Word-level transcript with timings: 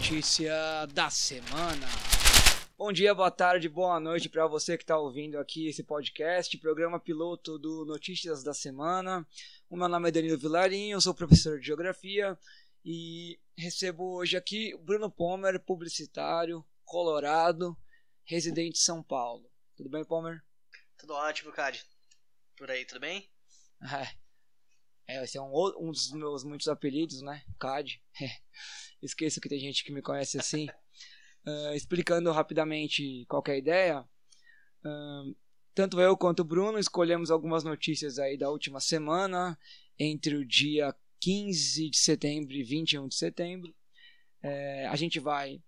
notícia 0.00 0.86
da 0.94 1.10
semana. 1.10 1.86
Bom 2.78 2.90
dia, 2.90 3.14
boa 3.14 3.30
tarde, 3.30 3.68
boa 3.68 4.00
noite 4.00 4.30
para 4.30 4.46
você 4.46 4.78
que 4.78 4.82
está 4.82 4.96
ouvindo 4.96 5.38
aqui 5.38 5.68
esse 5.68 5.82
podcast, 5.82 6.56
programa 6.56 6.98
piloto 6.98 7.58
do 7.58 7.84
Notícias 7.84 8.42
da 8.42 8.54
Semana. 8.54 9.28
O 9.68 9.76
meu 9.76 9.88
nome 9.90 10.08
é 10.08 10.12
Danilo 10.12 10.38
Vilarinho, 10.38 10.96
eu 10.96 11.00
sou 11.02 11.12
professor 11.12 11.60
de 11.60 11.66
Geografia 11.66 12.36
e 12.82 13.38
recebo 13.54 14.14
hoje 14.14 14.38
aqui 14.38 14.74
Bruno 14.78 15.10
Pomer, 15.10 15.60
publicitário, 15.60 16.64
colorado, 16.82 17.76
residente 18.24 18.76
de 18.76 18.78
São 18.78 19.02
Paulo. 19.02 19.52
Tudo 19.76 19.90
bem, 19.90 20.02
Pomer? 20.02 20.42
Tudo 20.96 21.12
ótimo, 21.12 21.52
Cade. 21.52 21.84
Por 22.56 22.70
aí, 22.70 22.86
tudo 22.86 23.00
bem? 23.00 23.28
É, 23.82 24.08
esse 25.22 25.38
é 25.38 25.42
um, 25.42 25.52
um 25.78 25.90
dos 25.90 26.12
meus 26.12 26.44
muitos 26.44 26.68
apelidos, 26.68 27.22
né? 27.22 27.42
Cad. 27.58 28.00
Esqueço 29.02 29.40
que 29.40 29.48
tem 29.48 29.58
gente 29.58 29.84
que 29.84 29.92
me 29.92 30.02
conhece 30.02 30.38
assim. 30.38 30.68
Uh, 31.46 31.74
explicando 31.74 32.30
rapidamente 32.32 33.24
qual 33.26 33.42
é 33.46 33.52
a 33.52 33.58
ideia. 33.58 34.00
Uh, 34.84 35.34
tanto 35.74 36.00
eu 36.00 36.16
quanto 36.16 36.40
o 36.40 36.44
Bruno 36.44 36.78
escolhemos 36.78 37.30
algumas 37.30 37.64
notícias 37.64 38.18
aí 38.18 38.36
da 38.36 38.50
última 38.50 38.80
semana, 38.80 39.58
entre 39.98 40.36
o 40.36 40.46
dia 40.46 40.94
15 41.20 41.90
de 41.90 41.98
setembro 41.98 42.54
e 42.54 42.62
21 42.62 43.08
de 43.08 43.14
setembro. 43.14 43.74
É, 44.42 44.86
a 44.86 44.96
gente 44.96 45.20
vai 45.20 45.62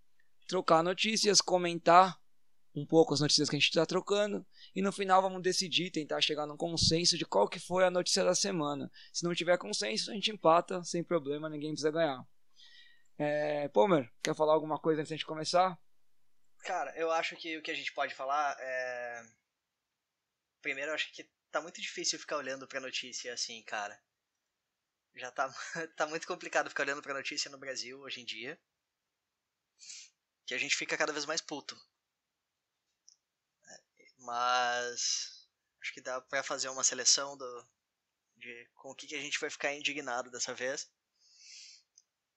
trocar 0.46 0.82
notícias, 0.82 1.40
comentar 1.40 2.18
um 2.74 2.86
pouco 2.86 3.12
as 3.12 3.20
notícias 3.20 3.48
que 3.48 3.56
a 3.56 3.58
gente 3.58 3.68
está 3.68 3.84
trocando 3.84 4.46
e 4.74 4.80
no 4.80 4.92
final 4.92 5.20
vamos 5.20 5.42
decidir, 5.42 5.90
tentar 5.90 6.20
chegar 6.20 6.46
num 6.46 6.56
consenso 6.56 7.18
de 7.18 7.26
qual 7.26 7.48
que 7.48 7.58
foi 7.58 7.84
a 7.84 7.90
notícia 7.90 8.24
da 8.24 8.34
semana. 8.34 8.90
Se 9.12 9.24
não 9.24 9.34
tiver 9.34 9.58
consenso, 9.58 10.10
a 10.10 10.14
gente 10.14 10.30
empata, 10.30 10.82
sem 10.82 11.04
problema, 11.04 11.48
ninguém 11.48 11.72
precisa 11.72 11.90
ganhar. 11.90 12.24
É, 13.18 13.68
Pomer, 13.68 14.10
quer 14.22 14.34
falar 14.34 14.54
alguma 14.54 14.78
coisa 14.78 15.00
antes 15.00 15.08
de 15.08 15.14
a 15.14 15.16
gente 15.16 15.26
começar? 15.26 15.78
Cara, 16.64 16.96
eu 16.96 17.10
acho 17.10 17.36
que 17.36 17.58
o 17.58 17.62
que 17.62 17.70
a 17.70 17.74
gente 17.74 17.92
pode 17.92 18.14
falar 18.14 18.56
é. 18.58 19.22
Primeiro, 20.62 20.90
eu 20.90 20.94
acho 20.94 21.12
que 21.12 21.28
tá 21.50 21.60
muito 21.60 21.80
difícil 21.80 22.18
ficar 22.18 22.36
olhando 22.36 22.66
pra 22.66 22.80
notícia 22.80 23.34
assim, 23.34 23.62
cara. 23.64 24.00
Já 25.14 25.30
tá, 25.30 25.52
tá 25.96 26.06
muito 26.06 26.26
complicado 26.26 26.68
ficar 26.70 26.84
olhando 26.84 27.02
pra 27.02 27.14
notícia 27.14 27.50
no 27.50 27.58
Brasil 27.58 28.00
hoje 28.00 28.20
em 28.20 28.24
dia. 28.24 28.58
Que 30.46 30.54
a 30.54 30.58
gente 30.58 30.76
fica 30.76 30.96
cada 30.96 31.12
vez 31.12 31.26
mais 31.26 31.40
puto. 31.40 31.76
Mas. 34.22 35.46
Acho 35.80 35.92
que 35.92 36.00
dá 36.00 36.20
pra 36.20 36.42
fazer 36.42 36.68
uma 36.68 36.84
seleção 36.84 37.36
do, 37.36 37.66
de 38.36 38.68
com 38.74 38.90
o 38.90 38.94
que, 38.94 39.06
que 39.06 39.16
a 39.16 39.20
gente 39.20 39.40
vai 39.40 39.50
ficar 39.50 39.74
indignado 39.74 40.30
dessa 40.30 40.54
vez. 40.54 40.90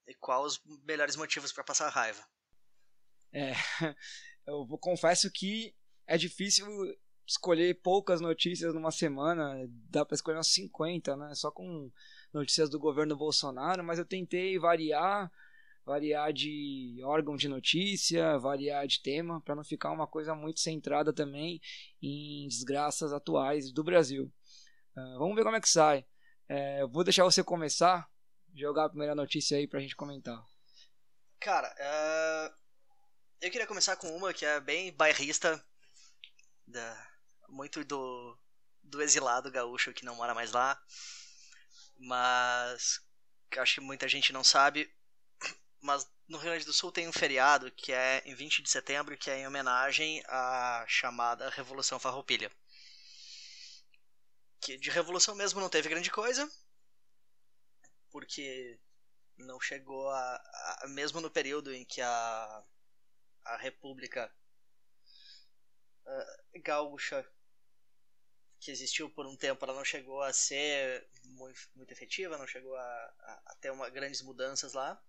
E 0.07 0.13
quais 0.15 0.53
os 0.53 0.61
melhores 0.83 1.15
motivos 1.15 1.51
para 1.51 1.63
passar 1.63 1.89
raiva. 1.89 2.27
É, 3.31 3.53
eu 4.47 4.65
confesso 4.79 5.31
que 5.31 5.75
é 6.07 6.17
difícil 6.17 6.67
escolher 7.27 7.81
poucas 7.81 8.21
notícias 8.21 8.73
numa 8.73 8.91
semana, 8.91 9.55
dá 9.89 10.05
para 10.05 10.15
escolher 10.15 10.37
umas 10.37 10.53
50, 10.53 11.15
né? 11.15 11.33
Só 11.33 11.51
com 11.51 11.91
notícias 12.31 12.69
do 12.69 12.79
governo 12.79 13.17
Bolsonaro, 13.17 13.83
mas 13.83 13.97
eu 13.97 14.05
tentei 14.05 14.59
variar, 14.59 15.31
variar 15.85 16.33
de 16.33 16.99
órgão 17.03 17.35
de 17.35 17.47
notícia, 17.47 18.37
variar 18.39 18.87
de 18.87 19.01
tema, 19.01 19.39
para 19.41 19.55
não 19.55 19.63
ficar 19.63 19.91
uma 19.91 20.07
coisa 20.07 20.33
muito 20.33 20.59
centrada 20.59 21.13
também 21.13 21.61
em 22.01 22.47
desgraças 22.47 23.13
atuais 23.13 23.71
do 23.71 23.83
Brasil. 23.83 24.25
Uh, 24.97 25.19
vamos 25.19 25.35
ver 25.35 25.43
como 25.43 25.55
é 25.55 25.61
que 25.61 25.69
sai. 25.69 26.05
Uh, 26.49 26.87
vou 26.89 27.03
deixar 27.03 27.23
você 27.23 27.43
começar, 27.43 28.09
jogar 28.53 28.85
a 28.85 28.89
primeira 28.89 29.13
notícia 29.13 29.57
aí 29.57 29.67
pra 29.67 29.79
gente 29.79 29.95
comentar. 29.95 30.43
Cara, 31.39 31.69
uh, 31.69 32.55
eu 33.39 33.51
queria 33.51 33.67
começar 33.67 33.95
com 33.95 34.07
uma 34.15 34.33
que 34.33 34.45
é 34.45 34.59
bem 34.59 34.91
bairrista, 34.91 35.63
da, 36.65 37.07
muito 37.47 37.83
do, 37.85 38.39
do 38.81 39.01
exilado 39.03 39.51
gaúcho 39.51 39.93
que 39.93 40.05
não 40.05 40.15
mora 40.15 40.33
mais 40.33 40.51
lá, 40.51 40.81
mas 41.99 42.99
que 43.51 43.59
acho 43.59 43.75
que 43.75 43.81
muita 43.81 44.07
gente 44.07 44.33
não 44.33 44.43
sabe, 44.43 44.91
mas 45.85 46.09
no 46.27 46.37
Rio 46.37 46.49
Grande 46.49 46.65
do 46.65 46.73
Sul 46.73 46.91
tem 46.91 47.07
um 47.07 47.13
feriado 47.13 47.71
que 47.71 47.93
é 47.93 48.23
em 48.25 48.33
20 48.33 48.61
de 48.63 48.69
setembro, 48.69 49.17
que 49.17 49.29
é 49.29 49.39
em 49.39 49.47
homenagem 49.47 50.23
à 50.27 50.83
chamada 50.87 51.49
Revolução 51.49 51.99
Farroupilha. 51.99 52.51
Que 54.59 54.77
de 54.77 54.89
revolução 54.89 55.35
mesmo 55.35 55.59
não 55.59 55.69
teve 55.69 55.87
grande 55.87 56.09
coisa, 56.09 56.49
porque 58.09 58.79
não 59.37 59.59
chegou 59.59 60.09
a, 60.09 60.35
a, 60.81 60.87
mesmo 60.87 61.21
no 61.21 61.29
período 61.29 61.73
em 61.73 61.85
que 61.85 62.01
a 62.01 62.63
a 63.45 63.57
República 63.57 64.33
uh, 66.05 66.61
Gaúcha 66.63 67.23
que 68.59 68.71
existiu 68.71 69.09
por 69.11 69.27
um 69.27 69.37
tempo, 69.37 69.63
ela 69.63 69.75
não 69.75 69.85
chegou 69.85 70.23
a 70.23 70.33
ser 70.33 71.07
muito, 71.23 71.59
muito 71.75 71.91
efetiva, 71.91 72.37
não 72.37 72.47
chegou 72.47 72.75
a, 72.75 72.81
a, 72.81 73.41
a 73.45 73.55
ter 73.61 73.69
uma, 73.69 73.87
grandes 73.89 74.23
mudanças 74.23 74.73
lá. 74.73 74.99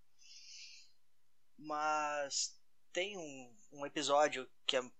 Mas 1.57 2.55
tem 2.93 3.17
um, 3.17 3.57
um 3.71 3.85
episódio 3.85 4.49
que 4.65 4.77
é 4.77 4.91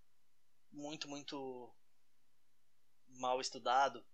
muito, 0.72 1.07
muito 1.07 1.73
mal 3.09 3.40
estudado. 3.40 4.06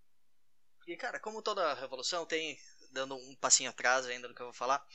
Porque, 0.77 0.97
cara, 0.97 1.19
como 1.19 1.41
toda 1.41 1.73
revolução 1.73 2.25
tem, 2.25 2.59
dando 2.91 3.15
um 3.15 3.35
passinho 3.35 3.69
atrás 3.69 4.05
ainda 4.05 4.27
do 4.27 4.35
que 4.35 4.41
eu 4.41 4.47
vou 4.47 4.53
falar, 4.53 4.85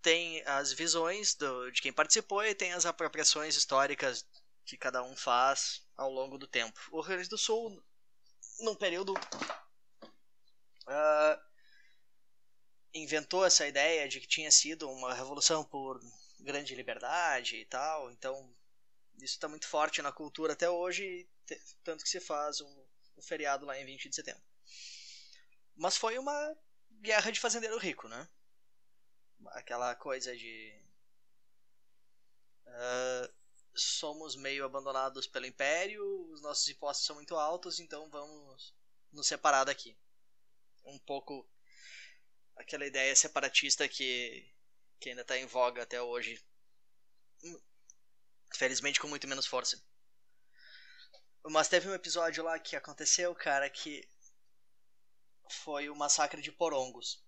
tem 0.00 0.42
as 0.46 0.72
visões 0.72 1.34
do, 1.34 1.70
de 1.70 1.80
quem 1.80 1.92
participou 1.92 2.44
e 2.44 2.54
tem 2.54 2.72
as 2.72 2.86
apropriações 2.86 3.56
históricas 3.56 4.26
que 4.64 4.76
cada 4.76 5.02
um 5.02 5.16
faz 5.16 5.86
ao 5.96 6.10
longo 6.10 6.38
do 6.38 6.46
tempo. 6.46 6.80
O 6.90 7.00
Rio 7.00 7.14
Grande 7.14 7.28
do 7.28 7.38
Sul, 7.38 7.82
num 8.60 8.74
período, 8.74 9.14
uh, 9.14 11.51
inventou 12.94 13.44
essa 13.44 13.66
ideia 13.66 14.08
de 14.08 14.20
que 14.20 14.26
tinha 14.26 14.50
sido 14.50 14.90
uma 14.90 15.14
revolução 15.14 15.64
por 15.64 16.00
grande 16.40 16.74
liberdade 16.74 17.56
e 17.56 17.64
tal, 17.64 18.10
então 18.10 18.54
isso 19.16 19.34
está 19.34 19.48
muito 19.48 19.66
forte 19.66 20.02
na 20.02 20.12
cultura 20.12 20.52
até 20.52 20.68
hoje, 20.68 21.28
tanto 21.84 22.02
que 22.02 22.10
se 22.10 22.20
faz 22.20 22.60
um, 22.60 22.86
um 23.16 23.22
feriado 23.22 23.64
lá 23.64 23.78
em 23.78 23.84
20 23.84 24.08
de 24.08 24.14
setembro. 24.14 24.42
Mas 25.76 25.96
foi 25.96 26.18
uma 26.18 26.56
guerra 27.00 27.30
de 27.30 27.40
fazendeiro 27.40 27.78
rico, 27.78 28.08
né? 28.08 28.28
aquela 29.50 29.94
coisa 29.94 30.36
de 30.36 30.72
uh, 32.66 33.34
somos 33.74 34.36
meio 34.36 34.64
abandonados 34.64 35.26
pelo 35.26 35.46
império, 35.46 36.30
os 36.30 36.42
nossos 36.42 36.68
impostos 36.68 37.06
são 37.06 37.16
muito 37.16 37.36
altos, 37.36 37.80
então 37.80 38.08
vamos 38.10 38.74
nos 39.10 39.26
separar 39.26 39.64
daqui. 39.64 39.96
Um 40.84 40.98
pouco 40.98 41.48
aquela 42.56 42.86
ideia 42.86 43.14
separatista 43.14 43.88
que, 43.88 44.50
que 45.00 45.10
ainda 45.10 45.22
está 45.22 45.36
em 45.38 45.46
voga 45.46 45.82
até 45.82 46.00
hoje. 46.00 46.42
Felizmente 48.54 49.00
com 49.00 49.08
muito 49.08 49.26
menos 49.26 49.46
força. 49.46 49.82
Mas 51.44 51.68
teve 51.68 51.88
um 51.88 51.94
episódio 51.94 52.44
lá 52.44 52.58
que 52.58 52.76
aconteceu, 52.76 53.34
cara, 53.34 53.68
que 53.68 54.08
foi 55.64 55.90
o 55.90 55.96
massacre 55.96 56.40
de 56.40 56.52
Porongos 56.52 57.22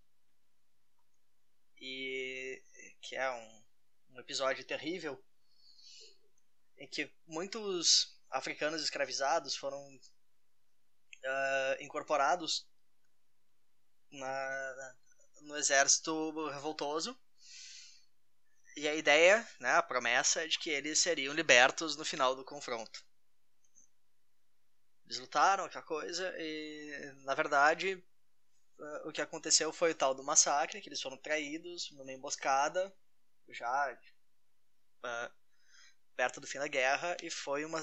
e 1.80 2.62
que 3.02 3.16
é 3.16 3.30
um, 3.30 3.64
um 4.10 4.20
episódio 4.20 4.64
terrível 4.64 5.22
em 6.78 6.88
que 6.88 7.12
muitos 7.26 8.18
africanos 8.30 8.82
escravizados 8.82 9.56
foram 9.56 9.78
uh, 11.24 11.82
incorporados 11.82 12.66
na, 14.10 14.96
no 15.44 15.56
exército 15.56 16.48
revoltoso 16.50 17.16
e 18.76 18.88
a 18.88 18.94
ideia, 18.94 19.46
né, 19.60 19.72
a 19.72 19.82
promessa 19.82 20.42
é 20.42 20.48
de 20.48 20.58
que 20.58 20.68
eles 20.68 20.98
seriam 20.98 21.32
libertos 21.32 21.96
no 21.96 22.04
final 22.04 22.34
do 22.34 22.44
confronto. 22.44 23.04
Eles 25.06 25.18
lutaram, 25.18 25.64
aquela 25.64 25.84
coisa, 25.84 26.34
e 26.38 27.12
na 27.24 27.34
verdade 27.34 28.02
uh, 28.78 29.08
o 29.08 29.12
que 29.12 29.20
aconteceu 29.20 29.72
foi 29.72 29.92
o 29.92 29.94
tal 29.94 30.14
do 30.14 30.24
massacre, 30.24 30.80
que 30.80 30.88
eles 30.88 31.00
foram 31.00 31.16
traídos 31.16 31.90
numa 31.92 32.12
emboscada, 32.12 32.92
já 33.48 33.92
uh, 33.92 35.34
perto 36.16 36.40
do 36.40 36.46
fim 36.46 36.58
da 36.58 36.66
guerra, 36.66 37.16
e 37.22 37.30
foi 37.30 37.64
uma, 37.64 37.80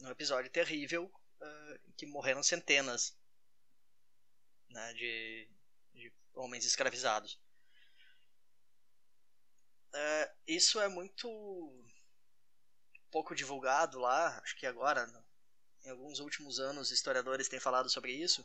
um 0.00 0.10
episódio 0.10 0.50
terrível 0.50 1.04
uh, 1.04 1.92
que 1.96 2.06
morreram 2.06 2.42
centenas 2.42 3.16
né, 4.70 4.92
de 4.94 5.53
homens 6.34 6.64
escravizados. 6.64 7.40
isso 10.46 10.80
é 10.80 10.88
muito 10.88 11.28
pouco 13.10 13.34
divulgado 13.34 13.98
lá, 13.98 14.38
acho 14.40 14.56
que 14.56 14.66
agora, 14.66 15.06
em 15.84 15.90
alguns 15.90 16.18
últimos 16.18 16.58
anos, 16.58 16.90
historiadores 16.90 17.48
têm 17.48 17.60
falado 17.60 17.88
sobre 17.88 18.12
isso 18.12 18.44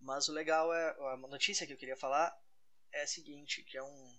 mas 0.00 0.28
o 0.28 0.32
legal 0.32 0.72
é. 0.72 0.96
A 1.12 1.16
notícia 1.16 1.66
que 1.66 1.72
eu 1.72 1.76
queria 1.76 1.96
falar 1.96 2.34
é 2.92 3.02
a 3.02 3.06
seguinte, 3.06 3.62
que 3.62 3.76
é 3.76 3.82
um 3.82 4.18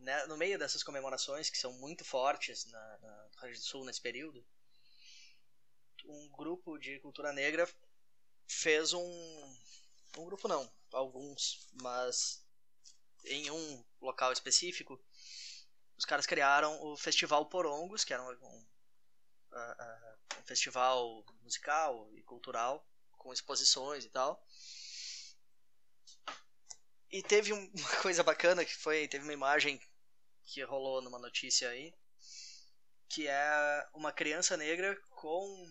né, 0.00 0.26
no 0.26 0.36
meio 0.36 0.58
dessas 0.58 0.82
comemorações 0.82 1.50
que 1.50 1.58
são 1.58 1.72
muito 1.74 2.04
fortes 2.04 2.64
na, 2.66 2.98
na 2.98 3.28
no 3.34 3.40
Rio 3.42 3.54
do 3.54 3.60
Sul 3.60 3.84
nesse 3.84 4.00
período, 4.00 4.44
um 6.06 6.28
grupo 6.30 6.78
de 6.78 6.98
cultura 7.00 7.32
negra 7.32 7.68
fez 8.48 8.92
um 8.92 9.56
um 10.18 10.24
grupo 10.24 10.48
não, 10.48 10.70
alguns, 10.92 11.68
mas 11.74 12.44
em 13.24 13.50
um 13.50 13.84
local 14.00 14.32
específico, 14.32 15.00
os 15.96 16.04
caras 16.04 16.26
criaram 16.26 16.82
o 16.82 16.96
Festival 16.96 17.46
Porongos, 17.46 18.04
que 18.04 18.12
era 18.12 18.22
um, 18.22 18.30
um, 18.30 18.66
uh, 19.52 20.38
um 20.38 20.42
festival 20.46 21.24
musical 21.42 22.10
e 22.14 22.22
cultural 22.22 22.86
com 23.12 23.32
exposições 23.32 24.04
e 24.04 24.08
tal. 24.08 24.42
E 27.10 27.22
teve 27.22 27.52
uma 27.52 27.96
coisa 28.02 28.22
bacana 28.22 28.64
que 28.64 28.74
foi, 28.74 29.06
teve 29.08 29.24
uma 29.24 29.32
imagem 29.32 29.80
que 30.44 30.62
rolou 30.62 31.02
numa 31.02 31.18
notícia 31.18 31.68
aí, 31.68 31.94
que 33.08 33.28
é 33.28 33.88
uma 33.92 34.12
criança 34.12 34.56
negra 34.56 34.96
com 35.10 35.70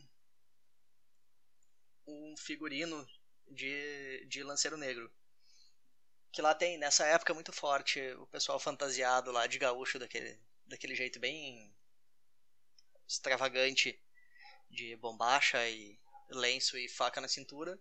um 2.06 2.36
figurino 2.38 3.08
de, 3.50 4.26
de 4.28 4.44
Lanceiro 4.44 4.78
Negro. 4.78 5.12
Que 6.32 6.42
lá 6.42 6.54
tem, 6.54 6.78
nessa 6.78 7.06
época, 7.06 7.34
muito 7.34 7.52
forte 7.52 8.00
o 8.14 8.28
pessoal 8.28 8.60
fantasiado 8.60 9.32
lá 9.32 9.48
de 9.48 9.58
gaúcho, 9.58 9.98
daquele, 9.98 10.40
daquele 10.66 10.96
jeito 10.96 11.20
bem 11.20 11.74
extravagante, 13.08 14.00
de 14.70 14.96
bombacha 14.98 15.68
e 15.68 16.00
lenço 16.30 16.78
e 16.78 16.88
faca 16.88 17.20
na 17.20 17.28
cintura. 17.28 17.80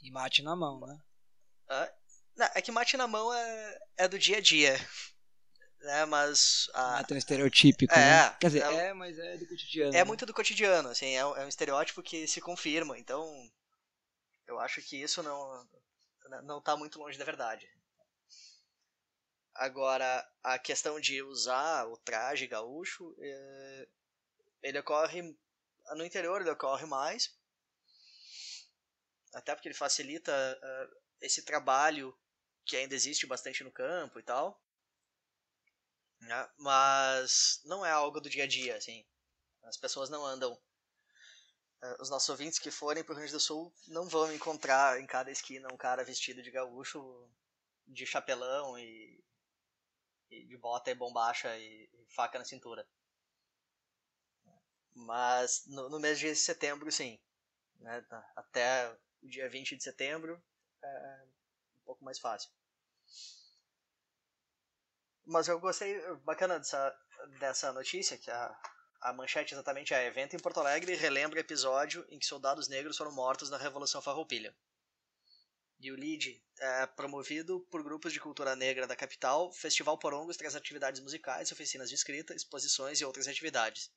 E 0.00 0.10
mate 0.10 0.42
na 0.42 0.56
mão, 0.56 0.80
né? 0.80 0.98
Ah, 1.68 1.92
não, 2.36 2.46
é 2.54 2.62
que 2.62 2.72
mate 2.72 2.96
na 2.96 3.06
mão 3.06 3.34
é, 3.34 3.78
é 3.98 4.08
do 4.08 4.18
dia 4.18 4.38
a 4.38 4.40
dia. 4.40 4.74
Né, 5.80 6.04
mas. 6.06 6.68
A... 6.74 6.98
Ah, 6.98 7.04
tem 7.04 7.14
um 7.14 7.18
estereotípico, 7.18 7.94
é, 7.94 7.96
né? 7.96 8.36
Quer 8.40 8.46
dizer, 8.48 8.64
é, 8.64 8.86
é, 8.88 8.92
mas 8.92 9.16
é 9.16 9.36
do 9.36 9.46
cotidiano. 9.46 9.90
É 9.94 9.98
né? 9.98 10.04
muito 10.04 10.26
do 10.26 10.34
cotidiano, 10.34 10.88
assim, 10.88 11.06
é, 11.06 11.18
é 11.18 11.44
um 11.44 11.48
estereótipo 11.48 12.02
que 12.02 12.26
se 12.26 12.40
confirma, 12.40 12.98
então. 12.98 13.48
Eu 14.48 14.58
acho 14.58 14.82
que 14.82 15.00
isso 15.00 15.22
não. 15.22 15.68
Não 16.42 16.60
tá 16.60 16.76
muito 16.76 16.98
longe 16.98 17.18
da 17.18 17.24
verdade. 17.24 17.70
Agora, 19.54 20.26
a 20.42 20.58
questão 20.58 20.98
de 21.00 21.22
usar 21.22 21.86
o 21.86 21.96
traje 21.98 22.46
gaúcho, 22.46 23.14
é, 23.18 23.88
ele 24.62 24.78
ocorre. 24.78 25.36
No 25.96 26.04
interior 26.04 26.40
ele 26.40 26.50
ocorre 26.50 26.86
mais. 26.86 27.36
Até 29.34 29.54
porque 29.54 29.68
ele 29.68 29.74
facilita 29.74 30.32
uh, 30.32 30.96
esse 31.20 31.44
trabalho 31.44 32.16
que 32.64 32.76
ainda 32.76 32.94
existe 32.94 33.26
bastante 33.26 33.62
no 33.62 33.72
campo 33.72 34.18
e 34.18 34.22
tal. 34.22 34.62
Né? 36.20 36.50
Mas 36.56 37.60
não 37.64 37.84
é 37.84 37.90
algo 37.90 38.20
do 38.20 38.30
dia 38.30 38.44
a 38.44 38.46
dia, 38.46 38.76
assim. 38.76 39.04
As 39.64 39.76
pessoas 39.76 40.08
não 40.08 40.24
andam. 40.24 40.58
Uh, 41.82 42.02
os 42.02 42.10
nossos 42.10 42.28
ouvintes 42.28 42.58
que 42.58 42.70
forem 42.70 43.04
pro 43.04 43.14
Rio 43.14 43.20
Grande 43.20 43.32
do 43.32 43.40
Sul 43.40 43.72
não 43.86 44.08
vão 44.08 44.32
encontrar 44.32 45.00
em 45.00 45.06
cada 45.06 45.30
esquina 45.30 45.72
um 45.72 45.76
cara 45.76 46.04
vestido 46.04 46.42
de 46.42 46.50
gaúcho, 46.50 47.30
de 47.86 48.04
chapelão 48.04 48.76
e, 48.76 49.22
e 50.30 50.44
de 50.44 50.56
bota 50.56 50.90
e 50.90 50.94
bombacha 50.94 51.56
e, 51.56 51.88
e, 51.92 52.06
faca 52.08 52.38
na 52.38 52.44
cintura. 52.44 52.86
Mas 54.92 55.64
no, 55.66 55.88
no 55.88 56.00
mês 56.00 56.18
de 56.18 56.34
setembro, 56.34 56.90
sim. 56.90 57.18
Né? 57.76 58.04
Até 58.34 58.90
o 59.22 59.28
dia 59.28 59.48
20 59.48 59.76
de 59.76 59.82
setembro 59.82 60.42
é 60.82 61.24
um 61.76 61.84
pouco 61.84 62.04
mais 62.04 62.18
fácil. 62.18 62.50
Mas 65.24 65.46
eu 65.46 65.60
gostei, 65.60 66.00
bacana 66.24 66.58
dessa, 66.58 66.98
dessa 67.38 67.72
notícia, 67.72 68.18
que 68.18 68.30
a, 68.30 68.60
a 69.00 69.12
manchete 69.12 69.54
exatamente 69.54 69.94
é 69.94 70.06
Evento 70.06 70.34
em 70.34 70.38
Porto 70.38 70.60
Alegre 70.60 70.94
relembra 70.94 71.40
episódio 71.40 72.04
em 72.10 72.18
que 72.18 72.26
soldados 72.26 72.68
negros 72.68 72.96
foram 72.96 73.12
mortos 73.12 73.50
na 73.50 73.56
Revolução 73.56 74.02
Farroupilha. 74.02 74.54
E 75.80 75.92
o 75.92 75.96
LEAD 75.96 76.42
é 76.58 76.86
promovido 76.86 77.60
por 77.70 77.84
grupos 77.84 78.12
de 78.12 78.18
cultura 78.18 78.56
negra 78.56 78.86
da 78.86 78.96
capital, 78.96 79.52
Festival 79.52 79.96
Porongos 79.96 80.36
traz 80.36 80.56
atividades 80.56 81.00
musicais, 81.00 81.52
oficinas 81.52 81.88
de 81.88 81.94
escrita, 81.94 82.34
exposições 82.34 83.00
e 83.00 83.04
outras 83.04 83.28
atividades. 83.28 83.90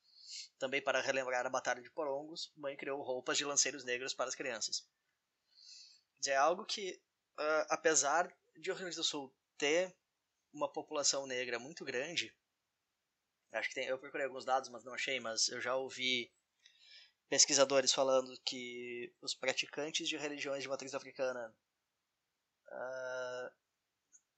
Também 0.59 0.81
para 0.81 1.01
relembrar 1.01 1.43
a 1.45 1.49
Batalha 1.49 1.81
de 1.81 1.89
Porongos, 1.89 2.51
mãe 2.55 2.77
criou 2.77 3.01
roupas 3.01 3.35
de 3.37 3.45
lanceiros 3.45 3.83
negros 3.83 4.13
para 4.13 4.29
as 4.29 4.35
crianças. 4.35 4.87
É 6.27 6.35
algo 6.35 6.63
que, 6.65 7.01
uh, 7.39 7.65
apesar 7.69 8.31
de 8.55 8.69
o 8.69 8.75
Rio 8.75 8.83
Grande 8.83 8.95
do 8.95 9.03
Sul 9.03 9.33
ter 9.57 9.95
uma 10.53 10.71
população 10.71 11.25
negra 11.25 11.57
muito 11.57 11.83
grande. 11.83 12.31
Acho 13.51 13.69
que 13.69 13.75
tem, 13.75 13.85
eu 13.85 13.99
procurei 13.99 14.25
alguns 14.25 14.45
dados, 14.45 14.69
mas 14.69 14.83
não 14.83 14.93
achei, 14.93 15.19
mas 15.19 15.49
eu 15.49 15.59
já 15.59 15.75
ouvi 15.75 16.31
pesquisadores 17.29 17.93
falando 17.93 18.37
que 18.45 19.13
os 19.21 19.33
praticantes 19.33 20.07
de 20.07 20.17
religiões 20.17 20.63
de 20.63 20.69
matriz 20.69 20.93
africana 20.93 21.53
uh, 22.67 23.51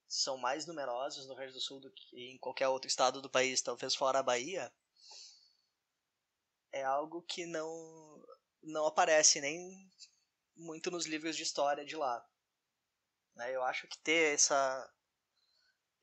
são 0.08 0.36
mais 0.36 0.66
numerosos 0.66 1.26
no 1.26 1.34
Rio 1.34 1.38
Grande 1.38 1.52
do 1.54 1.60
Sul 1.60 1.80
do 1.80 1.90
que 1.90 2.16
em 2.16 2.38
qualquer 2.38 2.68
outro 2.68 2.88
estado 2.88 3.20
do 3.20 3.30
país, 3.30 3.62
talvez 3.62 3.94
fora 3.94 4.18
a 4.18 4.22
Bahia. 4.22 4.72
É 6.72 6.82
algo 6.84 7.22
que 7.22 7.46
não 7.46 8.24
não 8.62 8.86
aparece 8.86 9.40
nem 9.40 9.90
muito 10.56 10.90
nos 10.90 11.06
livros 11.06 11.36
de 11.36 11.42
história 11.42 11.84
de 11.84 11.96
lá. 11.96 12.24
Né? 13.34 13.54
Eu 13.54 13.62
acho 13.62 13.86
que 13.88 13.98
ter 13.98 14.34
essa 14.34 14.90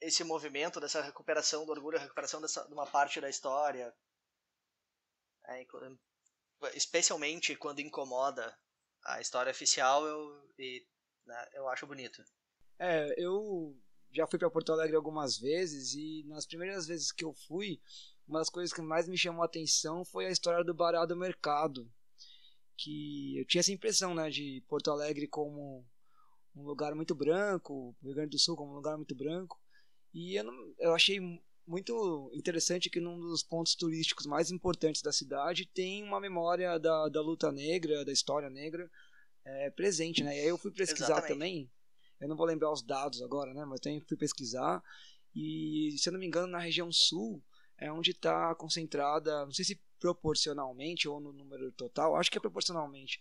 esse 0.02 0.24
movimento 0.24 0.80
dessa 0.80 1.02
recuperação 1.02 1.66
do 1.66 1.72
orgulho, 1.72 2.00
recuperação 2.00 2.42
dessa, 2.42 2.66
de 2.68 2.74
uma 2.74 2.88
parte 2.88 3.22
da 3.22 3.30
história, 3.30 3.94
é, 5.48 5.66
especialmente 6.74 7.56
quando 7.56 7.80
incomoda 7.80 8.58
a 9.06 9.22
história 9.22 9.52
oficial, 9.52 10.06
eu, 10.06 10.50
e, 10.58 10.86
né, 11.26 11.50
eu 11.54 11.68
acho 11.70 11.86
bonito. 11.86 12.24
É, 12.80 13.14
eu 13.18 13.80
já 14.12 14.26
fui 14.28 14.40
para 14.40 14.50
Porto 14.50 14.72
Alegre 14.72 14.96
algumas 14.96 15.38
vezes 15.38 15.94
e 15.94 16.24
nas 16.28 16.46
primeiras 16.46 16.88
vezes 16.88 17.12
que 17.12 17.24
eu 17.24 17.34
fui, 17.48 17.80
uma 18.28 18.40
das 18.40 18.50
coisas 18.50 18.74
que 18.74 18.82
mais 18.82 19.08
me 19.08 19.18
chamou 19.18 19.44
a 19.44 19.46
atenção 19.46 20.04
foi 20.04 20.26
a 20.26 20.32
história 20.32 20.64
do 20.64 20.74
Bará 20.74 21.06
do 21.06 21.16
Mercado, 21.16 21.92
que 22.76 23.38
eu 23.38 23.46
tinha 23.46 23.60
essa 23.60 23.72
impressão, 23.72 24.16
né, 24.16 24.30
de 24.30 24.64
Porto 24.68 24.90
Alegre 24.90 25.28
como 25.28 25.86
um 26.56 26.64
lugar 26.64 26.96
muito 26.96 27.14
branco, 27.14 27.96
Rio 28.02 28.16
Grande 28.16 28.32
do 28.32 28.40
Sul 28.40 28.56
como 28.56 28.72
um 28.72 28.76
lugar 28.76 28.98
muito 28.98 29.16
branco, 29.16 29.61
e 30.14 30.36
eu, 30.36 30.44
não, 30.44 30.74
eu 30.80 30.94
achei 30.94 31.20
muito 31.66 32.32
interessante 32.34 32.90
que 32.90 33.00
num 33.00 33.20
dos 33.20 33.44
pontos 33.44 33.76
turísticos 33.76 34.26
mais 34.26 34.52
importantes 34.52 35.02
da 35.02 35.12
cidade 35.12 35.66
tem 35.66 36.04
uma 36.04 36.20
memória 36.20 36.78
da, 36.78 37.08
da 37.08 37.22
luta 37.22 37.52
negra, 37.52 38.04
da 38.04 38.12
história 38.12 38.50
negra 38.50 38.90
é, 39.46 39.70
presente, 39.70 40.24
né? 40.24 40.36
E 40.36 40.42
aí 40.42 40.48
eu 40.48 40.58
fui 40.58 40.72
pesquisar 40.72 41.14
Exatamente. 41.14 41.34
também, 41.34 41.72
eu 42.20 42.28
não 42.28 42.36
vou 42.36 42.46
lembrar 42.46 42.72
os 42.72 42.82
dados 42.82 43.22
agora, 43.22 43.54
né? 43.54 43.64
Mas 43.66 43.80
eu 43.80 43.84
também 43.84 44.00
fui 44.02 44.18
pesquisar 44.18 44.84
e, 45.36 45.96
se 45.98 46.10
eu 46.10 46.14
não 46.14 46.20
me 46.20 46.28
engano, 46.28 46.48
na 46.48 46.60
região 46.60 46.92
sul 46.92 47.42
é 47.78 47.92
onde 47.92 48.12
está 48.12 48.54
concentrada, 48.56 49.46
não 49.46 49.52
sei 49.52 49.66
se 49.66 49.82
proporcionalmente 50.00 51.08
ou 51.08 51.20
no 51.20 51.32
número 51.32 51.72
total, 51.72 52.16
acho 52.16 52.30
que 52.30 52.38
é 52.38 52.42
proporcionalmente, 52.42 53.20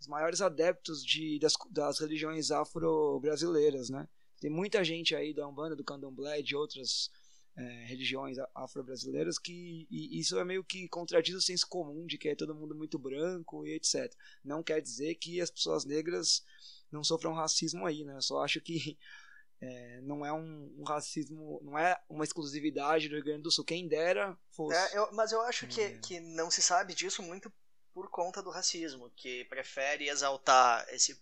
os 0.00 0.06
maiores 0.06 0.40
adeptos 0.40 1.04
de, 1.04 1.38
das, 1.38 1.52
das 1.70 1.98
religiões 1.98 2.50
afro-brasileiras, 2.50 3.90
né? 3.90 4.08
Tem 4.40 4.50
muita 4.50 4.82
gente 4.82 5.14
aí 5.14 5.34
da 5.34 5.46
Umbanda, 5.46 5.76
do 5.76 5.84
Candomblé, 5.84 6.42
de 6.42 6.56
outras 6.56 7.10
é, 7.56 7.84
religiões 7.84 8.38
afro-brasileiras 8.54 9.38
que 9.38 9.86
isso 9.90 10.38
é 10.38 10.44
meio 10.44 10.64
que 10.64 10.88
contradiz 10.88 11.34
o 11.34 11.40
senso 11.40 11.68
comum 11.68 12.06
de 12.06 12.16
que 12.16 12.28
é 12.28 12.34
todo 12.34 12.54
mundo 12.54 12.74
muito 12.74 12.98
branco 12.98 13.66
e 13.66 13.74
etc. 13.74 14.12
Não 14.44 14.62
quer 14.62 14.80
dizer 14.80 15.16
que 15.16 15.40
as 15.40 15.50
pessoas 15.50 15.84
negras 15.84 16.42
não 16.90 17.04
sofram 17.04 17.34
racismo 17.34 17.86
aí, 17.86 18.04
né? 18.04 18.16
Eu 18.16 18.22
só 18.22 18.42
acho 18.42 18.60
que 18.60 18.98
é, 19.60 20.00
não 20.02 20.24
é 20.24 20.32
um, 20.32 20.74
um, 20.78 20.84
racismo, 20.84 21.60
não 21.62 21.78
é 21.78 22.00
uma 22.08 22.24
exclusividade 22.24 23.08
do 23.08 23.14
Rio 23.16 23.24
Grande 23.24 23.42
do 23.42 23.52
Sul. 23.52 23.64
Quem 23.64 23.86
dera 23.86 24.36
fosse. 24.50 24.76
É, 24.76 24.98
eu, 24.98 25.12
mas 25.12 25.32
eu 25.32 25.40
acho 25.42 25.66
que, 25.66 25.98
que 25.98 26.20
não 26.20 26.50
se 26.50 26.62
sabe 26.62 26.94
disso 26.94 27.22
muito 27.22 27.52
por 27.92 28.08
conta 28.08 28.42
do 28.42 28.50
racismo, 28.50 29.10
que 29.16 29.44
prefere 29.46 30.08
exaltar 30.08 30.86
esse 30.90 31.20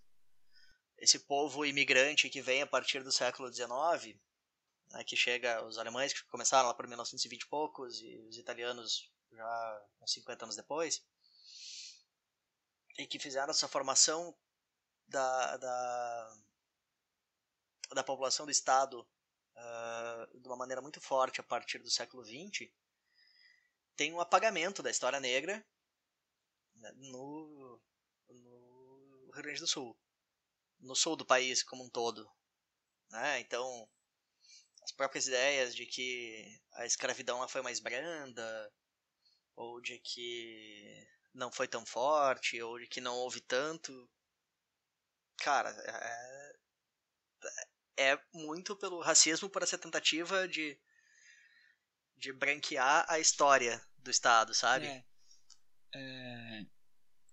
esse 0.98 1.20
povo 1.20 1.64
imigrante 1.64 2.28
que 2.28 2.42
vem 2.42 2.62
a 2.62 2.66
partir 2.66 3.02
do 3.02 3.12
século 3.12 3.52
XIX, 3.52 4.18
né, 4.90 5.04
que 5.04 5.16
chega 5.16 5.64
os 5.64 5.78
alemães 5.78 6.12
que 6.12 6.24
começaram 6.24 6.68
lá 6.68 6.74
por 6.74 6.86
1920 6.86 7.42
e 7.42 7.46
poucos 7.46 8.00
e 8.00 8.16
os 8.28 8.36
italianos 8.36 9.10
já 9.32 9.86
uns 10.00 10.12
50 10.12 10.44
anos 10.44 10.56
depois, 10.56 11.02
e 12.98 13.06
que 13.06 13.18
fizeram 13.18 13.50
essa 13.50 13.68
formação 13.68 14.36
da, 15.06 15.56
da, 15.56 16.36
da 17.94 18.04
população 18.04 18.44
do 18.44 18.52
Estado 18.52 19.06
uh, 19.54 20.40
de 20.40 20.48
uma 20.48 20.56
maneira 20.56 20.82
muito 20.82 21.00
forte 21.00 21.40
a 21.40 21.44
partir 21.44 21.78
do 21.78 21.90
século 21.90 22.24
XX, 22.24 22.68
tem 23.94 24.12
um 24.12 24.20
apagamento 24.20 24.82
da 24.82 24.90
história 24.90 25.20
negra 25.20 25.64
né, 26.76 26.92
no, 26.96 27.80
no 28.28 29.30
Rio 29.32 29.42
Grande 29.42 29.60
do 29.60 29.66
Sul 29.66 29.96
no 30.80 30.94
sul 30.94 31.16
do 31.16 31.26
país 31.26 31.62
como 31.62 31.85
um 31.85 31.90
todo. 31.90 32.28
Né? 33.11 33.40
Então, 33.40 33.88
as 34.82 34.92
próprias 34.92 35.26
ideias 35.26 35.75
de 35.75 35.87
que 35.87 36.61
a 36.75 36.87
escravidão 36.87 37.47
foi 37.49 37.62
mais 37.62 37.80
branda, 37.80 38.73
ou 39.54 39.80
de 39.80 39.99
que 39.99 41.06
não 41.35 41.52
foi 41.52 41.68
tão 41.68 41.85
forte, 41.85 42.61
ou 42.62 42.78
de 42.78 42.87
que 42.87 43.00
não 43.00 43.16
houve 43.16 43.40
tanto. 43.40 44.08
Cara, 45.38 45.70
é, 47.97 48.12
é 48.12 48.20
muito 48.32 48.76
pelo 48.76 49.00
racismo, 49.00 49.50
por 49.50 49.62
essa 49.62 49.78
tentativa 49.78 50.47
de, 50.49 50.78
de 52.16 52.32
branquear 52.32 53.04
a 53.08 53.18
história 53.18 53.85
do 53.99 54.11
Estado, 54.11 54.54
sabe? 54.54 54.87
É. 54.87 55.04
é... 55.94 56.77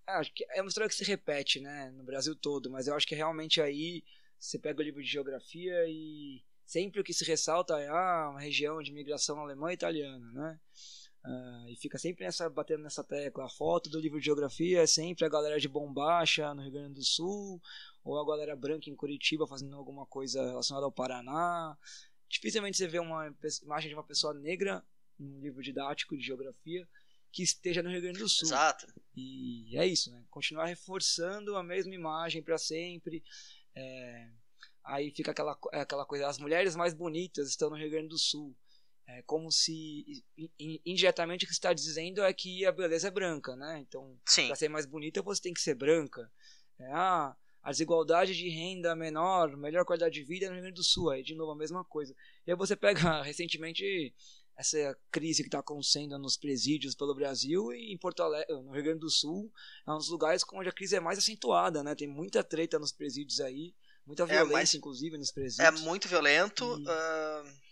Acho 0.06 0.32
que 0.32 0.46
é 0.50 0.62
uma 0.62 0.68
história 0.68 0.88
que 0.88 0.94
se 0.94 1.04
repete, 1.04 1.60
né, 1.60 1.90
no 1.90 2.04
Brasil 2.04 2.34
todo, 2.36 2.70
mas 2.70 2.86
eu 2.86 2.94
acho 2.94 3.06
que 3.06 3.14
realmente 3.14 3.60
aí 3.60 4.04
você 4.38 4.58
pega 4.58 4.80
o 4.80 4.84
livro 4.84 5.02
de 5.02 5.08
geografia 5.08 5.84
e 5.88 6.42
sempre 6.64 7.00
o 7.00 7.04
que 7.04 7.12
se 7.12 7.24
ressalta 7.24 7.78
é 7.78 7.88
ah, 7.88 8.28
uma 8.30 8.40
região 8.40 8.80
de 8.82 8.92
migração 8.92 9.40
alemã 9.40 9.70
e 9.70 9.74
italiana, 9.74 10.30
né? 10.32 10.60
Uh, 11.24 11.68
e 11.68 11.76
fica 11.76 11.98
sempre 11.98 12.24
nessa, 12.24 12.48
batendo 12.48 12.84
nessa 12.84 13.02
tecla. 13.02 13.46
A 13.46 13.48
foto 13.48 13.90
do 13.90 13.98
livro 13.98 14.20
de 14.20 14.26
geografia 14.26 14.82
é 14.82 14.86
sempre 14.86 15.24
a 15.24 15.28
galera 15.28 15.58
de 15.58 15.68
Bombacha, 15.68 16.54
no 16.54 16.62
Rio 16.62 16.70
Grande 16.70 16.94
do 16.94 17.04
Sul, 17.04 17.60
ou 18.04 18.16
a 18.16 18.24
galera 18.24 18.54
branca 18.54 18.88
em 18.88 18.94
Curitiba 18.94 19.44
fazendo 19.44 19.76
alguma 19.76 20.06
coisa 20.06 20.46
relacionada 20.46 20.86
ao 20.86 20.92
Paraná. 20.92 21.76
Dificilmente 22.28 22.76
você 22.76 22.86
vê 22.86 23.00
uma 23.00 23.34
imagem 23.64 23.88
de 23.88 23.94
uma 23.94 24.04
pessoa 24.04 24.32
negra 24.34 24.84
num 25.18 25.40
livro 25.40 25.62
didático 25.62 26.16
de 26.16 26.24
geografia 26.24 26.86
que 27.36 27.42
esteja 27.42 27.82
no 27.82 27.90
Rio 27.90 28.00
Grande 28.00 28.18
do 28.18 28.28
Sul. 28.30 28.48
Exato. 28.48 28.86
E 29.14 29.76
é 29.76 29.86
isso, 29.86 30.10
né? 30.10 30.24
Continuar 30.30 30.64
reforçando 30.64 31.54
a 31.54 31.62
mesma 31.62 31.94
imagem 31.94 32.42
para 32.42 32.56
sempre. 32.56 33.22
É... 33.74 34.30
Aí 34.82 35.10
fica 35.10 35.32
aquela, 35.32 35.58
aquela 35.72 36.06
coisa, 36.06 36.26
as 36.28 36.38
mulheres 36.38 36.74
mais 36.74 36.94
bonitas 36.94 37.50
estão 37.50 37.68
no 37.68 37.76
Rio 37.76 37.90
Grande 37.90 38.08
do 38.08 38.18
Sul. 38.18 38.56
É 39.06 39.22
como 39.22 39.52
se 39.52 40.24
indiretamente 40.58 41.44
o 41.44 41.46
que 41.46 41.52
está 41.52 41.74
dizendo 41.74 42.24
é 42.24 42.32
que 42.32 42.64
a 42.64 42.72
beleza 42.72 43.08
é 43.08 43.10
branca, 43.10 43.54
né? 43.54 43.80
Então, 43.86 44.18
para 44.46 44.56
ser 44.56 44.70
mais 44.70 44.86
bonita 44.86 45.20
você 45.20 45.42
tem 45.42 45.52
que 45.52 45.60
ser 45.60 45.74
branca. 45.74 46.32
É, 46.78 46.86
ah, 46.90 47.36
a 47.62 47.70
desigualdade 47.70 48.34
de 48.34 48.48
renda 48.48 48.96
menor, 48.96 49.56
melhor 49.58 49.84
qualidade 49.84 50.14
de 50.14 50.24
vida 50.24 50.46
no 50.46 50.54
Rio 50.54 50.62
Grande 50.62 50.76
do 50.76 50.84
Sul, 50.84 51.10
aí 51.10 51.22
de 51.22 51.34
novo 51.34 51.52
a 51.52 51.56
mesma 51.56 51.84
coisa. 51.84 52.16
E 52.46 52.50
aí 52.50 52.56
você 52.56 52.74
pega 52.74 53.20
recentemente 53.22 54.14
essa 54.56 54.98
crise 55.10 55.42
que 55.42 55.48
está 55.48 55.58
acontecendo 55.58 56.18
nos 56.18 56.36
presídios 56.36 56.94
pelo 56.94 57.14
Brasil 57.14 57.72
e 57.72 57.92
em 57.92 57.98
Porto 57.98 58.22
Alegre, 58.22 58.54
no 58.54 58.72
Rio 58.72 58.84
Grande 58.84 59.00
do 59.00 59.10
Sul, 59.10 59.52
é 59.86 59.92
um 59.92 59.98
dos 59.98 60.08
lugares 60.08 60.42
onde 60.52 60.68
a 60.68 60.72
crise 60.72 60.96
é 60.96 61.00
mais 61.00 61.18
acentuada, 61.18 61.82
né? 61.82 61.94
Tem 61.94 62.08
muita 62.08 62.42
treta 62.42 62.78
nos 62.78 62.92
presídios 62.92 63.40
aí, 63.40 63.74
muita 64.06 64.22
é, 64.22 64.26
violência, 64.26 64.52
é, 64.52 64.52
mas... 64.52 64.74
inclusive, 64.74 65.18
nos 65.18 65.30
presídios. 65.30 65.66
É 65.66 65.70
muito 65.82 66.08
violento. 66.08 66.64
E... 66.78 66.84
Uh 66.84 67.66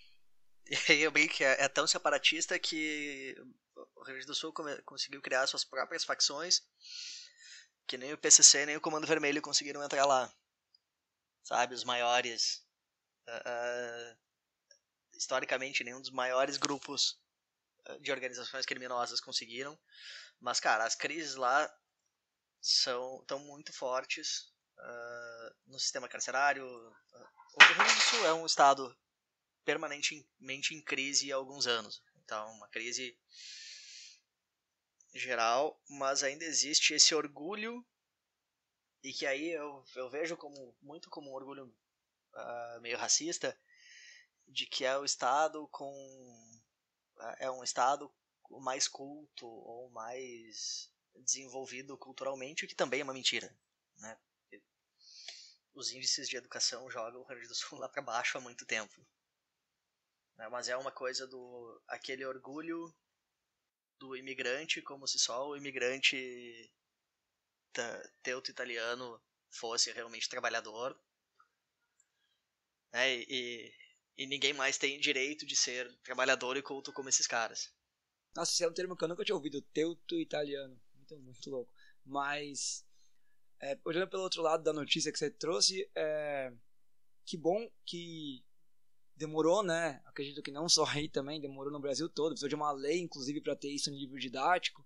e 0.89 0.93
aí 0.93 1.03
eu 1.03 1.11
brinco 1.11 1.35
que 1.35 1.45
é, 1.45 1.65
é, 1.65 1.69
tão 1.69 1.87
separatista 1.87 2.59
que 2.59 3.37
o 3.77 4.03
Rio 4.05 4.15
Grande 4.15 4.27
do 4.27 4.35
Sul 4.35 4.53
conseguiu 4.85 5.21
criar 5.21 5.47
suas 5.47 5.65
próprias 5.65 6.05
facções, 6.05 6.63
que 7.87 7.99
nem 7.99 8.13
o 8.13 8.19
PCC 8.19 8.65
nem 8.67 8.77
o 8.77 8.81
Comando 8.81 9.07
Vermelho 9.07 9.43
conseguiram 9.43 9.83
entrar 9.83 10.07
lá. 10.07 10.33
Sabe, 11.43 11.75
os 11.75 11.85
maiores. 11.85 12.65
Uh, 13.29 14.17
historicamente, 15.17 15.85
nenhum 15.85 16.01
dos 16.01 16.11
maiores 16.11 16.57
grupos 16.57 17.19
de 18.01 18.11
organizações 18.11 18.67
criminosas 18.67 19.21
conseguiram. 19.21 19.79
Mas, 20.41 20.61
cara, 20.61 20.85
as 20.85 20.95
crises 20.95 21.35
lá 21.35 21.71
são 22.61 23.25
tão 23.27 23.39
muito 23.39 23.73
fortes 23.73 24.53
uh, 24.79 25.55
no 25.67 25.79
sistema 25.79 26.09
carcerário. 26.09 26.67
O 26.67 27.65
Rio 27.65 27.75
Grande 27.75 27.95
do 27.95 28.01
Sul 28.01 28.27
é 28.27 28.35
um 28.35 28.47
estado 28.47 28.97
permanentemente 29.65 30.75
em 30.75 30.83
crise 30.83 31.33
há 31.33 31.37
alguns 31.37 31.67
anos. 31.67 32.03
Então, 32.17 32.51
uma 32.53 32.69
crise 32.69 33.19
geral, 35.13 35.81
mas 35.89 36.23
ainda 36.23 36.45
existe 36.45 36.95
esse 36.95 37.15
orgulho 37.15 37.87
e 39.03 39.13
que 39.13 39.27
aí 39.27 39.51
eu, 39.51 39.85
eu 39.95 40.11
vejo 40.11 40.37
como 40.37 40.77
muito 40.81 41.09
como 41.11 41.31
um 41.31 41.35
orgulho 41.35 41.67
uh, 41.67 42.81
meio 42.81 42.97
racista 42.97 43.57
de 44.47 44.67
que 44.67 44.85
é 44.85 44.97
o 44.97 45.05
estado 45.05 45.67
com 45.69 45.93
é 47.39 47.51
um 47.51 47.63
estado 47.63 48.13
mais 48.61 48.89
culto 48.89 49.47
ou 49.47 49.91
mais 49.91 50.91
desenvolvido 51.17 51.97
culturalmente, 51.97 52.65
o 52.65 52.69
que 52.69 52.75
também 52.75 53.01
é 53.01 53.05
uma 53.05 53.15
mentira, 53.15 53.57
né? 53.99 54.19
Os 55.73 55.91
índices 55.91 56.29
de 56.29 56.37
educação 56.37 56.89
jogam 56.91 57.21
o 57.21 57.25
Rio 57.25 57.37
Grande 57.37 57.49
do 57.49 57.55
Sul 57.55 57.79
lá 57.81 57.89
para 57.89 58.03
baixo 58.03 58.39
há 58.39 58.41
muito 58.41 58.65
tempo. 58.65 58.95
Né? 60.37 60.49
Mas 60.49 60.69
é 60.69 60.77
uma 60.77 60.93
coisa 60.93 61.27
do 61.27 61.83
aquele 61.89 62.25
orgulho 62.25 62.95
do 63.99 64.17
imigrante, 64.17 64.83
como 64.83 65.07
se 65.07 65.19
só 65.19 65.49
o 65.49 65.57
imigrante 65.57 66.71
teuto 68.23 68.51
italiano 68.51 69.21
fosse 69.51 69.91
realmente 69.93 70.29
trabalhador. 70.29 70.99
Né? 72.93 73.17
E, 73.17 73.75
e 74.17 74.27
ninguém 74.27 74.53
mais 74.53 74.79
tem 74.79 74.99
direito 74.99 75.45
de 75.45 75.57
ser 75.57 75.93
trabalhador 76.03 76.57
e 76.57 76.63
culto 76.63 76.93
como 76.93 77.09
esses 77.09 77.27
caras. 77.27 77.73
Nossa, 78.35 78.53
esse 78.53 78.65
é 78.65 78.69
um 78.69 78.73
termo 78.73 78.97
que 78.97 79.05
eu 79.05 79.09
nunca 79.09 79.25
tinha 79.25 79.35
ouvido, 79.35 79.63
teuto 79.63 80.19
italiano. 80.19 80.81
Muito, 80.95 81.17
muito 81.19 81.51
louco. 81.51 81.73
Mas, 82.05 82.85
é, 83.61 83.79
olhando 83.85 84.09
pelo 84.09 84.23
outro 84.23 84.43
lado 84.43 84.63
da 84.63 84.73
notícia 84.73 85.13
que 85.13 85.19
você 85.19 85.31
trouxe, 85.31 85.89
é, 85.95 86.53
que 87.25 87.37
bom 87.37 87.69
que 87.85 88.45
demorou, 89.17 89.63
né? 89.63 90.01
Acredito 90.07 90.43
que 90.43 90.51
não 90.51 90.69
só 90.69 90.85
aí 90.87 91.09
também, 91.09 91.41
demorou 91.41 91.73
no 91.73 91.81
Brasil 91.81 92.09
todo, 92.09 92.31
precisou 92.31 92.49
de 92.49 92.55
uma 92.55 92.73
lei, 92.73 93.01
inclusive, 93.01 93.41
para 93.41 93.57
ter 93.57 93.69
isso 93.69 93.91
no 93.91 93.97
livro 93.97 94.19
didático. 94.19 94.85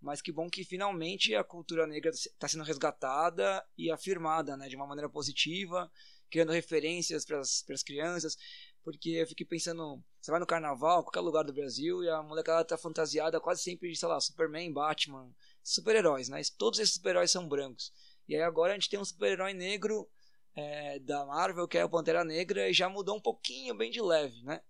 Mas 0.00 0.20
que 0.20 0.30
bom 0.30 0.48
que 0.48 0.64
finalmente 0.64 1.34
a 1.34 1.42
cultura 1.42 1.86
negra 1.86 2.10
está 2.10 2.46
sendo 2.46 2.64
resgatada 2.64 3.66
e 3.76 3.90
afirmada, 3.90 4.56
né? 4.56 4.68
De 4.68 4.76
uma 4.76 4.86
maneira 4.86 5.08
positiva, 5.08 5.90
criando 6.30 6.52
referências 6.52 7.24
para 7.24 7.40
as 7.40 7.82
crianças. 7.84 8.36
Porque 8.82 9.10
eu 9.10 9.26
fiquei 9.26 9.44
pensando, 9.44 10.00
você 10.20 10.30
vai 10.30 10.38
no 10.38 10.46
carnaval, 10.46 11.02
qualquer 11.02 11.20
lugar 11.20 11.42
do 11.42 11.52
Brasil, 11.52 12.04
e 12.04 12.08
a 12.08 12.22
molecada 12.22 12.64
tá 12.64 12.78
fantasiada 12.78 13.40
quase 13.40 13.62
sempre 13.62 13.90
de, 13.90 13.96
sei 13.96 14.08
lá, 14.08 14.20
Superman, 14.20 14.72
Batman, 14.72 15.28
super-heróis, 15.60 16.28
né? 16.28 16.40
Todos 16.56 16.78
esses 16.78 16.94
super-heróis 16.94 17.32
são 17.32 17.48
brancos. 17.48 17.92
E 18.28 18.36
aí 18.36 18.42
agora 18.42 18.72
a 18.72 18.74
gente 18.76 18.88
tem 18.88 19.00
um 19.00 19.04
super-herói 19.04 19.54
negro 19.54 20.08
é, 20.54 20.98
da 21.00 21.26
Marvel, 21.26 21.66
que 21.66 21.76
é 21.76 21.84
o 21.84 21.90
Pantera 21.90 22.24
Negra, 22.24 22.68
e 22.68 22.72
já 22.72 22.88
mudou 22.88 23.16
um 23.16 23.20
pouquinho, 23.20 23.74
bem 23.74 23.90
de 23.90 24.00
leve, 24.00 24.40
né? 24.42 24.60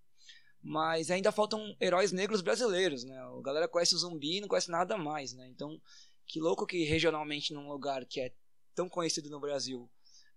Mas 0.62 1.10
ainda 1.10 1.30
faltam 1.30 1.76
heróis 1.80 2.10
negros 2.10 2.40
brasileiros, 2.40 3.04
né? 3.04 3.18
A 3.18 3.42
galera 3.42 3.68
conhece 3.68 3.94
o 3.94 3.98
zumbi 3.98 4.38
e 4.38 4.40
não 4.40 4.48
conhece 4.48 4.70
nada 4.70 4.96
mais, 4.96 5.32
né? 5.34 5.46
Então, 5.48 5.80
que 6.26 6.40
louco 6.40 6.66
que 6.66 6.84
regionalmente 6.84 7.52
num 7.52 7.68
lugar 7.68 8.04
que 8.04 8.20
é 8.20 8.32
tão 8.74 8.88
conhecido 8.88 9.30
no 9.30 9.38
Brasil, 9.38 9.88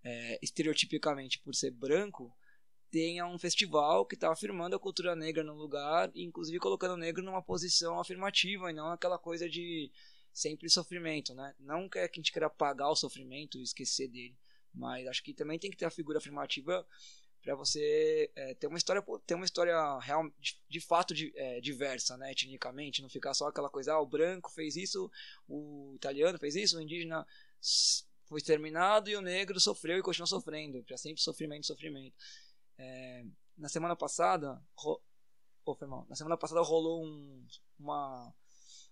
é, 0.04 0.40
estereotipicamente 0.42 1.40
por 1.40 1.54
ser 1.54 1.72
branco, 1.72 2.36
tenha 2.92 3.26
um 3.26 3.38
festival 3.38 4.06
que 4.06 4.16
está 4.16 4.32
afirmando 4.32 4.76
a 4.76 4.80
cultura 4.80 5.16
negra 5.16 5.44
no 5.44 5.54
lugar, 5.54 6.12
inclusive 6.16 6.60
colocando 6.60 6.94
o 6.94 6.98
negro 6.98 7.24
numa 7.24 7.42
posição 7.42 8.00
afirmativa 8.00 8.72
e 8.72 8.74
não 8.74 8.88
aquela 8.88 9.18
coisa 9.18 9.48
de 9.50 9.92
sempre 10.34 10.70
sofrimento, 10.70 11.34
né? 11.34 11.54
Não 11.60 11.88
que 11.88 12.00
a 12.00 12.10
gente 12.14 12.32
queira 12.32 12.48
apagar 12.48 12.90
o 12.90 12.96
sofrimento 12.96 13.58
e 13.58 13.64
esquecer 13.64 14.08
dele, 14.08 14.36
mas 14.74 15.08
acho 15.08 15.24
que 15.24 15.34
também 15.34 15.60
tem 15.60 15.70
que 15.70 15.78
ter 15.78 15.86
a 15.86 15.92
figura 15.92 16.18
afirmativa 16.18 16.86
para 17.42 17.56
você 17.56 18.30
é, 18.36 18.54
ter 18.54 18.68
uma 18.68 18.78
história 18.78 19.04
ter 19.26 19.36
uma 19.36 19.46
história 19.46 20.00
real 20.00 20.30
de, 20.40 20.60
de 20.68 20.82
fato 20.82 21.14
de, 21.14 21.32
é, 21.36 21.62
diversa 21.62 22.18
né 22.18 22.32
etnicamente 22.32 23.02
não 23.02 23.10
ficar 23.10 23.34
só 23.34 23.48
aquela 23.48 23.70
coisa 23.70 23.94
ah 23.94 24.02
o 24.02 24.06
branco 24.06 24.52
fez 24.52 24.76
isso 24.76 25.10
o 25.48 25.94
italiano 25.96 26.38
fez 26.38 26.56
isso 26.56 26.78
o 26.78 26.82
indígena 26.82 27.26
foi 28.30 28.38
exterminado 28.38 29.10
e 29.10 29.16
o 29.16 29.22
negro 29.22 29.60
sofreu 29.60 29.98
e 29.98 30.04
continua 30.04 30.28
sofrendo 30.28 30.84
para 30.84 30.98
sempre 30.98 31.22
sofrimento 31.22 31.66
sofrimento. 31.66 32.16
É, 32.78 33.26
na 33.58 33.68
semana 33.68 33.96
passada 33.96 34.64
ro... 34.78 35.02
oh, 35.66 36.06
na 36.08 36.16
semana 36.16 36.38
passada 36.38 36.62
rolou 36.62 37.04
um, 37.04 37.46
uma 37.78 38.34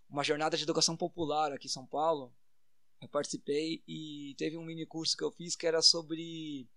uma 0.09 0.23
jornada 0.23 0.57
de 0.57 0.63
educação 0.63 0.95
popular 0.97 1.51
aqui 1.51 1.67
em 1.67 1.71
São 1.71 1.85
Paulo. 1.85 2.33
Eu 3.01 3.09
participei 3.09 3.83
e 3.87 4.33
teve 4.37 4.57
um 4.57 4.63
mini 4.63 4.85
curso 4.85 5.15
que 5.15 5.23
eu 5.23 5.31
fiz 5.31 5.55
que 5.55 5.67
era 5.67 5.81
sobre 5.81 6.67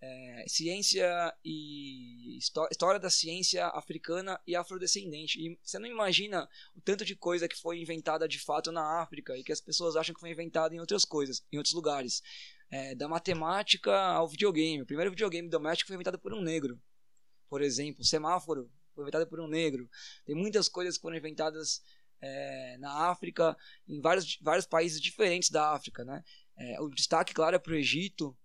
é, 0.00 0.44
ciência 0.46 1.34
e 1.44 2.38
história 2.38 3.00
da 3.00 3.10
ciência 3.10 3.66
africana 3.68 4.40
e 4.46 4.54
afrodescendente. 4.54 5.40
E 5.40 5.58
você 5.62 5.78
não 5.78 5.88
imagina 5.88 6.48
o 6.74 6.80
tanto 6.80 7.04
de 7.04 7.16
coisa 7.16 7.48
que 7.48 7.60
foi 7.60 7.80
inventada 7.80 8.28
de 8.28 8.38
fato 8.38 8.70
na 8.70 9.00
África 9.02 9.36
e 9.36 9.42
que 9.42 9.52
as 9.52 9.60
pessoas 9.60 9.96
acham 9.96 10.14
que 10.14 10.20
foi 10.20 10.30
inventada 10.30 10.74
em 10.74 10.80
outras 10.80 11.04
coisas, 11.04 11.44
em 11.52 11.56
outros 11.56 11.74
lugares. 11.74 12.22
É, 12.70 12.94
da 12.94 13.08
matemática 13.08 13.96
ao 13.98 14.28
videogame. 14.28 14.82
O 14.82 14.86
primeiro 14.86 15.10
videogame 15.10 15.48
doméstico 15.48 15.88
foi 15.88 15.94
inventado 15.94 16.18
por 16.18 16.34
um 16.34 16.42
negro, 16.42 16.78
por 17.48 17.62
exemplo. 17.62 18.02
O 18.02 18.04
semáforo 18.04 18.70
foi 18.94 19.04
inventado 19.04 19.26
por 19.26 19.40
um 19.40 19.48
negro. 19.48 19.88
Tem 20.26 20.34
muitas 20.34 20.68
coisas 20.68 20.96
que 20.96 21.00
foram 21.00 21.16
inventadas 21.16 21.82
é, 22.20 22.76
na 22.78 23.08
África, 23.08 23.56
em 23.88 24.02
vários, 24.02 24.38
vários 24.42 24.66
países 24.66 25.00
diferentes 25.00 25.48
da 25.48 25.72
África. 25.72 26.04
Né? 26.04 26.22
É, 26.58 26.78
o 26.80 26.90
destaque, 26.90 27.32
claro, 27.32 27.56
é 27.56 27.58
para 27.58 27.72
o 27.72 27.76
Egito, 27.76 28.36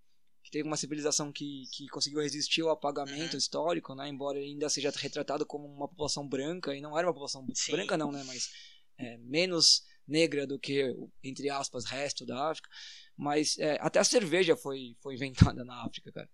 teve 0.53 0.67
uma 0.67 0.77
civilização 0.77 1.31
que, 1.31 1.63
que 1.71 1.87
conseguiu 1.87 2.21
resistir 2.21 2.61
ao 2.61 2.69
apagamento 2.69 3.33
uhum. 3.33 3.39
histórico, 3.39 3.95
né? 3.95 4.07
Embora 4.07 4.37
ainda 4.37 4.69
seja 4.69 4.93
retratado 4.95 5.47
como 5.47 5.65
uma 5.65 5.87
população 5.87 6.27
branca, 6.29 6.75
e 6.75 6.79
não 6.79 6.95
era 6.95 7.07
uma 7.07 7.13
população 7.13 7.43
Sim. 7.55 7.71
branca 7.71 7.97
não, 7.97 8.11
né? 8.11 8.23
Mas 8.27 8.51
é, 8.99 9.17
menos 9.17 9.83
negra 10.07 10.45
do 10.45 10.59
que, 10.59 10.95
entre 11.23 11.49
aspas, 11.49 11.85
resto 11.85 12.23
da 12.23 12.51
África. 12.51 12.69
Mas 13.17 13.57
é, 13.57 13.79
até 13.81 13.97
a 13.97 14.03
cerveja 14.03 14.55
foi, 14.55 14.95
foi 15.01 15.15
inventada 15.15 15.65
na 15.65 15.83
África, 15.83 16.11
cara. 16.11 16.29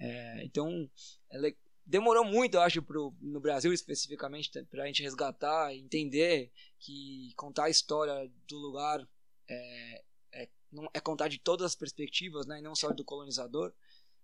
É, 0.00 0.44
então, 0.44 0.90
ela 1.30 1.48
demorou 1.86 2.24
muito, 2.24 2.56
eu 2.56 2.62
acho, 2.62 2.82
pro, 2.82 3.14
no 3.20 3.38
Brasil 3.38 3.72
especificamente, 3.72 4.50
para 4.64 4.82
a 4.82 4.86
gente 4.88 5.02
resgatar, 5.02 5.72
entender 5.76 6.50
que 6.80 7.32
contar 7.36 7.66
a 7.66 7.70
história 7.70 8.28
do 8.48 8.58
lugar 8.58 9.00
é, 9.48 9.54
é, 9.96 10.02
não, 10.72 10.88
é 10.94 11.00
contar 11.00 11.28
de 11.28 11.38
todas 11.38 11.66
as 11.66 11.74
perspectivas, 11.74 12.46
né, 12.46 12.58
e 12.58 12.62
não 12.62 12.74
só 12.74 12.92
do 12.92 13.04
colonizador. 13.04 13.72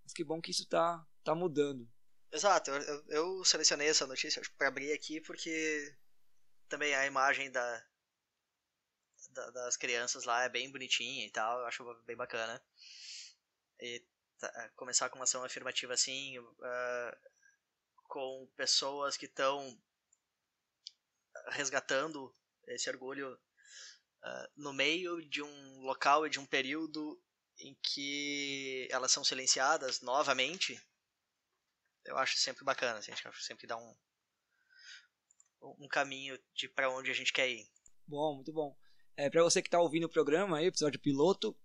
Mas 0.03 0.13
que 0.13 0.25
bom 0.25 0.41
que 0.41 0.51
isso 0.51 0.67
tá, 0.67 1.05
tá 1.25 1.35
mudando. 1.35 1.89
Exato, 2.33 2.71
eu, 2.71 3.05
eu 3.09 3.45
selecionei 3.45 3.89
essa 3.89 4.07
notícia 4.07 4.43
para 4.59 4.69
abrir 4.69 4.93
aqui 4.93 5.21
porque 5.21 5.97
também 6.69 6.95
a 6.95 7.07
imagem 7.07 7.51
da, 7.51 7.87
da, 9.31 9.51
das 9.51 9.77
crianças 9.77 10.25
lá 10.25 10.45
é 10.45 10.49
bem 10.49 10.71
bonitinha 10.71 11.27
e 11.27 11.31
tal, 11.31 11.61
eu 11.61 11.67
acho 11.67 11.85
bem 12.05 12.17
bacana. 12.17 12.63
E 13.81 14.05
tá, 14.39 14.71
começar 14.77 15.09
com 15.09 15.19
uma 15.19 15.25
ação 15.25 15.45
afirmativa 15.45 15.93
assim, 15.93 16.39
uh, 16.39 17.17
com 18.05 18.49
pessoas 18.57 19.17
que 19.17 19.27
estão 19.27 19.79
resgatando 21.51 22.35
esse 22.67 22.89
orgulho 22.91 23.39
uh, 24.27 24.49
no 24.57 24.73
meio 24.73 25.23
de 25.29 25.43
um 25.43 25.81
local 25.83 26.27
e 26.27 26.31
de 26.31 26.41
um 26.41 26.47
período 26.47 27.21
em 27.59 27.75
que 27.83 28.89
elas 28.91 29.13
são 29.13 29.25
silenciadas 29.25 30.01
novamente, 30.03 30.79
eu 32.05 32.19
acho 32.19 32.37
sempre 32.37 32.65
bacana, 32.65 32.99
assim, 32.99 33.13
acho 33.13 33.43
sempre 33.43 33.67
dá 33.67 33.77
um, 33.77 33.95
um 35.81 35.89
caminho 35.89 36.39
de 36.55 36.69
para 36.69 36.91
onde 36.91 37.11
a 37.11 37.15
gente 37.15 37.33
quer 37.33 37.49
ir. 37.49 37.67
Bom, 38.07 38.37
muito 38.37 38.53
bom. 38.53 38.77
É, 39.17 39.31
para 39.31 39.43
você 39.43 39.63
que 39.63 39.69
está 39.69 39.81
ouvindo 39.81 40.05
o 40.05 40.11
programa, 40.11 40.59
aí, 40.59 40.67
episódio 40.67 41.01
piloto, 41.01 41.57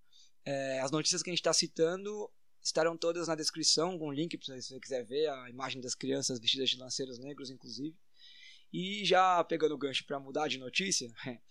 é, 0.46 0.80
as 0.80 0.92
notícias 0.92 1.22
que 1.22 1.30
a 1.30 1.34
gente 1.34 1.42
está 1.42 1.54
citando 1.54 2.32
estarão 2.64 2.98
todas 2.98 3.28
na 3.28 3.36
descrição, 3.36 3.98
com 3.98 4.12
link 4.12 4.38
para 4.38 4.56
você 4.56 4.80
quiser 4.80 5.04
ver 5.04 5.28
a 5.28 5.50
imagem 5.50 5.82
das 5.82 5.96
crianças 5.96 6.40
vestidas 6.40 6.70
de 6.70 6.78
lanceiros 6.78 7.20
negros, 7.20 7.50
inclusive. 7.50 7.98
E 8.72 9.04
já 9.04 9.44
pegando 9.44 9.76
o 9.76 9.78
gancho 9.78 10.06
para 10.06 10.20
mudar 10.20 10.48
de 10.48 10.58
notícia, 10.58 11.12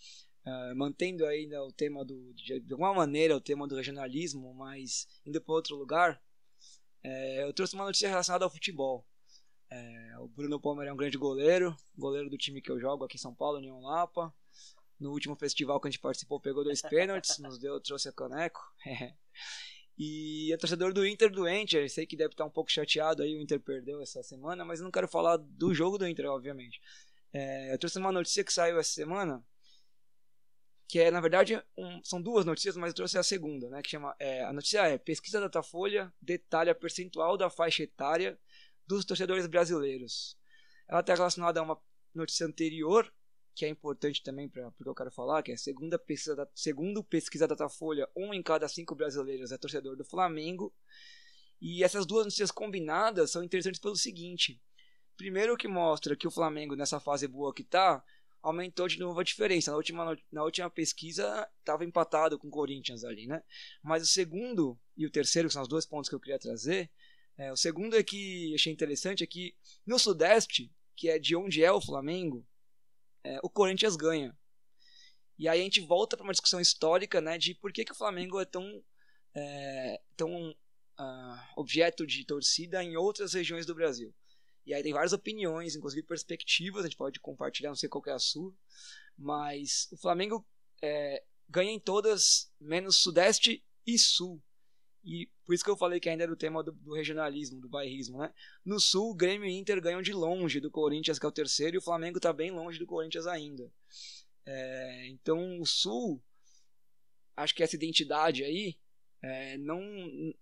é, 0.45 0.73
mantendo 0.73 1.25
ainda 1.25 1.63
o 1.63 1.71
tema 1.71 2.03
do, 2.03 2.33
de, 2.33 2.59
de, 2.59 2.73
alguma 2.73 2.93
maneira, 2.93 3.35
o 3.35 3.41
tema 3.41 3.67
do 3.67 3.75
regionalismo, 3.75 4.53
mas 4.53 5.07
indo 5.25 5.41
para 5.41 5.53
outro 5.53 5.75
lugar, 5.75 6.21
é, 7.03 7.43
eu 7.43 7.53
trouxe 7.53 7.75
uma 7.75 7.85
notícia 7.85 8.09
relacionada 8.09 8.45
ao 8.45 8.51
futebol. 8.51 9.05
É, 9.69 10.15
o 10.19 10.27
Bruno 10.27 10.59
Palmer 10.59 10.87
é 10.87 10.93
um 10.93 10.97
grande 10.97 11.17
goleiro, 11.17 11.75
goleiro 11.97 12.29
do 12.29 12.37
time 12.37 12.61
que 12.61 12.69
eu 12.69 12.79
jogo 12.79 13.05
aqui 13.05 13.15
em 13.15 13.19
São 13.19 13.33
Paulo, 13.33 13.57
União 13.57 13.79
Lapa 13.79 14.33
no 15.01 15.11
último 15.11 15.35
festival 15.35 15.79
que 15.81 15.87
a 15.87 15.91
gente 15.91 15.99
participou, 15.99 16.39
pegou 16.39 16.63
dois 16.63 16.81
pênaltis, 16.81 17.39
nos 17.39 17.57
deu, 17.57 17.81
trouxe 17.81 18.07
a 18.07 18.11
caneco. 18.13 18.61
e 19.97 20.53
é 20.53 20.57
torcedor 20.57 20.93
do 20.93 21.05
Inter 21.05 21.31
doente, 21.31 21.75
eu 21.75 21.89
sei 21.89 22.05
que 22.05 22.15
deve 22.15 22.33
estar 22.33 22.45
um 22.45 22.51
pouco 22.51 22.71
chateado 22.71 23.23
aí, 23.23 23.35
o 23.35 23.41
Inter 23.41 23.59
perdeu 23.59 23.99
essa 24.01 24.21
semana, 24.21 24.63
mas 24.63 24.79
eu 24.79 24.83
não 24.83 24.91
quero 24.91 25.07
falar 25.07 25.37
do 25.37 25.73
jogo 25.73 25.97
do 25.97 26.07
Inter, 26.07 26.27
obviamente. 26.27 26.79
É, 27.33 27.73
eu 27.73 27.79
trouxe 27.79 27.97
uma 27.97 28.11
notícia 28.11 28.43
que 28.43 28.53
saiu 28.53 28.79
essa 28.79 28.91
semana, 28.91 29.43
que 30.91 30.99
é, 30.99 31.09
na 31.09 31.21
verdade, 31.21 31.57
um, 31.77 32.03
são 32.03 32.21
duas 32.21 32.43
notícias, 32.43 32.75
mas 32.75 32.89
eu 32.89 32.95
trouxe 32.95 33.17
a 33.17 33.23
segunda, 33.23 33.69
né, 33.69 33.81
que 33.81 33.91
chama, 33.91 34.13
é, 34.19 34.43
a 34.43 34.51
notícia 34.51 34.85
é, 34.85 34.97
pesquisa 34.97 35.39
da 35.39 35.45
Datafolha 35.45 36.13
detalha 36.21 36.75
percentual 36.75 37.37
da 37.37 37.49
faixa 37.49 37.83
etária 37.83 38.37
dos 38.85 39.05
torcedores 39.05 39.47
brasileiros. 39.47 40.37
Ela 40.89 40.99
está 40.99 41.15
relacionada 41.15 41.61
a 41.61 41.63
uma 41.63 41.81
notícia 42.13 42.45
anterior, 42.45 43.09
que 43.55 43.63
é 43.63 43.69
importante 43.69 44.21
também 44.21 44.49
para 44.49 44.69
porque 44.71 44.89
eu 44.89 44.93
quero 44.93 45.09
falar, 45.11 45.41
que 45.41 45.53
é 45.53 45.55
segunda 45.55 45.97
pesquisa 45.97 46.35
da, 46.35 46.45
segundo 46.53 47.01
pesquisa 47.01 47.47
da 47.47 47.55
Datafolha, 47.55 48.09
um 48.13 48.33
em 48.33 48.43
cada 48.43 48.67
cinco 48.67 48.93
brasileiros 48.93 49.53
é 49.53 49.57
torcedor 49.57 49.95
do 49.95 50.03
Flamengo. 50.03 50.73
E 51.61 51.85
essas 51.85 52.05
duas 52.05 52.25
notícias 52.25 52.51
combinadas 52.51 53.31
são 53.31 53.41
interessantes 53.41 53.79
pelo 53.79 53.95
seguinte: 53.95 54.61
primeiro 55.15 55.55
que 55.55 55.69
mostra 55.69 56.17
que 56.17 56.27
o 56.27 56.31
Flamengo 56.31 56.75
nessa 56.75 56.99
fase 56.99 57.29
boa 57.29 57.53
que 57.53 57.61
está 57.61 58.03
aumentou 58.41 58.87
de 58.87 58.99
novo 58.99 59.19
a 59.19 59.23
diferença. 59.23 59.71
Na 59.71 59.77
última, 59.77 60.17
na 60.31 60.43
última 60.43 60.69
pesquisa 60.69 61.47
estava 61.59 61.85
empatado 61.85 62.37
com 62.39 62.47
o 62.47 62.51
Corinthians 62.51 63.03
ali, 63.03 63.27
né? 63.27 63.43
Mas 63.83 64.03
o 64.03 64.07
segundo 64.07 64.79
e 64.97 65.05
o 65.05 65.11
terceiro, 65.11 65.47
que 65.47 65.53
são 65.53 65.61
os 65.61 65.67
dois 65.67 65.85
pontos 65.85 66.09
que 66.09 66.15
eu 66.15 66.19
queria 66.19 66.39
trazer, 66.39 66.89
é, 67.37 67.51
o 67.51 67.55
segundo 67.55 67.95
é 67.95 68.03
que 68.03 68.53
achei 68.53 68.71
interessante 68.71 69.23
é 69.23 69.27
que 69.27 69.55
no 69.85 69.97
Sudeste, 69.97 70.71
que 70.95 71.09
é 71.09 71.17
de 71.17 71.35
onde 71.35 71.63
é 71.63 71.71
o 71.71 71.81
Flamengo, 71.81 72.45
é, 73.23 73.39
o 73.43 73.49
Corinthians 73.49 73.95
ganha. 73.95 74.37
E 75.37 75.47
aí 75.47 75.59
a 75.59 75.63
gente 75.63 75.81
volta 75.81 76.15
para 76.15 76.23
uma 76.23 76.33
discussão 76.33 76.59
histórica 76.59 77.19
né, 77.19 77.37
de 77.37 77.55
por 77.55 77.71
que, 77.71 77.83
que 77.83 77.91
o 77.91 77.97
Flamengo 77.97 78.39
é 78.39 78.45
tão, 78.45 78.83
é, 79.33 80.01
tão 80.15 80.51
uh, 80.51 81.39
objeto 81.55 82.05
de 82.05 82.25
torcida 82.25 82.83
em 82.83 82.95
outras 82.95 83.33
regiões 83.33 83.65
do 83.65 83.73
Brasil. 83.73 84.13
E 84.65 84.73
aí 84.73 84.83
tem 84.83 84.93
várias 84.93 85.13
opiniões, 85.13 85.75
inclusive 85.75 86.05
perspectivas, 86.05 86.83
a 86.83 86.87
gente 86.87 86.97
pode 86.97 87.19
compartilhar, 87.19 87.69
não 87.69 87.75
sei 87.75 87.89
qual 87.89 88.03
é 88.07 88.11
a 88.11 88.19
sua, 88.19 88.53
mas 89.17 89.87
o 89.91 89.97
Flamengo 89.97 90.45
é, 90.81 91.23
ganha 91.49 91.71
em 91.71 91.79
todas, 91.79 92.51
menos 92.59 92.97
Sudeste 92.97 93.63
e 93.85 93.97
Sul. 93.97 94.41
E 95.03 95.29
por 95.45 95.55
isso 95.55 95.63
que 95.63 95.69
eu 95.69 95.77
falei 95.77 95.99
que 95.99 96.09
ainda 96.09 96.23
era 96.23 96.31
o 96.31 96.37
tema 96.37 96.63
do, 96.63 96.71
do, 96.71 96.93
regionalismo, 96.93 97.59
do 97.59 97.67
bairrismo, 97.67 98.19
né? 98.19 98.31
No 98.63 98.79
Sul, 98.79 99.15
Grêmio 99.15 99.49
e 99.49 99.57
Inter 99.57 99.81
ganham 99.81 100.01
de 100.01 100.13
longe 100.13 100.59
do 100.59 100.69
Corinthians, 100.69 101.17
que 101.17 101.25
é 101.25 101.29
o 101.29 101.31
terceiro, 101.31 101.75
e 101.75 101.79
o 101.79 101.81
Flamengo 101.81 102.17
está 102.17 102.31
bem 102.31 102.51
longe 102.51 102.77
do 102.77 102.85
Corinthians 102.85 103.25
ainda. 103.25 103.71
É, 104.45 105.07
então, 105.07 105.59
o 105.59 105.65
Sul, 105.65 106.23
acho 107.35 107.55
que 107.55 107.63
essa 107.63 107.75
identidade 107.75 108.43
aí, 108.43 108.77
é, 109.23 109.57
não, 109.57 109.81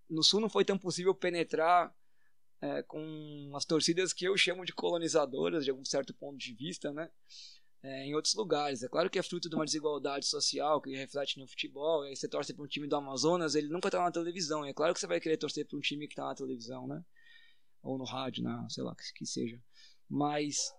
no 0.10 0.24
Sul 0.24 0.42
não 0.42 0.50
foi 0.50 0.66
tão 0.66 0.78
possível 0.78 1.16
penetrar 1.16 1.94
é, 2.62 2.84
com 2.84 3.52
as 3.56 3.66
torcidas 3.66 4.14
que 4.14 4.26
eu 4.26 4.36
chamo 4.38 4.66
de 4.66 4.74
colonizadoras, 4.74 5.64
de 5.64 5.72
algum 5.72 5.86
certo 5.86 6.14
ponto 6.14 6.38
de 6.38 6.54
vista, 6.54 6.92
né? 6.92 7.10
é, 7.82 8.06
em 8.06 8.16
outros 8.16 8.34
lugares. 8.36 8.84
É 8.84 8.88
claro 8.88 9.10
que 9.10 9.20
é 9.20 9.24
fruto 9.24 9.50
de 9.50 9.56
uma 9.56 9.66
desigualdade 9.66 10.26
social 10.26 10.82
que 10.82 10.96
reflete 10.96 11.40
no 11.40 11.48
futebol. 11.48 12.04
aí 12.04 12.16
você 12.16 12.28
torce 12.28 12.54
para 12.54 12.64
um 12.64 12.68
time 12.68 12.88
do 12.88 12.96
Amazonas, 12.96 13.56
ele 13.56 13.70
nunca 13.70 13.88
está 13.88 14.04
na 14.04 14.12
televisão. 14.12 14.66
é 14.66 14.74
claro 14.74 14.94
que 14.94 15.00
você 15.00 15.08
vai 15.08 15.20
querer 15.20 15.38
torcer 15.38 15.66
para 15.66 15.78
um 15.78 15.82
time 15.82 16.08
que 16.08 16.14
está 16.14 16.26
na 16.26 16.36
televisão, 16.36 16.88
né? 16.88 17.04
Ou 17.82 17.98
no 17.98 18.04
rádio, 18.04 18.44
né? 18.44 18.68
sei 18.70 18.84
lá, 18.84 18.96
que, 18.96 19.14
que 19.14 19.26
seja. 19.26 19.62
Mas. 20.10 20.74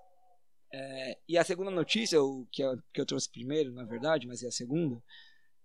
É, 0.73 1.19
e 1.29 1.37
a 1.37 1.43
segunda 1.43 1.71
notícia, 1.71 2.23
o 2.23 2.47
que, 2.53 2.63
é, 2.63 2.77
que 2.93 3.01
eu 3.01 3.07
trouxe 3.07 3.29
primeiro, 3.29 3.73
na 3.73 3.85
verdade, 3.85 4.27
mas 4.27 4.43
é 4.43 4.49
a 4.49 4.53
segunda, 4.53 5.03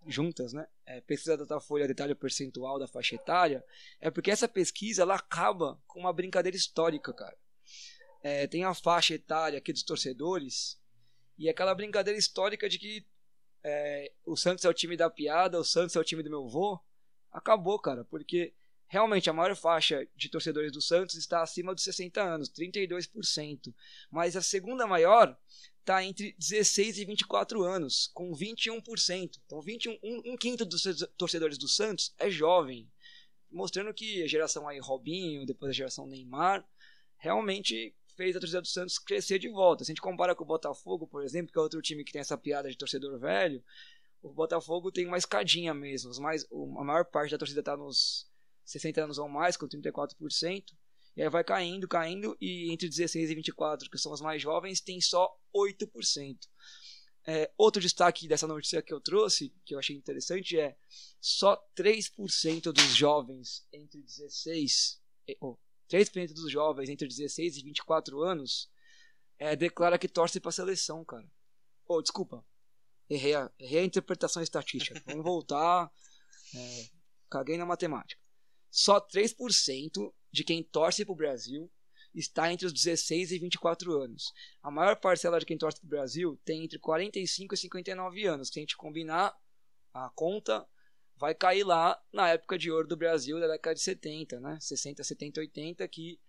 juntas, 0.08 0.54
né? 0.54 0.68
É, 0.86 1.02
pesquisa 1.02 1.38
da 1.38 1.44
Datafolha 1.44 1.88
detalhe 1.88 2.16
percentual 2.16 2.80
da 2.80 2.88
faixa 2.88 3.16
etária, 3.16 3.64
é 4.00 4.10
porque 4.12 4.32
essa 4.32 4.48
pesquisa 4.48 5.02
ela 5.02 5.16
acaba 5.16 5.82
com 5.88 6.00
uma 6.00 6.14
brincadeira 6.14 6.56
histórica, 6.56 7.14
cara. 7.14 7.38
É, 8.22 8.48
tem 8.48 8.64
a 8.64 8.74
faixa 8.74 9.14
etária 9.14 9.58
aqui 9.58 9.72
dos 9.72 9.84
torcedores, 9.84 10.80
e 11.38 11.50
aquela 11.50 11.76
brincadeira 11.76 12.18
histórica 12.18 12.70
de 12.70 12.80
que 12.80 13.06
é, 13.64 14.12
o 14.26 14.38
Santos 14.38 14.64
é 14.64 14.70
o 14.70 14.74
time 14.74 14.96
da 14.96 15.10
piada, 15.10 15.60
o 15.60 15.64
Santos 15.64 15.96
é 15.96 16.00
o 16.00 16.04
time 16.04 16.24
do 16.24 16.30
meu 16.30 16.48
vô, 16.48 16.80
acabou, 17.32 17.80
cara, 17.80 18.06
porque 18.06 18.54
realmente 18.88 19.30
a 19.30 19.34
maior 19.34 19.56
faixa 19.56 20.08
de 20.16 20.30
torcedores 20.30 20.72
do 20.72 20.82
Santos 20.82 21.16
está 21.16 21.42
acima 21.42 21.74
dos 21.74 21.84
60 21.84 22.22
anos, 22.22 22.50
32%. 22.50 23.74
Mas 24.10 24.36
a 24.36 24.42
segunda 24.42 24.88
maior 24.88 25.38
está 25.86 26.04
entre 26.04 26.36
16 26.40 26.98
e 26.98 27.06
24 27.06 27.62
anos, 27.64 28.10
com 28.14 28.32
21%. 28.34 29.40
Então, 29.46 29.62
21, 29.62 29.98
um, 30.04 30.34
um 30.34 30.38
quinto 30.38 30.66
dos 30.66 30.84
torcedores 31.16 31.60
do 31.60 31.68
Santos 31.68 32.14
é 32.18 32.30
jovem, 32.30 32.92
mostrando 33.52 33.94
que 33.94 34.24
a 34.24 34.28
geração 34.28 34.68
aí 34.68 34.80
Robinho, 34.80 35.46
depois 35.46 35.70
a 35.70 35.74
geração 35.74 36.08
Neymar, 36.08 36.68
realmente 37.18 37.96
fez 38.16 38.36
a 38.36 38.40
torcida 38.40 38.62
do 38.62 38.68
Santos 38.68 38.98
crescer 38.98 39.38
de 39.38 39.48
volta. 39.48 39.84
Se 39.84 39.92
a 39.92 39.94
gente 39.94 40.02
compara 40.02 40.34
com 40.34 40.44
o 40.44 40.48
Botafogo, 40.48 41.08
por 41.08 41.24
exemplo, 41.24 41.52
que 41.54 41.60
é 41.60 41.62
outro 41.62 41.82
time 41.82 42.04
que 42.04 42.12
tem 42.12 42.22
essa 42.22 42.38
piada 42.38 42.70
de 42.70 42.78
torcedor 42.78 43.20
velho, 43.20 43.64
o 44.24 44.34
Botafogo 44.34 44.92
tem 44.92 45.06
uma 45.06 45.18
escadinha 45.18 45.74
mesmo. 45.74 46.10
Os 46.10 46.18
mais, 46.18 46.46
a 46.52 46.84
maior 46.84 47.06
parte 47.06 47.32
da 47.32 47.38
torcida 47.38 47.60
está 47.60 47.78
nos 47.78 48.28
60 48.64 49.04
anos 49.04 49.18
ou 49.20 49.30
mais, 49.30 49.56
com 49.56 49.68
34%. 49.68 50.64
E 51.16 51.22
aí 51.22 51.30
vai 51.30 51.44
caindo, 51.44 51.88
caindo, 51.88 52.36
e 52.42 52.72
entre 52.72 52.90
16 52.90 53.30
e 53.30 53.36
24, 53.36 53.90
que 53.90 53.98
são 53.98 54.12
os 54.12 54.22
mais 54.22 54.42
jovens, 54.42 54.82
tem 54.82 55.00
só 55.00 55.34
8%. 55.56 56.38
É, 57.28 57.52
outro 57.58 57.82
destaque 57.82 58.28
dessa 58.28 58.46
notícia 58.46 58.82
que 58.82 58.94
eu 58.94 59.02
trouxe, 59.02 59.54
que 59.66 59.74
eu 59.74 59.80
achei 59.80 59.96
interessante, 59.96 60.60
é 60.60 60.76
só 61.20 61.60
3% 61.76 62.72
dos 62.72 62.96
jovens 62.96 63.66
entre 63.74 64.02
16, 64.02 65.02
oh, 65.42 65.58
3% 65.90 66.34
dos 66.34 66.52
jovens 66.52 66.90
entre 66.90 67.08
16 67.08 67.58
e 67.58 67.64
24 67.64 68.22
anos 68.22 68.70
é, 69.40 69.56
declara 69.56 69.98
que 69.98 70.08
torce 70.08 70.40
para 70.40 70.50
a 70.50 70.54
seleção, 70.54 71.04
cara. 71.04 71.28
Oh, 71.88 72.02
desculpa. 72.02 72.46
Errei 73.10 73.36
a, 73.36 73.52
errei 73.60 73.80
a 73.80 73.86
interpretação 73.86 74.42
estatística. 74.42 75.02
Vamos 75.06 75.24
voltar. 75.24 75.92
É, 76.58 76.90
caguei 77.30 77.58
na 77.58 77.66
matemática. 77.66 78.22
só 78.70 79.02
3% 79.02 80.14
de 80.36 80.44
quem 80.44 80.62
torce 80.62 81.06
para 81.06 81.14
o 81.14 81.16
Brasil 81.16 81.72
está 82.14 82.52
entre 82.52 82.66
os 82.66 82.74
16 82.74 83.32
e 83.32 83.40
24 83.40 84.02
anos. 84.02 84.34
A 84.62 84.70
maior 84.70 84.98
parcela 84.98 85.40
de 85.40 85.46
quem 85.46 85.58
torce 85.58 85.80
para 85.80 85.88
o 85.88 85.90
Brasil 85.90 86.40
tem 86.44 86.64
entre 86.64 86.78
45 86.78 87.54
e 87.54 87.58
59 87.58 88.26
anos. 88.26 88.50
Se 88.50 88.60
a 88.60 88.62
gente 88.62 88.76
combinar 88.76 89.34
a 89.94 90.10
conta, 90.14 90.68
vai 91.16 91.34
cair 91.34 91.64
lá 91.64 91.98
na 92.12 92.30
época 92.30 92.58
de 92.58 92.70
ouro 92.70 92.88
do 92.88 92.98
Brasil 92.98 93.40
da 93.40 93.48
década 93.48 93.76
de 93.76 93.82
70, 93.82 94.42
né? 94.42 94.58
60, 94.60 95.04
70, 95.04 95.40
80, 95.40 95.88
que 95.88 96.20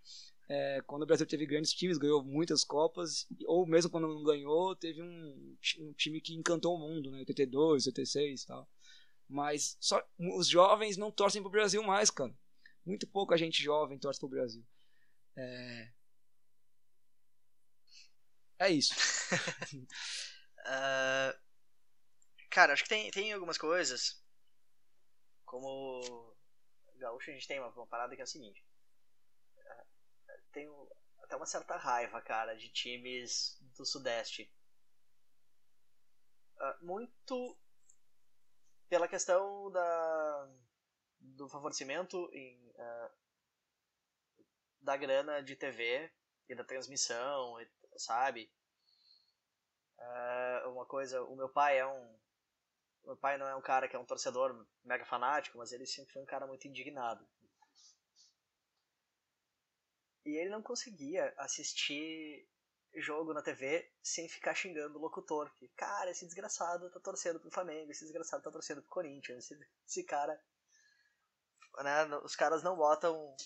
é, 0.48 0.80
quando 0.86 1.02
o 1.02 1.06
Brasil 1.06 1.26
teve 1.26 1.44
grandes 1.44 1.72
times, 1.72 1.98
ganhou 1.98 2.22
muitas 2.22 2.62
Copas, 2.62 3.26
ou 3.46 3.66
mesmo 3.66 3.90
quando 3.90 4.06
não 4.06 4.22
ganhou, 4.22 4.76
teve 4.76 5.02
um, 5.02 5.56
um 5.80 5.92
time 5.94 6.20
que 6.20 6.34
encantou 6.34 6.76
o 6.76 6.78
mundo, 6.78 7.10
né? 7.10 7.18
82, 7.18 7.88
86 7.88 8.42
e 8.42 8.46
tal. 8.46 8.68
Mas 9.28 9.76
só, 9.80 10.00
os 10.16 10.46
jovens 10.46 10.96
não 10.96 11.10
torcem 11.10 11.42
pro 11.42 11.50
Brasil 11.50 11.82
mais, 11.82 12.08
cara. 12.08 12.32
Muito 12.86 13.06
pouca 13.08 13.36
gente 13.36 13.62
jovem 13.62 13.98
torce 13.98 14.20
pro 14.20 14.28
Brasil. 14.28 14.64
É, 15.36 15.92
é 18.60 18.70
isso. 18.70 18.94
uh, 20.60 21.34
cara, 22.48 22.72
acho 22.72 22.84
que 22.84 22.88
tem, 22.88 23.10
tem 23.10 23.32
algumas 23.32 23.58
coisas. 23.58 24.24
Como 25.44 26.34
gaúcho, 26.94 27.30
a 27.30 27.34
gente 27.34 27.46
tem 27.46 27.58
uma, 27.58 27.68
uma 27.68 27.86
parada 27.86 28.14
que 28.14 28.20
é 28.22 28.24
a 28.24 28.26
seguinte: 28.26 28.64
tenho 30.52 30.88
até 31.22 31.36
uma 31.36 31.46
certa 31.46 31.76
raiva, 31.76 32.20
cara, 32.22 32.54
de 32.54 32.70
times 32.70 33.58
do 33.76 33.84
Sudeste. 33.84 34.50
Uh, 36.58 36.86
muito 36.86 37.58
pela 38.88 39.06
questão 39.06 39.70
da, 39.70 40.48
do 41.34 41.48
favorecimento 41.48 42.30
em, 42.32 42.70
uh, 42.70 43.10
da 44.80 44.96
grana 44.96 45.42
de 45.42 45.56
TV 45.56 46.10
e 46.48 46.54
da 46.54 46.64
transmissão, 46.64 47.56
sabe? 47.96 48.50
Uh, 49.98 50.70
uma 50.70 50.86
coisa, 50.86 51.22
o 51.22 51.36
meu 51.36 51.48
pai 51.48 51.78
é 51.78 51.86
um. 51.86 52.18
Meu 53.04 53.16
pai 53.16 53.38
não 53.38 53.46
é 53.46 53.54
um 53.54 53.62
cara 53.62 53.88
que 53.88 53.94
é 53.94 53.98
um 53.98 54.04
torcedor 54.04 54.66
mega 54.84 55.04
fanático, 55.04 55.58
mas 55.58 55.72
ele 55.72 55.86
sempre 55.86 56.12
foi 56.12 56.22
um 56.22 56.26
cara 56.26 56.46
muito 56.46 56.66
indignado. 56.66 57.26
E 60.24 60.30
ele 60.36 60.50
não 60.50 60.60
conseguia 60.60 61.32
assistir 61.38 62.48
jogo 62.96 63.32
na 63.32 63.42
TV 63.42 63.88
sem 64.02 64.28
ficar 64.28 64.54
xingando 64.54 64.98
o 64.98 65.00
locutor. 65.00 65.52
Que, 65.54 65.68
cara, 65.68 66.10
esse 66.10 66.24
desgraçado 66.24 66.90
tá 66.90 67.00
torcendo 67.00 67.38
pro 67.38 67.50
Flamengo, 67.50 67.90
esse 67.90 68.04
desgraçado 68.04 68.42
tá 68.42 68.50
torcendo 68.50 68.82
pro 68.82 68.90
Corinthians, 68.90 69.44
esse, 69.44 69.68
esse 69.86 70.04
cara. 70.04 70.40
Né, 71.76 72.06
os 72.22 72.34
caras 72.34 72.62
não 72.62 72.76
botam 72.76 73.36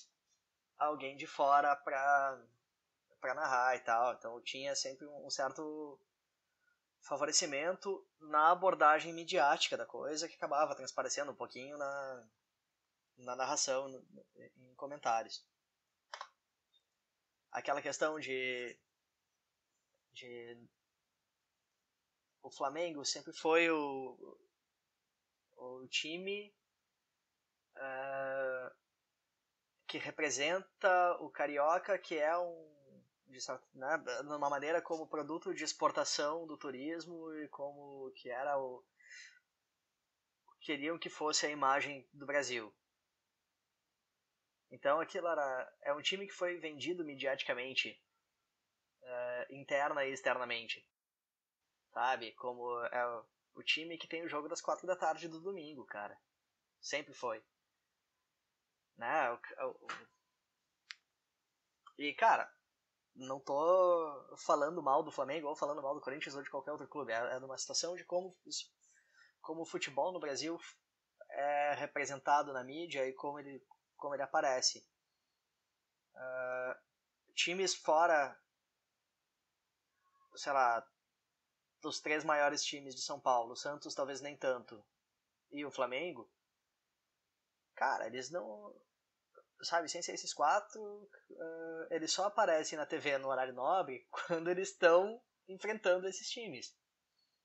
alguém 0.79 1.17
de 1.17 1.27
fora 1.27 1.75
pra, 1.77 2.41
pra 3.21 3.35
narrar 3.35 3.77
e 3.77 3.81
tal. 3.81 4.15
Então 4.15 4.41
tinha 4.43 4.75
sempre 4.75 5.07
um 5.07 5.31
certo 5.31 5.99
favorecimento 7.03 8.07
na 8.21 8.51
abordagem 8.51 9.13
midiática 9.13 9.77
da 9.77 9.87
coisa 9.87 10.29
que 10.29 10.35
acabava 10.35 10.75
transparecendo 10.75 11.33
um 11.33 11.37
pouquinho 11.37 11.77
na, 11.77 12.27
na 13.19 13.37
narração, 13.37 13.89
em 14.57 14.75
comentários. 14.75 15.45
Aquela 17.51 17.83
questão 17.83 18.19
de 18.21 18.79
de 20.13 20.69
o 22.43 22.51
Flamengo 22.51 23.05
sempre 23.05 23.33
foi 23.33 23.71
o, 23.71 24.39
o 25.57 25.87
time 25.89 26.55
uh, 27.81 28.71
que 29.89 29.99
representa 29.99 31.17
o 31.21 31.31
carioca, 31.31 31.99
que 31.99 32.17
é 32.17 32.37
um 32.39 32.81
de, 33.31 33.39
né, 33.75 33.97
numa 34.25 34.51
maneira 34.51 34.83
como 34.83 35.09
produto 35.09 35.55
de 35.55 35.65
exportação 35.65 36.47
do 36.47 36.57
turismo 36.57 37.33
e 37.37 37.49
como 37.49 38.11
que 38.13 38.29
era 38.29 38.59
o 38.59 38.85
queriam 40.61 40.99
que 40.99 41.09
fosse 41.09 41.47
a 41.47 41.51
imagem 41.51 42.07
do 42.13 42.27
Brasil. 42.27 42.75
Então 44.71 45.01
aquilo 45.01 45.27
era 45.27 45.79
é 45.83 45.93
um 45.93 46.03
time 46.03 46.27
que 46.27 46.35
foi 46.35 46.59
vendido 46.59 47.05
mediaticamente 47.05 48.01
uh, 49.03 49.55
interna 49.55 50.05
e 50.05 50.13
externamente. 50.13 50.87
Sabe? 51.93 52.33
Como 52.33 52.85
é 52.87 53.23
o 53.55 53.63
time 53.63 53.99
que 53.99 54.07
tem 54.07 54.23
o 54.23 54.29
jogo 54.29 54.49
das 54.49 54.61
quatro 54.61 54.87
da 54.87 54.95
tarde 54.95 55.29
do 55.29 55.41
domingo, 55.41 55.85
cara. 55.87 56.17
Sempre 56.81 57.15
foi. 57.15 57.43
Né? 59.01 59.31
O, 59.31 59.39
o, 59.69 59.89
e, 61.99 62.13
cara, 62.15 62.53
não 63.15 63.41
tô 63.41 64.37
falando 64.37 64.83
mal 64.83 65.03
do 65.03 65.11
Flamengo 65.11 65.49
ou 65.49 65.57
falando 65.57 65.83
mal 65.83 65.95
do 65.95 66.01
Corinthians 66.01 66.35
ou 66.35 66.43
de 66.43 66.51
qualquer 66.51 66.73
outro 66.73 66.87
clube. 66.87 67.13
É, 67.13 67.17
é 67.17 67.39
uma 67.39 67.57
situação 67.57 67.97
de 67.97 68.05
como, 68.05 68.37
como 69.41 69.63
o 69.63 69.67
futebol 69.67 70.13
no 70.13 70.21
Brasil 70.21 70.59
é 71.31 71.75
representado 71.75 72.53
na 72.53 72.63
mídia 72.63 73.09
e 73.09 73.15
como 73.15 73.39
ele, 73.39 73.67
como 73.97 74.15
ele 74.15 74.23
aparece. 74.23 74.87
Uh, 76.15 77.35
times 77.35 77.75
fora 77.75 78.39
sei 80.37 80.53
lá, 80.53 80.87
dos 81.81 82.01
três 82.01 82.25
maiores 82.25 82.63
times 82.63 82.95
de 82.95 83.01
São 83.01 83.19
Paulo, 83.19 83.57
Santos 83.57 83.95
talvez 83.95 84.21
nem 84.21 84.37
tanto, 84.37 84.85
e 85.51 85.65
o 85.65 85.71
Flamengo, 85.71 86.31
cara, 87.75 88.07
eles 88.07 88.31
não. 88.31 88.75
Sabe, 89.63 89.89
sem 89.89 90.01
ser 90.01 90.15
esses 90.15 90.33
quatro, 90.33 90.81
uh, 90.83 91.87
eles 91.91 92.13
só 92.13 92.25
aparecem 92.25 92.79
na 92.79 92.87
TV 92.87 93.19
no 93.19 93.29
horário 93.29 93.53
nobre 93.53 94.07
quando 94.27 94.51
eles 94.51 94.71
estão 94.71 95.21
enfrentando 95.49 96.09
esses 96.09 96.29
times. 96.29 96.75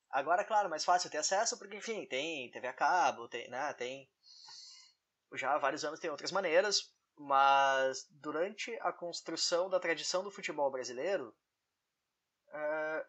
Agora, 0.10 0.46
claro, 0.46 0.70
mais 0.70 0.86
fácil 0.86 1.10
ter 1.10 1.18
acesso, 1.18 1.58
porque, 1.58 1.76
enfim, 1.76 2.06
tem 2.06 2.50
TV 2.52 2.68
a 2.68 2.74
cabo, 2.74 3.28
tem, 3.28 3.50
né, 3.50 3.74
tem. 3.74 4.10
Já 5.34 5.54
há 5.54 5.58
vários 5.58 5.84
anos 5.84 6.00
tem 6.00 6.10
outras 6.10 6.32
maneiras, 6.32 6.94
mas 7.18 8.08
durante 8.12 8.74
a 8.82 8.94
construção 8.94 9.70
da 9.70 9.80
tradição 9.80 10.24
do 10.24 10.32
futebol 10.32 10.72
brasileiro, 10.72 11.36
uh, 12.50 13.06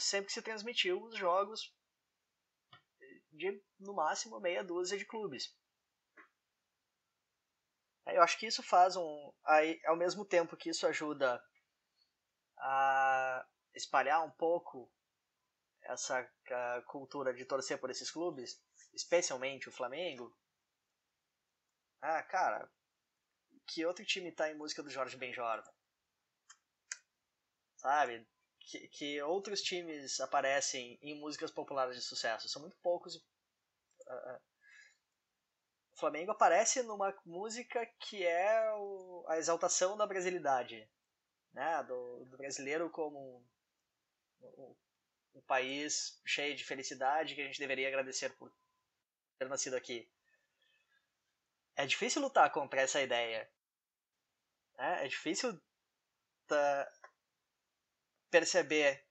sempre 0.00 0.32
se 0.32 0.42
transmitiu 0.42 1.02
os 1.02 1.16
jogos 1.16 1.74
de 3.32 3.62
no 3.78 3.94
máximo 3.94 4.40
meia 4.40 4.62
dúzia 4.62 4.98
de 4.98 5.06
clubes. 5.06 5.56
Eu 8.06 8.22
acho 8.22 8.38
que 8.38 8.46
isso 8.46 8.62
faz 8.62 8.96
um. 8.96 9.32
Aí, 9.44 9.80
ao 9.86 9.96
mesmo 9.96 10.24
tempo 10.24 10.56
que 10.56 10.70
isso 10.70 10.86
ajuda 10.86 11.42
a 12.58 13.46
espalhar 13.74 14.24
um 14.24 14.30
pouco 14.30 14.90
essa 15.82 16.28
cultura 16.86 17.32
de 17.32 17.44
torcer 17.44 17.78
por 17.78 17.90
esses 17.90 18.10
clubes, 18.10 18.60
especialmente 18.92 19.68
o 19.68 19.72
Flamengo. 19.72 20.36
Ah, 22.00 22.22
cara, 22.22 22.68
que 23.66 23.86
outro 23.86 24.04
time 24.04 24.32
tá 24.32 24.50
em 24.50 24.56
música 24.56 24.82
do 24.82 24.90
Jorge 24.90 25.16
Benjor? 25.16 25.62
Sabe? 27.76 28.26
que, 28.64 28.88
que 28.88 29.22
outros 29.22 29.60
times 29.60 30.20
aparecem 30.20 30.98
em 31.02 31.18
músicas 31.18 31.50
populares 31.50 31.96
de 31.96 32.02
sucesso. 32.02 32.48
São 32.48 32.62
muito 32.62 32.76
poucos. 32.78 33.16
Uh, 33.16 34.40
Flamengo 36.02 36.32
aparece 36.32 36.82
numa 36.82 37.16
música 37.24 37.86
que 38.00 38.26
é 38.26 38.72
o, 38.74 39.24
a 39.28 39.38
exaltação 39.38 39.96
da 39.96 40.04
brasilidade, 40.04 40.90
né? 41.52 41.80
do, 41.84 42.24
do 42.24 42.36
brasileiro 42.36 42.90
como 42.90 43.46
um, 44.40 44.46
um, 44.48 44.76
um, 45.36 45.40
país 45.42 46.20
cheio 46.26 46.56
de 46.56 46.64
felicidade 46.64 47.36
que 47.36 47.40
a 47.40 47.44
gente 47.44 47.60
deveria 47.60 47.86
agradecer 47.86 48.30
por 48.30 48.52
ter 49.38 49.48
nascido 49.48 49.74
aqui. 49.76 50.10
É 51.76 51.86
difícil 51.86 52.20
lutar 52.20 52.50
contra 52.50 52.80
essa 52.80 53.00
ideia. 53.00 53.48
É, 54.76 55.04
é 55.04 55.08
difícil 55.08 55.56
perceber 58.28 59.06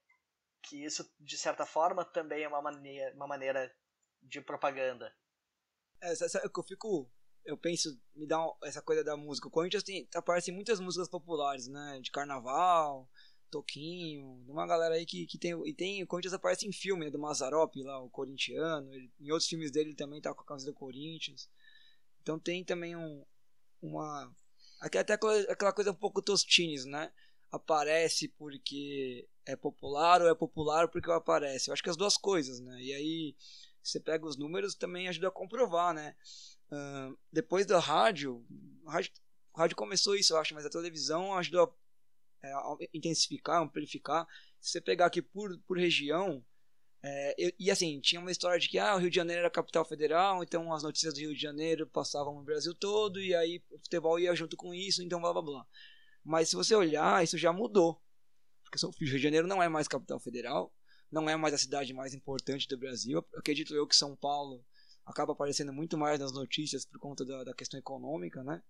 que 0.61 0.83
isso, 0.83 1.09
de 1.17 1.37
certa 1.37 1.65
forma, 1.65 2.03
também 2.03 2.43
é 2.43 2.49
uma 2.49 2.61
maneira, 2.61 3.15
uma 3.15 3.27
maneira 3.27 3.73
de 4.21 4.41
propaganda. 4.41 5.15
É, 6.01 6.15
sabe 6.15 6.49
que 6.49 6.59
eu 6.59 6.63
fico. 6.63 7.09
Eu 7.43 7.57
penso, 7.57 7.99
me 8.15 8.27
dá 8.27 8.37
essa 8.63 8.81
coisa 8.81 9.03
da 9.03 9.17
música. 9.17 9.47
O 9.47 9.51
Corinthians 9.51 9.83
tem, 9.83 10.07
aparecem 10.13 10.53
muitas 10.53 10.79
músicas 10.79 11.07
populares, 11.07 11.67
né? 11.67 11.99
De 12.01 12.11
carnaval, 12.11 13.09
Toquinho, 13.49 14.43
de 14.45 14.51
uma 14.51 14.67
galera 14.67 14.95
aí 14.95 15.05
que, 15.05 15.25
que 15.25 15.37
tem. 15.37 15.53
E 15.67 15.73
tem. 15.73 16.03
O 16.03 16.07
Corinthians 16.07 16.33
aparece 16.33 16.67
em 16.67 16.71
filme, 16.71 17.05
né? 17.05 17.11
Do 17.11 17.19
Mazarop 17.19 17.75
lá, 17.83 17.99
o 17.99 18.09
corintiano. 18.09 18.93
Ele, 18.93 19.11
em 19.19 19.31
outros 19.31 19.49
filmes 19.49 19.71
dele 19.71 19.89
ele 19.89 19.95
também 19.95 20.21
tá 20.21 20.33
com 20.33 20.41
a 20.41 20.45
camisa 20.45 20.67
do 20.67 20.73
Corinthians. 20.73 21.49
Então 22.21 22.39
tem 22.39 22.63
também 22.63 22.95
um. 22.95 23.25
Uma. 23.81 24.31
Até 24.79 24.99
aquela, 24.99 25.73
coisa 25.73 25.91
um 25.91 25.95
pouco 25.95 26.21
Tostines, 26.21 26.85
né? 26.85 27.11
aparece 27.51 28.29
porque 28.29 29.27
é 29.45 29.55
popular 29.55 30.21
ou 30.21 30.29
é 30.29 30.35
popular 30.35 30.87
porque 30.87 31.11
aparece. 31.11 31.69
Eu 31.69 31.73
acho 31.73 31.83
que 31.83 31.89
as 31.89 31.97
duas 31.97 32.15
coisas, 32.15 32.59
né? 32.59 32.81
E 32.81 32.93
aí 32.93 33.35
você 33.81 33.99
pega 33.99 34.25
os 34.25 34.37
números 34.37 34.75
também 34.75 35.07
ajuda 35.07 35.27
a 35.27 35.31
comprovar, 35.31 35.93
né? 35.93 36.15
Uh, 36.71 37.17
depois 37.31 37.65
da 37.65 37.79
rádio, 37.79 38.45
rádio, 38.85 39.11
rádio 39.55 39.75
começou 39.75 40.15
isso, 40.15 40.33
eu 40.33 40.37
acho, 40.37 40.53
mas 40.53 40.65
a 40.65 40.69
televisão 40.69 41.33
ajudou 41.35 41.75
a, 42.41 42.47
é, 42.47 42.53
a 42.53 42.77
intensificar, 42.93 43.61
amplificar. 43.61 44.27
Se 44.59 44.71
você 44.71 44.81
pegar 44.81 45.07
aqui 45.07 45.21
por, 45.21 45.57
por 45.67 45.77
região, 45.77 46.43
é, 47.03 47.35
eu, 47.37 47.51
e 47.59 47.71
assim, 47.71 47.99
tinha 47.99 48.21
uma 48.21 48.31
história 48.31 48.59
de 48.59 48.69
que 48.69 48.77
ah, 48.77 48.95
o 48.95 48.99
Rio 48.99 49.09
de 49.09 49.15
Janeiro 49.15 49.39
era 49.39 49.49
capital 49.49 49.83
federal, 49.83 50.43
então 50.43 50.71
as 50.71 50.83
notícias 50.83 51.13
do 51.13 51.19
Rio 51.19 51.33
de 51.33 51.41
Janeiro 51.41 51.87
passavam 51.87 52.35
no 52.35 52.43
Brasil 52.43 52.75
todo, 52.75 53.19
e 53.19 53.33
aí 53.33 53.61
o 53.71 53.79
futebol 53.79 54.19
ia 54.19 54.35
junto 54.35 54.55
com 54.55 54.73
isso, 54.73 55.01
então 55.01 55.19
blá 55.19 55.33
blá 55.33 55.41
blá. 55.41 55.67
Mas 56.23 56.49
se 56.49 56.55
você 56.55 56.75
olhar, 56.75 57.23
isso 57.23 57.37
já 57.37 57.51
mudou. 57.51 57.99
Porque 58.63 58.85
o 58.85 58.91
Rio 58.91 59.17
de 59.17 59.23
Janeiro 59.23 59.47
não 59.47 59.61
é 59.61 59.67
mais 59.67 59.87
capital 59.87 60.19
federal, 60.19 60.71
não 61.11 61.29
é 61.29 61.35
mais 61.35 61.53
a 61.53 61.57
cidade 61.57 61.93
mais 61.93 62.13
importante 62.13 62.67
do 62.67 62.77
Brasil. 62.77 63.17
Eu 63.17 63.39
acredito 63.39 63.75
eu 63.75 63.85
que 63.85 63.95
São 63.95 64.15
Paulo 64.15 64.63
acaba 65.05 65.33
aparecendo 65.33 65.73
muito 65.73 65.97
mais 65.97 66.19
nas 66.19 66.31
notícias 66.31 66.85
por 66.85 66.99
conta 66.99 67.25
da, 67.25 67.43
da 67.43 67.53
questão 67.53 67.79
econômica, 67.79 68.43
né? 68.43 68.61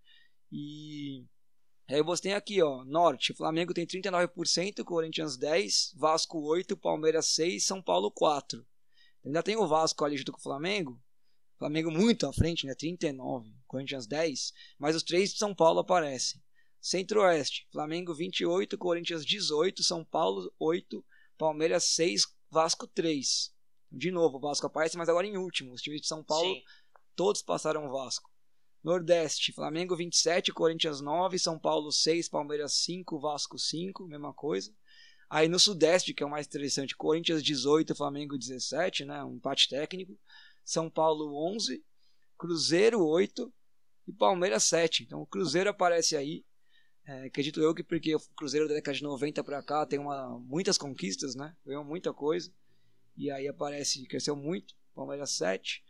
E 0.52 1.24
aí 1.88 2.02
você 2.02 2.24
tem 2.24 2.34
aqui, 2.34 2.62
ó, 2.62 2.84
Norte, 2.84 3.34
Flamengo 3.34 3.74
tem 3.74 3.86
39%, 3.86 4.84
Corinthians 4.84 5.38
10, 5.38 5.94
Vasco 5.98 6.40
8, 6.40 6.76
Palmeiras 6.76 7.28
6, 7.28 7.66
São 7.66 7.82
Paulo 7.82 8.12
4. 8.12 8.66
Ainda 9.24 9.44
tem 9.44 9.56
o 9.56 9.68
Vasco 9.68 10.04
ali 10.04 10.18
junto 10.18 10.32
com 10.32 10.40
o 10.40 10.44
Flamengo. 10.44 11.00
Flamengo 11.60 11.92
muito 11.92 12.26
à 12.26 12.34
frente, 12.34 12.66
né? 12.66 12.74
39, 12.74 13.54
Corinthians 13.68 14.08
10, 14.08 14.52
mas 14.80 14.96
os 14.96 15.04
três 15.04 15.32
de 15.32 15.38
São 15.38 15.54
Paulo 15.54 15.80
aparecem. 15.80 16.42
Centro-Oeste, 16.82 17.68
Flamengo 17.72 18.16
28, 18.16 18.76
Corinthians 18.80 19.24
18, 19.24 19.84
São 19.84 20.04
Paulo 20.04 20.52
8, 20.58 21.06
Palmeiras 21.42 21.86
6, 21.86 22.28
Vasco 22.52 22.86
3. 22.86 23.52
De 23.92 24.12
novo, 24.12 24.38
o 24.38 24.40
Vasco 24.40 24.68
aparece, 24.68 24.96
mas 24.96 25.10
agora 25.10 25.26
em 25.26 25.38
último. 25.38 25.74
Os 25.74 25.82
times 25.82 26.02
de 26.02 26.08
São 26.08 26.24
Paulo, 26.24 26.54
Sim. 26.54 26.62
todos 27.16 27.42
passaram 27.42 27.88
o 27.88 27.92
Vasco. 27.92 28.30
Nordeste, 28.84 29.52
Flamengo 29.52 29.96
27, 29.96 30.54
Corinthians 30.54 31.02
9, 31.02 31.40
São 31.40 31.58
Paulo 31.58 31.92
6, 31.92 32.30
Palmeiras 32.30 32.74
5, 32.84 33.20
Vasco 33.20 33.58
5, 33.58 34.06
mesma 34.06 34.32
coisa. 34.32 34.72
Aí 35.28 35.48
no 35.48 35.58
Sudeste, 35.58 36.14
que 36.14 36.22
é 36.22 36.26
o 36.28 36.30
mais 36.30 36.46
interessante, 36.46 36.96
Corinthians 36.96 37.42
18, 37.42 37.96
Flamengo 37.96 38.38
17, 38.38 39.06
né, 39.06 39.24
um 39.24 39.38
empate 39.38 39.68
técnico. 39.68 40.16
São 40.64 40.92
Paulo 40.92 41.36
11, 41.56 41.84
Cruzeiro 42.38 43.04
8 43.04 43.52
e 44.08 44.14
Palmeiras 44.14 44.66
7. 44.66 45.06
Então 45.06 45.24
o 45.24 45.26
Cruzeiro 45.26 45.72
aparece 45.72 46.16
aí 46.16 46.46
é, 47.12 47.26
acredito 47.26 47.62
eu 47.62 47.76
que 47.76 47.84
porque 47.84 48.16
o 48.16 48.20
Cruzeiro 48.38 48.70
da 48.70 48.76
década 48.76 48.96
de 48.96 49.04
90 49.04 49.44
para 49.44 49.62
cá 49.62 49.86
tem 49.86 50.00
uma, 50.00 50.40
muitas 50.40 50.78
conquistas, 50.78 51.36
né? 51.36 51.54
Ganhou 51.66 51.84
muita 51.84 52.14
coisa. 52.14 52.50
E 53.18 53.30
aí 53.30 53.50
aparece, 53.50 54.06
cresceu 54.06 54.34
muito, 54.34 54.74
Palmeiras 54.96 55.32
7. 55.32 55.84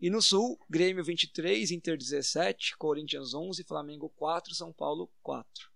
E 0.00 0.10
no 0.10 0.20
Sul, 0.20 0.58
Grêmio 0.68 1.04
23, 1.04 1.70
Inter 1.70 1.96
17, 1.96 2.76
Corinthians 2.76 3.32
11, 3.32 3.62
Flamengo 3.62 4.08
4, 4.16 4.52
São 4.52 4.72
Paulo 4.72 5.08
4. 5.22 5.70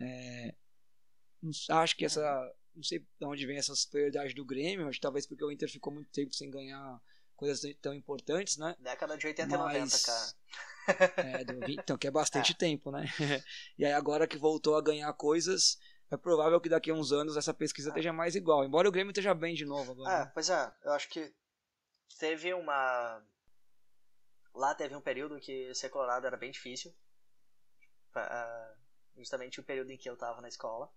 É, 0.00 0.54
acho 1.70 1.96
que 1.96 2.04
essa. 2.04 2.22
Não 2.76 2.82
sei 2.84 3.00
de 3.00 3.26
onde 3.26 3.44
vem 3.44 3.56
essa 3.56 3.74
superioridade 3.74 4.32
do 4.34 4.44
Grêmio, 4.44 4.86
acho 4.86 4.98
que 4.98 5.02
talvez 5.02 5.26
porque 5.26 5.44
o 5.44 5.50
Inter 5.50 5.68
ficou 5.68 5.92
muito 5.92 6.08
tempo 6.12 6.32
sem 6.32 6.48
ganhar 6.48 7.02
coisas 7.34 7.60
tão 7.82 7.92
importantes, 7.92 8.56
né? 8.56 8.76
Década 8.78 9.18
de 9.18 9.26
80 9.26 9.52
e 9.52 9.58
90, 9.58 9.98
cara. 9.98 10.32
É, 11.16 11.70
então, 11.70 11.98
que 11.98 12.06
é 12.06 12.10
bastante 12.10 12.52
é. 12.52 12.54
tempo, 12.54 12.90
né? 12.90 13.04
E 13.78 13.84
aí 13.84 13.92
agora 13.92 14.26
que 14.26 14.38
voltou 14.38 14.76
a 14.76 14.82
ganhar 14.82 15.12
coisas, 15.12 15.78
é 16.10 16.16
provável 16.16 16.60
que 16.60 16.68
daqui 16.68 16.90
a 16.90 16.94
uns 16.94 17.12
anos 17.12 17.36
essa 17.36 17.52
pesquisa 17.52 17.88
é. 17.88 17.90
esteja 17.90 18.12
mais 18.12 18.34
igual. 18.34 18.64
Embora 18.64 18.88
o 18.88 18.92
Grêmio 18.92 19.10
esteja 19.10 19.34
bem 19.34 19.54
de 19.54 19.64
novo 19.64 19.92
agora. 19.92 20.12
É, 20.12 20.18
né? 20.24 20.30
pois 20.32 20.48
é. 20.48 20.72
Eu 20.82 20.92
acho 20.92 21.08
que 21.08 21.32
teve 22.18 22.52
uma... 22.54 23.22
Lá 24.54 24.74
teve 24.74 24.96
um 24.96 25.00
período 25.00 25.38
que 25.38 25.72
ser 25.74 25.88
colorado 25.90 26.26
era 26.26 26.36
bem 26.36 26.50
difícil. 26.50 26.92
Justamente 29.16 29.60
o 29.60 29.64
período 29.64 29.90
em 29.92 29.96
que 29.96 30.08
eu 30.08 30.16
tava 30.16 30.40
na 30.40 30.48
escola. 30.48 30.90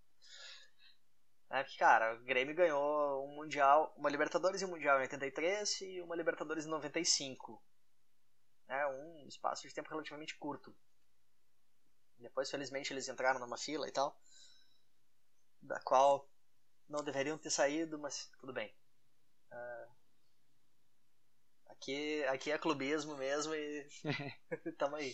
É, 1.49 1.63
porque, 1.63 1.77
cara, 1.77 2.15
o 2.15 2.23
Grêmio 2.23 2.56
ganhou 2.56 3.27
um 3.27 3.36
Mundial, 3.36 3.93
uma 3.97 4.10
Libertadores 4.10 4.62
e 4.62 4.65
um 4.65 4.69
Mundial 4.69 4.97
em 4.99 5.01
83 5.01 5.82
e 5.82 6.01
uma 6.01 6.15
Libertadores 6.15 6.65
em 6.65 6.69
95 6.69 7.62
né, 8.71 8.88
um 8.88 9.27
espaço 9.27 9.67
de 9.67 9.73
tempo 9.73 9.89
relativamente 9.89 10.38
curto. 10.38 10.73
Depois, 12.17 12.49
felizmente, 12.49 12.93
eles 12.93 13.10
entraram 13.10 13.39
numa 13.39 13.57
fila 13.57 13.86
e 13.88 13.91
tal, 13.91 14.17
da 15.62 15.77
qual 15.81 16.29
não 16.88 17.03
deveriam 17.03 17.38
ter 17.38 17.49
saído, 17.49 17.99
mas 17.99 18.31
tudo 18.39 18.53
bem. 18.53 18.73
Uh, 19.51 19.91
aqui, 21.65 22.23
aqui 22.25 22.51
é 22.51 22.57
clubismo 22.57 23.17
mesmo 23.17 23.53
e 23.53 23.86
tamo 24.77 24.95
aí. 24.95 25.13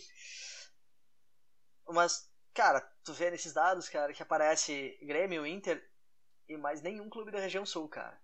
Mas, 1.87 2.31
cara, 2.53 2.81
tu 3.03 3.11
vê 3.11 3.31
nesses 3.31 3.53
dados, 3.53 3.89
cara, 3.89 4.13
que 4.13 4.21
aparece 4.21 4.99
Grêmio, 5.01 5.47
Inter 5.47 5.83
e 6.47 6.57
mais 6.57 6.83
nenhum 6.83 7.09
clube 7.09 7.31
da 7.31 7.39
região 7.39 7.65
sul, 7.65 7.89
cara. 7.89 8.21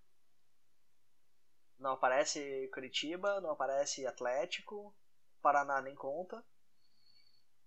Não 1.80 1.94
aparece 1.94 2.70
Curitiba, 2.72 3.42
não 3.42 3.50
aparece 3.50 4.06
Atlético, 4.06 4.96
Paraná 5.44 5.82
nem 5.82 5.94
conta. 5.94 6.44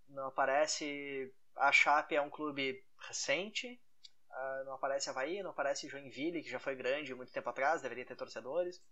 Não 0.08 0.26
aparece. 0.26 1.32
A 1.54 1.70
Chape 1.70 2.16
é 2.16 2.20
um 2.20 2.30
clube 2.30 2.82
recente. 2.98 3.80
Uh, 4.30 4.64
não 4.64 4.74
aparece 4.74 5.08
Havaí, 5.10 5.42
não 5.42 5.50
aparece 5.50 5.88
Joinville, 5.88 6.42
que 6.42 6.50
já 6.50 6.58
foi 6.58 6.74
grande 6.74 7.14
muito 7.14 7.32
tempo 7.32 7.48
atrás, 7.48 7.82
deveria 7.82 8.04
ter 8.04 8.16
torcedores. 8.16 8.82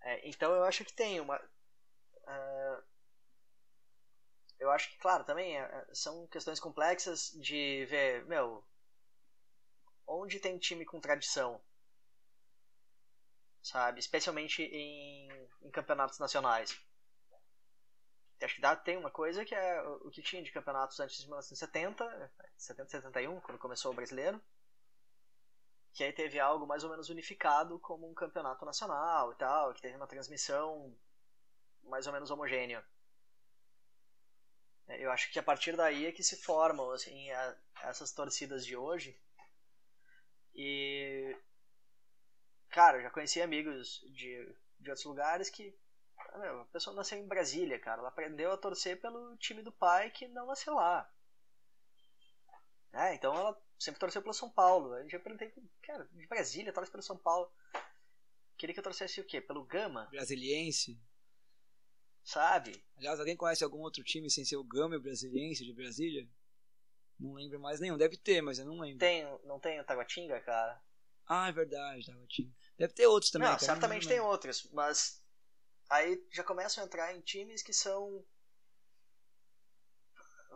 É, 0.00 0.28
então 0.28 0.54
eu 0.54 0.64
acho 0.64 0.84
que 0.84 0.92
tem 0.92 1.20
uma. 1.20 1.36
Uh, 1.38 2.82
eu 4.58 4.70
acho 4.70 4.90
que, 4.90 4.98
claro, 4.98 5.24
também 5.24 5.56
é, 5.56 5.86
são 5.92 6.26
questões 6.28 6.58
complexas 6.58 7.30
de 7.40 7.84
ver, 7.86 8.24
meu, 8.26 8.64
onde 10.06 10.40
tem 10.40 10.58
time 10.58 10.84
com 10.84 11.00
tradição, 11.00 11.60
sabe? 13.62 14.00
Especialmente 14.00 14.62
em, 14.62 15.28
em 15.62 15.70
campeonatos 15.70 16.18
nacionais 16.18 16.76
acho 18.40 18.54
que 18.54 18.60
dá, 18.60 18.76
tem 18.76 18.96
uma 18.96 19.10
coisa 19.10 19.44
que 19.44 19.54
é 19.54 19.82
o 19.82 20.10
que 20.10 20.22
tinha 20.22 20.42
de 20.42 20.52
campeonatos 20.52 20.98
antes 21.00 21.16
de 21.16 21.26
1970, 21.26 22.32
70, 22.56 22.90
71, 22.90 23.40
quando 23.40 23.58
começou 23.58 23.92
o 23.92 23.94
brasileiro, 23.94 24.40
que 25.92 26.04
aí 26.04 26.12
teve 26.12 26.38
algo 26.38 26.66
mais 26.66 26.84
ou 26.84 26.90
menos 26.90 27.08
unificado 27.08 27.78
como 27.80 28.08
um 28.08 28.14
campeonato 28.14 28.64
nacional 28.64 29.32
e 29.32 29.36
tal, 29.36 29.74
que 29.74 29.82
teve 29.82 29.96
uma 29.96 30.06
transmissão 30.06 30.96
mais 31.82 32.06
ou 32.06 32.12
menos 32.12 32.30
homogênea. 32.30 32.84
É, 34.88 35.04
eu 35.04 35.10
acho 35.10 35.30
que 35.30 35.38
a 35.38 35.42
partir 35.42 35.76
daí 35.76 36.06
é 36.06 36.12
que 36.12 36.22
se 36.22 36.36
formam 36.36 36.90
assim, 36.90 37.30
a, 37.30 37.56
essas 37.82 38.12
torcidas 38.12 38.64
de 38.64 38.76
hoje. 38.76 39.18
E. 40.54 41.36
Cara, 42.70 42.98
eu 42.98 43.02
já 43.02 43.10
conheci 43.10 43.40
amigos 43.40 44.00
de, 44.12 44.54
de 44.78 44.90
outros 44.90 45.04
lugares 45.04 45.50
que 45.50 45.76
a 46.32 46.64
pessoa 46.72 46.94
nasceu 46.94 47.18
em 47.18 47.26
Brasília, 47.26 47.78
cara. 47.78 48.00
Ela 48.00 48.08
aprendeu 48.08 48.52
a 48.52 48.56
torcer 48.56 49.00
pelo 49.00 49.36
time 49.36 49.62
do 49.62 49.72
pai 49.72 50.10
que 50.10 50.28
não 50.28 50.46
nasceu 50.46 50.74
lá. 50.74 51.10
É, 52.92 53.14
então 53.14 53.34
ela 53.34 53.60
sempre 53.78 54.00
torceu 54.00 54.22
pelo 54.22 54.34
São 54.34 54.50
Paulo. 54.50 54.92
A 54.94 55.02
gente 55.02 55.12
já 55.12 55.20
perguntei, 55.20 55.52
cara, 55.82 56.08
de 56.12 56.26
Brasília, 56.26 56.72
torce 56.72 56.90
pelo 56.90 57.02
São 57.02 57.16
Paulo. 57.16 57.50
Queria 58.56 58.74
que 58.74 58.80
eu 58.80 58.84
torcesse 58.84 59.20
o 59.20 59.24
quê? 59.24 59.40
Pelo 59.40 59.64
Gama? 59.64 60.06
Brasiliense. 60.10 61.00
Sabe? 62.24 62.84
Aliás, 62.96 63.18
alguém 63.20 63.36
conhece 63.36 63.62
algum 63.64 63.80
outro 63.80 64.02
time 64.02 64.28
sem 64.28 64.44
ser 64.44 64.56
o 64.56 64.64
Gama 64.64 64.94
e 64.94 64.98
o 64.98 65.02
Brasiliense 65.02 65.64
de 65.64 65.72
Brasília? 65.72 66.28
Não 67.18 67.34
lembro 67.34 67.60
mais 67.60 67.80
nenhum. 67.80 67.96
Deve 67.96 68.16
ter, 68.16 68.40
mas 68.42 68.58
eu 68.58 68.66
não 68.66 68.80
lembro. 68.80 68.98
Tem, 68.98 69.24
não 69.44 69.58
tem 69.58 69.80
o 69.80 69.84
Taguatinga, 69.84 70.40
cara? 70.40 70.80
Ah, 71.26 71.48
é 71.48 71.52
verdade, 71.52 72.06
Taguatinga. 72.06 72.52
Deve 72.76 72.92
ter 72.92 73.06
outros 73.06 73.30
também. 73.30 73.48
Não, 73.48 73.54
cara, 73.54 73.64
certamente 73.64 74.04
não 74.04 74.10
tem 74.10 74.20
outros, 74.20 74.68
mas 74.72 75.17
Aí 75.88 76.22
já 76.30 76.44
começam 76.44 76.82
a 76.82 76.86
entrar 76.86 77.14
em 77.14 77.20
times 77.20 77.62
que 77.62 77.72
são 77.72 78.24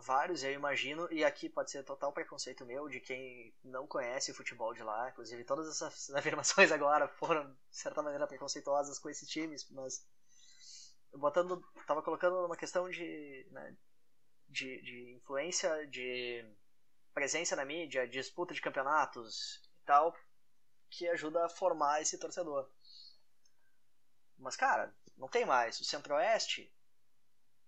vários, 0.03 0.43
eu 0.43 0.53
imagino, 0.53 1.09
e 1.13 1.25
aqui 1.25 1.49
pode 1.49 1.71
ser 1.71 1.85
total 1.85 2.13
preconceito 2.13 2.67
meu 2.67 2.89
de 2.89 3.01
quem 3.01 3.55
não 3.63 3.87
conhece 3.87 4.31
o 4.31 4.35
futebol 4.35 4.75
de 4.75 4.83
lá. 4.83 5.09
Inclusive, 5.11 5.45
todas 5.45 5.69
essas 5.69 6.11
afirmações 6.15 6.71
agora 6.73 7.09
foram, 7.09 7.51
de 7.53 7.77
certa 7.77 8.03
maneira, 8.03 8.27
preconceituosas 8.27 8.99
com 8.99 9.09
esses 9.09 9.29
times, 9.29 9.69
mas 9.71 10.05
botando, 11.15 11.63
tava 11.87 12.03
colocando 12.03 12.45
uma 12.45 12.57
questão 12.57 12.89
de, 12.91 13.47
né, 13.51 13.77
de, 14.49 14.83
de 14.83 15.15
influência, 15.17 15.87
de 15.87 16.45
presença 17.15 17.55
na 17.55 17.65
mídia, 17.65 18.09
disputa 18.09 18.55
de 18.55 18.61
campeonatos 18.61 19.63
e 19.81 19.85
tal, 19.85 20.15
que 20.91 21.09
ajuda 21.09 21.45
a 21.45 21.49
formar 21.49 22.01
esse 22.03 22.19
torcedor. 22.19 22.69
Mas, 24.39 24.57
cara, 24.57 24.93
não 25.17 25.29
tem 25.29 25.45
mais. 25.45 25.81
O 25.81 25.85
Centro-Oeste 25.85 26.73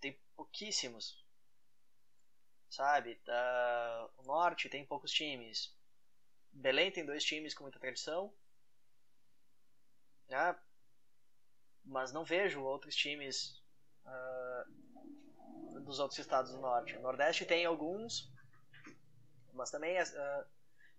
tem 0.00 0.20
pouquíssimos. 0.34 1.24
Sabe? 2.68 3.20
Uh, 3.28 4.10
o 4.18 4.22
Norte 4.24 4.68
tem 4.68 4.84
poucos 4.86 5.12
times. 5.12 5.76
Belém 6.50 6.90
tem 6.90 7.04
dois 7.04 7.24
times 7.24 7.54
com 7.54 7.64
muita 7.64 7.78
tradição. 7.78 8.34
Né? 10.28 10.58
Mas 11.84 12.12
não 12.12 12.24
vejo 12.24 12.62
outros 12.62 12.96
times 12.96 13.62
uh, 14.06 15.80
dos 15.80 15.98
outros 15.98 16.18
estados 16.18 16.52
do 16.52 16.60
norte. 16.60 16.96
O 16.96 17.02
Nordeste 17.02 17.44
tem 17.44 17.64
alguns, 17.64 18.32
mas 19.52 19.70
também 19.70 20.00
uh, 20.00 20.46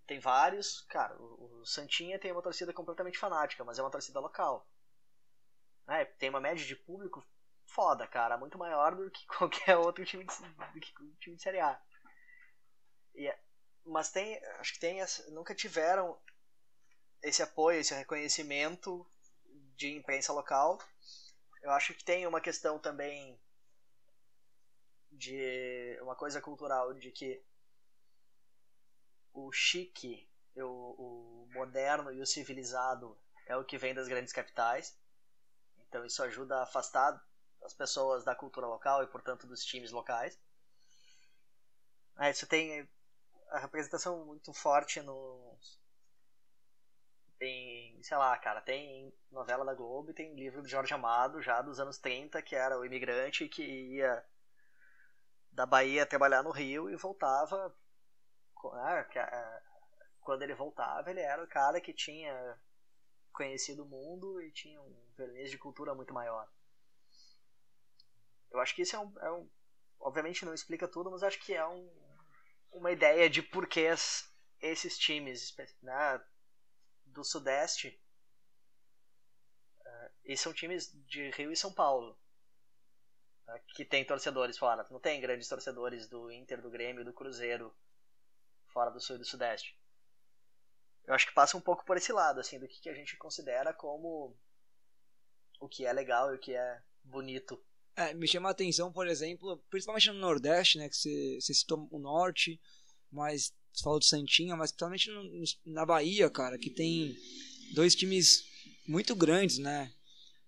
tem 0.06 0.20
vários. 0.20 0.82
Cara, 0.82 1.16
o, 1.18 1.62
o, 1.62 1.66
Santinha 1.66 2.20
tem 2.20 2.32
uma 2.32 2.42
torcida 2.42 2.72
completamente 2.74 3.18
fanática, 3.18 3.64
mas 3.64 3.80
é 3.80 3.82
uma 3.82 3.92
torcida 3.92 4.20
local. 4.20 4.68
É, 5.88 6.06
tem 6.06 6.30
uma 6.30 6.42
média 6.42 6.66
de 6.66 6.76
público 6.76 7.26
foda, 7.66 8.08
cara, 8.08 8.38
muito 8.38 8.58
maior 8.58 8.96
do 8.96 9.10
que 9.12 9.26
qualquer 9.38 9.78
outro 9.78 10.06
time 10.06 10.26
de, 10.74 10.80
que 10.80 10.94
time 11.20 11.36
de 11.36 11.42
Série 11.42 11.60
A. 11.60 11.80
E, 13.14 13.28
é, 13.28 13.40
mas 13.86 14.12
tem, 14.12 14.44
acho 14.60 14.74
que 14.74 14.80
tem, 14.80 15.00
nunca 15.30 15.54
tiveram 15.54 16.20
esse 17.22 17.42
apoio, 17.42 17.80
esse 17.80 17.94
reconhecimento 17.94 19.06
de 19.76 19.94
imprensa 19.96 20.34
local. 20.34 20.80
Eu 21.62 21.72
acho 21.72 21.94
que 21.94 22.04
tem 22.04 22.26
uma 22.28 22.42
questão 22.42 22.80
também 22.80 23.40
de 25.12 25.98
uma 26.02 26.16
coisa 26.16 26.42
cultural 26.42 26.94
de 26.94 27.12
que 27.12 27.44
o 29.34 29.52
chique, 29.52 30.30
o, 30.56 30.64
o 30.64 31.50
moderno 31.54 32.12
e 32.12 32.22
o 32.22 32.26
civilizado 32.26 33.18
é 33.48 33.56
o 33.56 33.66
que 33.66 33.78
vem 33.78 33.94
das 33.94 34.08
grandes 34.08 34.34
capitais. 34.34 34.98
Então 35.96 36.06
isso 36.06 36.22
ajuda 36.24 36.58
a 36.58 36.64
afastar 36.64 37.26
as 37.64 37.74
pessoas 37.74 38.26
da 38.26 38.36
cultura 38.36 38.68
local 38.68 39.02
e, 39.02 39.08
portanto, 39.08 39.48
dos 39.48 39.64
times 39.64 39.94
locais. 39.94 40.38
Ah, 42.18 42.30
isso 42.30 42.46
tem 42.46 42.86
a 43.50 43.60
representação 43.60 44.26
muito 44.26 44.52
forte 44.54 45.02
no. 45.02 45.58
Tem, 47.40 47.98
sei 48.04 48.18
lá, 48.18 48.38
cara, 48.38 48.60
tem 48.60 49.14
novela 49.32 49.64
da 49.64 49.74
Globo 49.74 50.12
e 50.12 50.14
tem 50.14 50.36
livro 50.36 50.62
de 50.62 50.70
Jorge 50.70 50.94
Amado, 50.94 51.42
já 51.42 51.62
dos 51.62 51.80
anos 51.80 51.98
30, 51.98 52.42
que 52.42 52.58
era 52.58 52.78
o 52.78 52.86
imigrante 52.86 53.48
que 53.48 53.64
ia 53.64 54.22
da 55.50 55.66
Bahia 55.66 56.06
trabalhar 56.06 56.44
no 56.44 56.52
Rio 56.52 56.90
e 56.90 56.98
voltava. 56.98 57.74
Ah, 58.74 59.08
ah, 59.16 59.62
quando 60.20 60.42
ele 60.42 60.54
voltava, 60.54 61.10
ele 61.10 61.22
era 61.22 61.42
o 61.42 61.48
cara 61.48 61.80
que 61.80 61.94
tinha 61.94 62.60
conhecido 63.36 63.84
o 63.84 63.88
mundo 63.88 64.42
e 64.42 64.52
tinha 64.52 64.82
um 64.82 64.96
verniz 65.18 65.52
de 65.52 65.58
cultura 65.58 65.94
muito 65.94 66.14
maior. 66.14 66.50
Eu 68.50 68.60
acho 68.60 68.74
que 68.74 68.82
isso 68.82 68.96
é 68.96 69.00
um, 69.00 69.20
é 69.20 69.32
um, 69.32 69.50
Obviamente 70.00 70.46
não 70.46 70.54
explica 70.54 70.88
tudo, 70.88 71.10
mas 71.10 71.24
acho 71.24 71.40
que 71.40 71.54
é 71.54 71.66
um, 71.66 71.90
uma 72.72 72.92
ideia 72.92 73.30
de 73.30 73.42
por 73.42 73.68
que 73.68 73.88
esses 74.62 74.98
times 74.98 75.56
né, 75.82 76.24
do 77.06 77.24
Sudeste. 77.24 78.00
Uh, 79.82 80.12
e 80.26 80.38
são 80.38 80.54
times 80.54 80.92
de 81.08 81.30
Rio 81.32 81.52
e 81.52 81.58
São 81.58 81.74
Paulo. 81.74 82.18
Uh, 83.48 83.60
que 83.76 83.84
tem 83.84 84.06
torcedores 84.06 84.58
fora. 84.58 84.86
Não 84.92 85.00
tem 85.00 85.20
grandes 85.20 85.48
torcedores 85.48 86.08
do 86.08 86.32
Inter, 86.32 86.62
do 86.62 86.70
Grêmio, 86.70 87.06
do 87.06 87.14
Cruzeiro 87.14 87.76
fora 88.68 88.92
do 88.92 89.00
Sul 89.00 89.16
e 89.16 89.20
do 89.20 89.26
Sudeste. 89.26 89.76
Eu 91.08 91.14
acho 91.14 91.28
que 91.28 91.34
passa 91.34 91.58
um 91.58 91.62
pouco 91.62 91.86
por 91.86 91.98
esse 91.98 92.12
lado, 92.12 92.40
assim, 92.40 92.60
do 92.60 92.68
que, 92.68 92.82
que 92.82 92.90
a 92.90 92.94
gente 92.94 93.16
considera 93.18 93.74
como 93.74 94.36
o 95.60 95.68
que 95.68 95.86
é 95.86 95.94
legal 95.94 96.34
e 96.34 96.38
o 96.38 96.40
que 96.40 96.56
é 96.56 96.82
bonito 97.04 97.64
é, 97.96 98.14
me 98.14 98.28
chama 98.28 98.50
a 98.50 98.52
atenção, 98.52 98.92
por 98.92 99.08
exemplo, 99.08 99.58
principalmente 99.70 100.10
no 100.10 100.20
Nordeste, 100.20 100.78
né? 100.78 100.90
Que 100.90 100.96
você, 100.96 101.54
citou 101.54 101.88
o 101.90 101.98
Norte, 101.98 102.60
mas 103.10 103.54
você 103.72 103.84
falou 103.84 104.00
do 104.00 104.06
Santinha, 104.06 104.56
mas 104.56 104.72
principalmente 104.72 105.10
no, 105.10 105.44
na 105.66 105.86
Bahia, 105.86 106.30
cara, 106.30 106.58
que 106.58 106.70
tem 106.70 107.16
dois 107.74 107.96
times 107.96 108.44
muito 108.86 109.16
grandes, 109.16 109.58
né? 109.60 109.94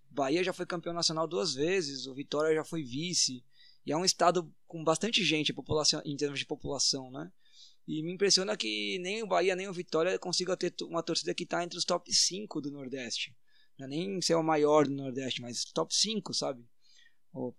Bahia 0.10 0.44
já 0.44 0.52
foi 0.52 0.66
campeão 0.66 0.94
nacional 0.94 1.28
duas 1.28 1.54
vezes, 1.54 2.06
o 2.06 2.14
Vitória 2.14 2.54
já 2.54 2.66
foi 2.66 2.84
vice, 2.84 3.46
e 3.86 3.92
é 3.94 3.98
um 3.98 4.06
estado 4.06 4.54
com 4.68 4.84
bastante 4.84 5.24
gente 5.24 5.54
população, 5.54 6.02
em 6.04 6.18
termos 6.18 6.40
de 6.40 6.46
população, 6.46 7.10
né? 7.12 7.32
E 7.88 8.04
me 8.04 8.14
impressiona 8.14 8.58
que 8.58 9.00
nem 9.00 9.24
o 9.24 9.28
Bahia 9.28 9.56
nem 9.56 9.68
o 9.68 9.74
Vitória 9.74 10.20
consigam 10.20 10.58
ter 10.58 10.74
uma 10.84 11.02
torcida 11.02 11.34
que 11.34 11.44
está 11.44 11.64
entre 11.64 11.78
os 11.78 11.86
top 11.86 12.14
5 12.14 12.60
do 12.60 12.70
Nordeste. 12.70 13.36
Não 13.78 13.86
é 13.86 13.90
nem 13.90 14.22
ser 14.22 14.36
o 14.36 14.44
maior 14.44 14.86
do 14.86 14.94
Nordeste, 14.94 15.42
mas 15.42 15.64
top 15.66 15.96
5, 15.96 16.34
sabe? 16.34 16.66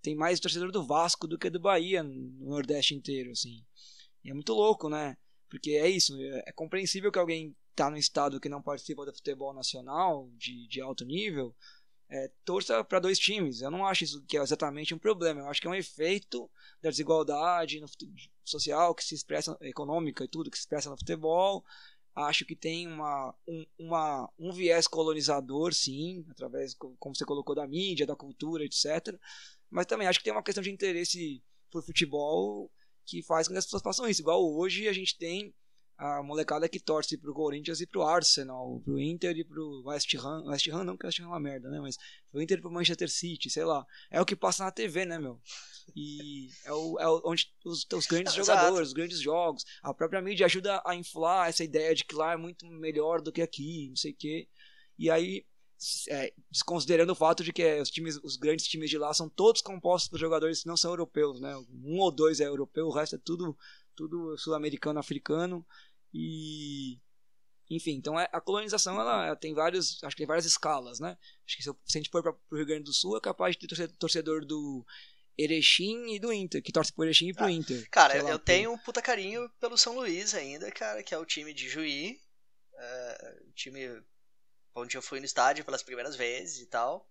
tem 0.02 0.14
mais 0.14 0.40
torcedor 0.40 0.72
do 0.72 0.84
Vasco 0.84 1.26
do 1.26 1.38
que 1.38 1.48
do 1.48 1.60
Bahia 1.60 2.02
no 2.02 2.50
Nordeste 2.50 2.94
inteiro, 2.94 3.30
assim. 3.30 3.64
E 4.24 4.30
é 4.30 4.34
muito 4.34 4.52
louco, 4.52 4.88
né? 4.88 5.16
Porque 5.48 5.70
é 5.72 5.88
isso, 5.88 6.20
é, 6.20 6.44
é 6.48 6.52
compreensível 6.52 7.12
que 7.12 7.18
alguém 7.18 7.56
tá 7.74 7.88
no 7.88 7.96
estado 7.96 8.40
que 8.40 8.48
não 8.48 8.60
participa 8.60 9.06
do 9.06 9.14
futebol 9.14 9.54
nacional 9.54 10.28
de, 10.36 10.66
de 10.66 10.80
alto 10.80 11.04
nível 11.04 11.54
é, 12.10 12.30
torça 12.44 12.82
para 12.82 13.00
dois 13.00 13.18
times. 13.18 13.60
Eu 13.60 13.70
não 13.70 13.86
acho 13.86 14.04
isso 14.04 14.24
que 14.26 14.36
é 14.36 14.42
exatamente 14.42 14.94
um 14.94 14.98
problema. 14.98 15.40
Eu 15.40 15.48
acho 15.48 15.60
que 15.60 15.66
é 15.66 15.70
um 15.70 15.74
efeito 15.74 16.50
da 16.82 16.90
desigualdade 16.90 17.82
social 18.44 18.94
que 18.94 19.04
se 19.04 19.14
expressa 19.14 19.56
econômica 19.60 20.24
e 20.24 20.28
tudo 20.28 20.50
que 20.50 20.56
se 20.56 20.62
expressa 20.62 20.90
no 20.90 20.96
futebol. 20.96 21.64
Acho 22.14 22.44
que 22.44 22.56
tem 22.56 22.88
uma, 22.88 23.34
um, 23.46 23.66
uma, 23.78 24.28
um 24.38 24.52
viés 24.52 24.88
colonizador, 24.88 25.72
sim, 25.72 26.24
através, 26.30 26.74
como 26.74 27.14
você 27.14 27.24
colocou, 27.24 27.54
da 27.54 27.66
mídia, 27.66 28.06
da 28.06 28.16
cultura, 28.16 28.64
etc. 28.64 29.16
Mas 29.70 29.86
também 29.86 30.08
acho 30.08 30.18
que 30.18 30.24
tem 30.24 30.32
uma 30.32 30.42
questão 30.42 30.62
de 30.62 30.70
interesse 30.70 31.42
por 31.70 31.84
futebol 31.84 32.70
que 33.04 33.22
faz 33.22 33.46
com 33.46 33.54
que 33.54 33.58
as 33.58 33.64
pessoas 33.64 33.82
façam 33.82 34.08
isso. 34.08 34.20
Igual 34.20 34.44
hoje 34.52 34.88
a 34.88 34.92
gente 34.92 35.16
tem 35.16 35.54
a 35.98 36.22
molecada 36.22 36.68
que 36.68 36.78
torce 36.78 37.18
pro 37.18 37.34
Corinthians 37.34 37.80
e 37.80 37.86
pro 37.86 38.04
Arsenal, 38.04 38.80
pro 38.84 39.00
Inter 39.00 39.36
e 39.36 39.44
pro 39.44 39.82
West 39.84 40.14
Ham. 40.14 40.44
West 40.46 40.68
Ham 40.68 40.84
não, 40.84 40.94
porque 40.94 41.06
West 41.06 41.18
Ham 41.18 41.24
é 41.24 41.26
uma 41.26 41.40
merda, 41.40 41.68
né? 41.68 41.80
Mas 41.80 41.98
pro 42.30 42.40
Inter 42.40 42.58
e 42.58 42.60
pro 42.60 42.70
Manchester 42.70 43.10
City, 43.10 43.50
sei 43.50 43.64
lá. 43.64 43.84
É 44.08 44.20
o 44.20 44.24
que 44.24 44.36
passa 44.36 44.64
na 44.64 44.70
TV, 44.70 45.04
né, 45.04 45.18
meu? 45.18 45.40
E 45.96 46.50
é, 46.64 46.72
o, 46.72 46.98
é 47.00 47.08
onde 47.28 47.52
os, 47.64 47.84
os 47.92 48.06
grandes 48.06 48.32
jogadores, 48.34 48.88
os 48.88 48.94
grandes 48.94 49.20
jogos. 49.20 49.64
A 49.82 49.92
própria 49.92 50.22
mídia 50.22 50.46
ajuda 50.46 50.80
a 50.86 50.94
inflar 50.94 51.48
essa 51.48 51.64
ideia 51.64 51.92
de 51.92 52.04
que 52.04 52.14
lá 52.14 52.32
é 52.32 52.36
muito 52.36 52.64
melhor 52.66 53.20
do 53.20 53.32
que 53.32 53.42
aqui, 53.42 53.88
não 53.88 53.96
sei 53.96 54.12
o 54.12 54.16
quê. 54.16 54.48
E 54.96 55.10
aí 55.10 55.44
é, 56.08 56.32
desconsiderando 56.50 57.12
o 57.12 57.16
fato 57.16 57.42
de 57.42 57.52
que 57.52 57.62
é, 57.62 57.80
os 57.80 57.90
times, 57.90 58.20
os 58.22 58.36
grandes 58.36 58.66
times 58.66 58.90
de 58.90 58.98
lá 58.98 59.12
são 59.14 59.28
todos 59.28 59.62
compostos 59.62 60.08
por 60.08 60.18
jogadores 60.18 60.62
que 60.62 60.68
não 60.68 60.76
são 60.76 60.90
europeus, 60.90 61.40
né? 61.40 61.56
Um 61.82 61.98
ou 61.98 62.10
dois 62.10 62.40
é 62.40 62.46
europeu, 62.46 62.86
o 62.86 62.92
resto 62.92 63.16
é 63.16 63.18
tudo, 63.18 63.56
tudo 63.94 64.36
sul-americano, 64.38 64.98
africano 64.98 65.66
e 66.12 66.98
enfim, 67.70 67.92
então 67.92 68.18
é, 68.18 68.28
a 68.32 68.40
colonização 68.40 68.98
ela, 68.98 69.26
ela, 69.26 69.36
tem 69.36 69.52
vários, 69.52 70.02
acho 70.02 70.16
que 70.16 70.22
tem 70.22 70.26
várias 70.26 70.46
escalas, 70.46 70.98
né? 70.98 71.18
Acho 71.46 71.56
que 71.56 71.62
se, 71.62 71.68
eu, 71.68 71.78
se 71.84 71.98
a 71.98 72.00
gente 72.00 72.10
for 72.10 72.22
para 72.22 72.32
o 72.32 72.56
Rio 72.56 72.66
Grande 72.66 72.84
do 72.84 72.94
Sul 72.94 73.16
é 73.16 73.20
capaz 73.20 73.56
de 73.56 73.66
ter 73.66 73.88
torcedor 73.98 74.46
do 74.46 74.86
Erechim 75.36 76.14
e 76.14 76.18
do 76.18 76.32
Inter, 76.32 76.62
que 76.62 76.72
torce 76.72 76.92
pro 76.92 77.04
Erechim 77.04 77.28
e 77.28 77.34
pro 77.34 77.44
ah, 77.44 77.50
Inter. 77.50 77.88
Cara, 77.90 78.22
lá, 78.22 78.30
eu 78.30 78.38
tenho 78.38 78.72
um 78.72 78.78
puta 78.78 79.02
carinho 79.02 79.48
pelo 79.60 79.76
São 79.76 79.94
Luís 79.94 80.34
ainda, 80.34 80.70
cara, 80.70 81.02
que 81.02 81.14
é 81.14 81.18
o 81.18 81.26
time 81.26 81.52
de 81.52 81.68
Juí, 81.68 82.18
é, 82.74 83.42
time 83.54 84.02
onde 84.74 84.96
eu 84.96 85.02
fui 85.02 85.20
no 85.20 85.26
estádio 85.26 85.64
pelas 85.64 85.82
primeiras 85.82 86.16
vezes 86.16 86.60
e 86.60 86.66
tal. 86.66 87.06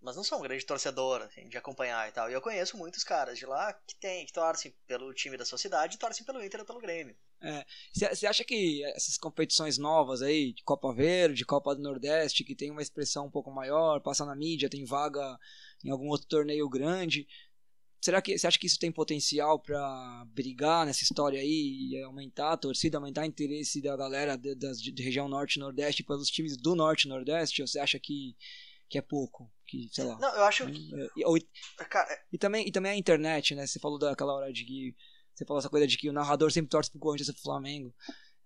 Mas 0.00 0.16
não 0.16 0.24
sou 0.24 0.38
um 0.38 0.42
grande 0.42 0.64
torcedor, 0.64 1.22
assim, 1.22 1.48
de 1.48 1.58
acompanhar 1.58 2.08
e 2.08 2.12
tal. 2.12 2.30
E 2.30 2.32
eu 2.32 2.40
conheço 2.40 2.76
muitos 2.76 3.02
caras 3.02 3.38
de 3.38 3.44
lá 3.44 3.72
que 3.72 3.96
tem, 3.96 4.24
que 4.24 4.32
torcem 4.32 4.74
pelo 4.86 5.12
time 5.12 5.36
da 5.36 5.44
sua 5.44 5.58
cidade 5.58 5.96
e 5.96 5.98
torcem 5.98 6.24
pelo 6.24 6.42
Inter 6.42 6.60
ou 6.60 6.66
pelo 6.66 6.80
Grêmio. 6.80 7.16
Você 7.92 8.26
é, 8.26 8.28
acha 8.28 8.44
que 8.44 8.84
essas 8.94 9.16
competições 9.16 9.78
novas 9.78 10.22
aí, 10.22 10.52
de 10.52 10.62
Copa 10.64 10.92
Verde, 10.92 11.44
Copa 11.44 11.74
do 11.74 11.82
Nordeste, 11.82 12.44
que 12.44 12.54
tem 12.54 12.70
uma 12.70 12.82
expressão 12.82 13.26
um 13.26 13.30
pouco 13.30 13.50
maior, 13.50 14.00
passa 14.00 14.24
na 14.24 14.34
mídia, 14.34 14.70
tem 14.70 14.84
vaga 14.84 15.38
em 15.84 15.90
algum 15.90 16.08
outro 16.08 16.26
torneio 16.26 16.68
grande, 16.68 17.26
Será 18.06 18.22
que 18.22 18.38
você 18.38 18.46
acha 18.46 18.56
que 18.56 18.68
isso 18.68 18.78
tem 18.78 18.92
potencial 18.92 19.58
para 19.58 20.24
brigar 20.28 20.86
nessa 20.86 21.02
história 21.02 21.40
aí 21.40 21.90
e 21.90 22.02
aumentar 22.02 22.52
a 22.52 22.56
torcida, 22.56 22.98
aumentar 22.98 23.22
o 23.22 23.24
interesse 23.24 23.82
da 23.82 23.96
galera 23.96 24.36
da 24.36 24.68
região 24.98 25.28
norte 25.28 25.56
e 25.56 25.58
nordeste 25.58 26.04
pelos 26.04 26.28
times 26.28 26.56
do 26.56 26.76
norte 26.76 27.04
e 27.04 27.08
nordeste? 27.08 27.62
Ou 27.62 27.66
você 27.66 27.80
acha 27.80 27.98
que, 27.98 28.36
que 28.88 28.96
é 28.96 29.02
pouco? 29.02 29.50
Que, 29.66 29.88
sei 29.90 30.04
lá. 30.04 30.16
Não, 30.20 30.32
eu 30.36 30.44
acho 30.44 30.70
que. 30.70 30.90
E, 31.16 31.24
ou, 31.24 31.36
Cara... 31.90 32.12
É 32.12 32.22
e, 32.32 32.38
também, 32.38 32.68
e 32.68 32.70
também 32.70 32.92
a 32.92 32.96
internet, 32.96 33.56
né? 33.56 33.66
Você 33.66 33.80
falou 33.80 33.98
daquela 33.98 34.34
hora 34.34 34.52
de 34.52 34.64
que. 34.64 34.94
Você 35.36 35.44
falou 35.44 35.58
essa 35.58 35.68
coisa 35.68 35.86
de 35.86 35.98
que 35.98 36.08
o 36.08 36.12
narrador 36.12 36.50
sempre 36.50 36.70
torce 36.70 36.90
pro 36.90 36.98
Corinthians 36.98 37.28
e 37.28 37.32
pro 37.34 37.42
Flamengo. 37.42 37.94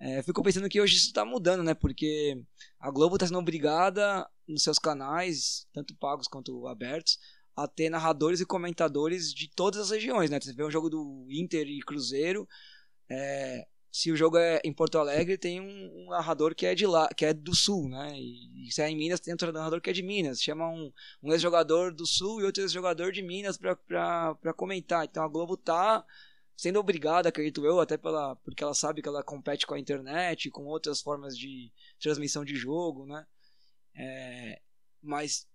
É, 0.01 0.23
fico 0.23 0.43
pensando 0.43 0.69
que 0.69 0.81
hoje 0.81 0.97
isso 0.97 1.07
está 1.07 1.25
mudando, 1.25 1.63
né? 1.63 1.73
Porque 1.73 2.43
a 2.81 2.91
Globo 2.91 3.15
está 3.15 3.27
sendo 3.27 3.39
obrigada 3.39 4.29
nos 4.49 4.65
seus 4.65 4.79
canais, 4.79 5.69
tanto 5.73 5.95
pagos 5.95 6.27
quanto 6.27 6.67
abertos, 6.67 7.19
a 7.55 7.69
ter 7.69 7.91
narradores 7.91 8.41
e 8.41 8.47
comentadores 8.47 9.33
de 9.33 9.49
todas 9.55 9.81
as 9.81 9.91
regiões, 9.91 10.31
né? 10.31 10.41
Você 10.41 10.53
vê 10.53 10.65
um 10.65 10.71
jogo 10.71 10.91
do 10.91 11.27
Inter 11.31 11.69
e 11.69 11.81
Cruzeiro, 11.81 12.49
é, 13.09 13.67
se 13.93 14.13
o 14.13 14.17
jogo 14.17 14.39
é 14.39 14.61
em 14.65 14.73
Porto 14.73 14.99
Alegre, 14.99 15.37
tem 15.37 15.61
um, 15.61 16.05
um, 16.05 16.11
narrador 16.11 16.55
que 16.55 16.65
é 16.65 16.75
de 16.75 16.87
lá, 16.87 17.09
que 17.09 17.25
é 17.25 17.35
do 17.35 17.55
sul, 17.55 17.89
né? 17.89 18.13
E, 18.15 18.69
e 18.69 18.73
se 18.73 18.81
é 18.81 18.89
em 18.89 18.97
Minas, 18.97 19.19
tem 19.19 19.35
outro 19.35 19.53
narrador 19.53 19.81
que 19.81 19.91
é 19.91 19.93
de 19.93 20.03
Minas. 20.03 20.41
Chama 20.41 20.69
um, 20.69 20.93
um 21.23 21.33
ex-jogador 21.33 21.93
do 21.93 22.07
sul 22.07 22.41
e 22.41 22.45
outro 22.45 22.63
ex-jogador 22.63 23.11
de 23.11 23.21
Minas 23.21 23.59
para 23.59 24.55
comentar. 24.57 25.05
Então 25.05 25.25
a 25.25 25.29
Globo 25.29 25.57
tá 25.57 26.05
sendo 26.61 26.79
obrigada, 26.79 27.31
acredito 27.31 27.65
eu, 27.65 27.81
até 27.81 27.97
pela, 27.97 28.37
porque 28.37 28.63
ela 28.63 28.75
sabe 28.75 29.01
que 29.01 29.09
ela 29.09 29.23
compete 29.23 29.67
com 29.67 29.73
a 29.73 29.79
internet, 29.81 30.51
com 30.51 30.67
outras 30.67 31.01
formas 31.01 31.35
de 31.35 31.73
transmissão 31.99 32.45
de 32.45 32.55
jogo, 32.55 33.07
né? 33.07 33.27
É, 33.97 34.61
mas 35.03 35.49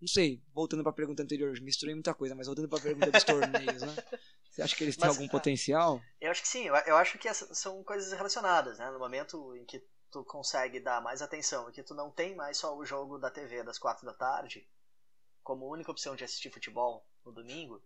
Não 0.00 0.06
sei, 0.06 0.40
voltando 0.54 0.84
para 0.84 0.90
a 0.92 0.94
pergunta 0.94 1.24
anterior, 1.24 1.52
misturei 1.60 1.92
muita 1.92 2.14
coisa, 2.14 2.36
mas 2.36 2.46
voltando 2.46 2.68
para 2.68 2.78
a 2.78 2.82
pergunta 2.82 3.10
dos 3.10 3.24
torneios, 3.24 3.82
né? 3.82 3.96
Você 4.48 4.62
acha 4.62 4.76
que 4.76 4.84
eles 4.84 4.96
têm 4.96 5.08
mas, 5.08 5.16
algum 5.16 5.28
potencial? 5.28 6.00
Eu 6.20 6.30
acho 6.30 6.42
que 6.42 6.48
sim, 6.48 6.66
eu 6.66 6.96
acho 6.96 7.18
que 7.18 7.34
são 7.34 7.82
coisas 7.82 8.12
relacionadas, 8.12 8.78
né? 8.78 8.88
No 8.92 9.00
momento 9.00 9.56
em 9.56 9.64
que 9.64 9.84
tu 10.08 10.24
consegue 10.24 10.78
dar 10.78 11.02
mais 11.02 11.20
atenção, 11.20 11.68
em 11.68 11.72
que 11.72 11.82
tu 11.82 11.94
não 11.94 12.12
tem 12.12 12.36
mais 12.36 12.58
só 12.58 12.76
o 12.76 12.84
jogo 12.84 13.18
da 13.18 13.28
TV 13.28 13.64
das 13.64 13.76
quatro 13.76 14.06
da 14.06 14.14
tarde, 14.14 14.68
como 15.42 15.68
única 15.68 15.90
opção 15.90 16.14
de 16.14 16.22
assistir 16.22 16.50
futebol 16.52 17.04
no 17.24 17.32
domingo, 17.32 17.82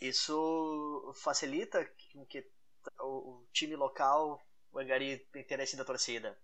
isso 0.00 1.12
facilita 1.22 1.84
que 1.84 2.50
o 3.00 3.46
time 3.52 3.76
local 3.76 4.40
angarie 4.74 5.26
interesse 5.34 5.76
da 5.76 5.84
torcida. 5.84 6.38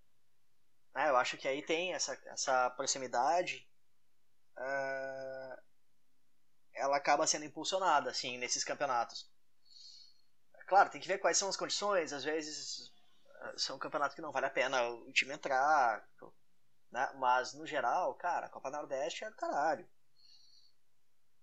É, 0.94 1.08
eu 1.08 1.16
acho 1.16 1.36
que 1.36 1.48
aí 1.48 1.62
tem 1.62 1.92
essa, 1.92 2.12
essa 2.26 2.70
proximidade. 2.70 3.68
Uh, 4.56 5.62
ela 6.72 6.96
acaba 6.96 7.26
sendo 7.26 7.44
impulsionada 7.44 8.10
assim 8.10 8.38
nesses 8.38 8.64
campeonatos. 8.64 9.28
Claro, 10.66 10.90
tem 10.90 11.00
que 11.00 11.08
ver 11.08 11.18
quais 11.18 11.36
são 11.36 11.48
as 11.48 11.56
condições. 11.56 12.12
Às 12.12 12.24
vezes 12.24 12.88
uh, 12.88 13.58
são 13.58 13.78
campeonatos 13.78 14.14
que 14.14 14.22
não 14.22 14.32
vale 14.32 14.46
a 14.46 14.50
pena 14.50 14.88
o 14.88 15.12
time 15.12 15.34
entrar. 15.34 16.08
Né? 16.90 17.12
Mas 17.16 17.54
no 17.54 17.66
geral, 17.66 18.14
cara, 18.14 18.46
a 18.46 18.50
Copa 18.50 18.70
Nordeste 18.70 19.24
é 19.24 19.30
do 19.30 19.36
caralho. 19.36 19.88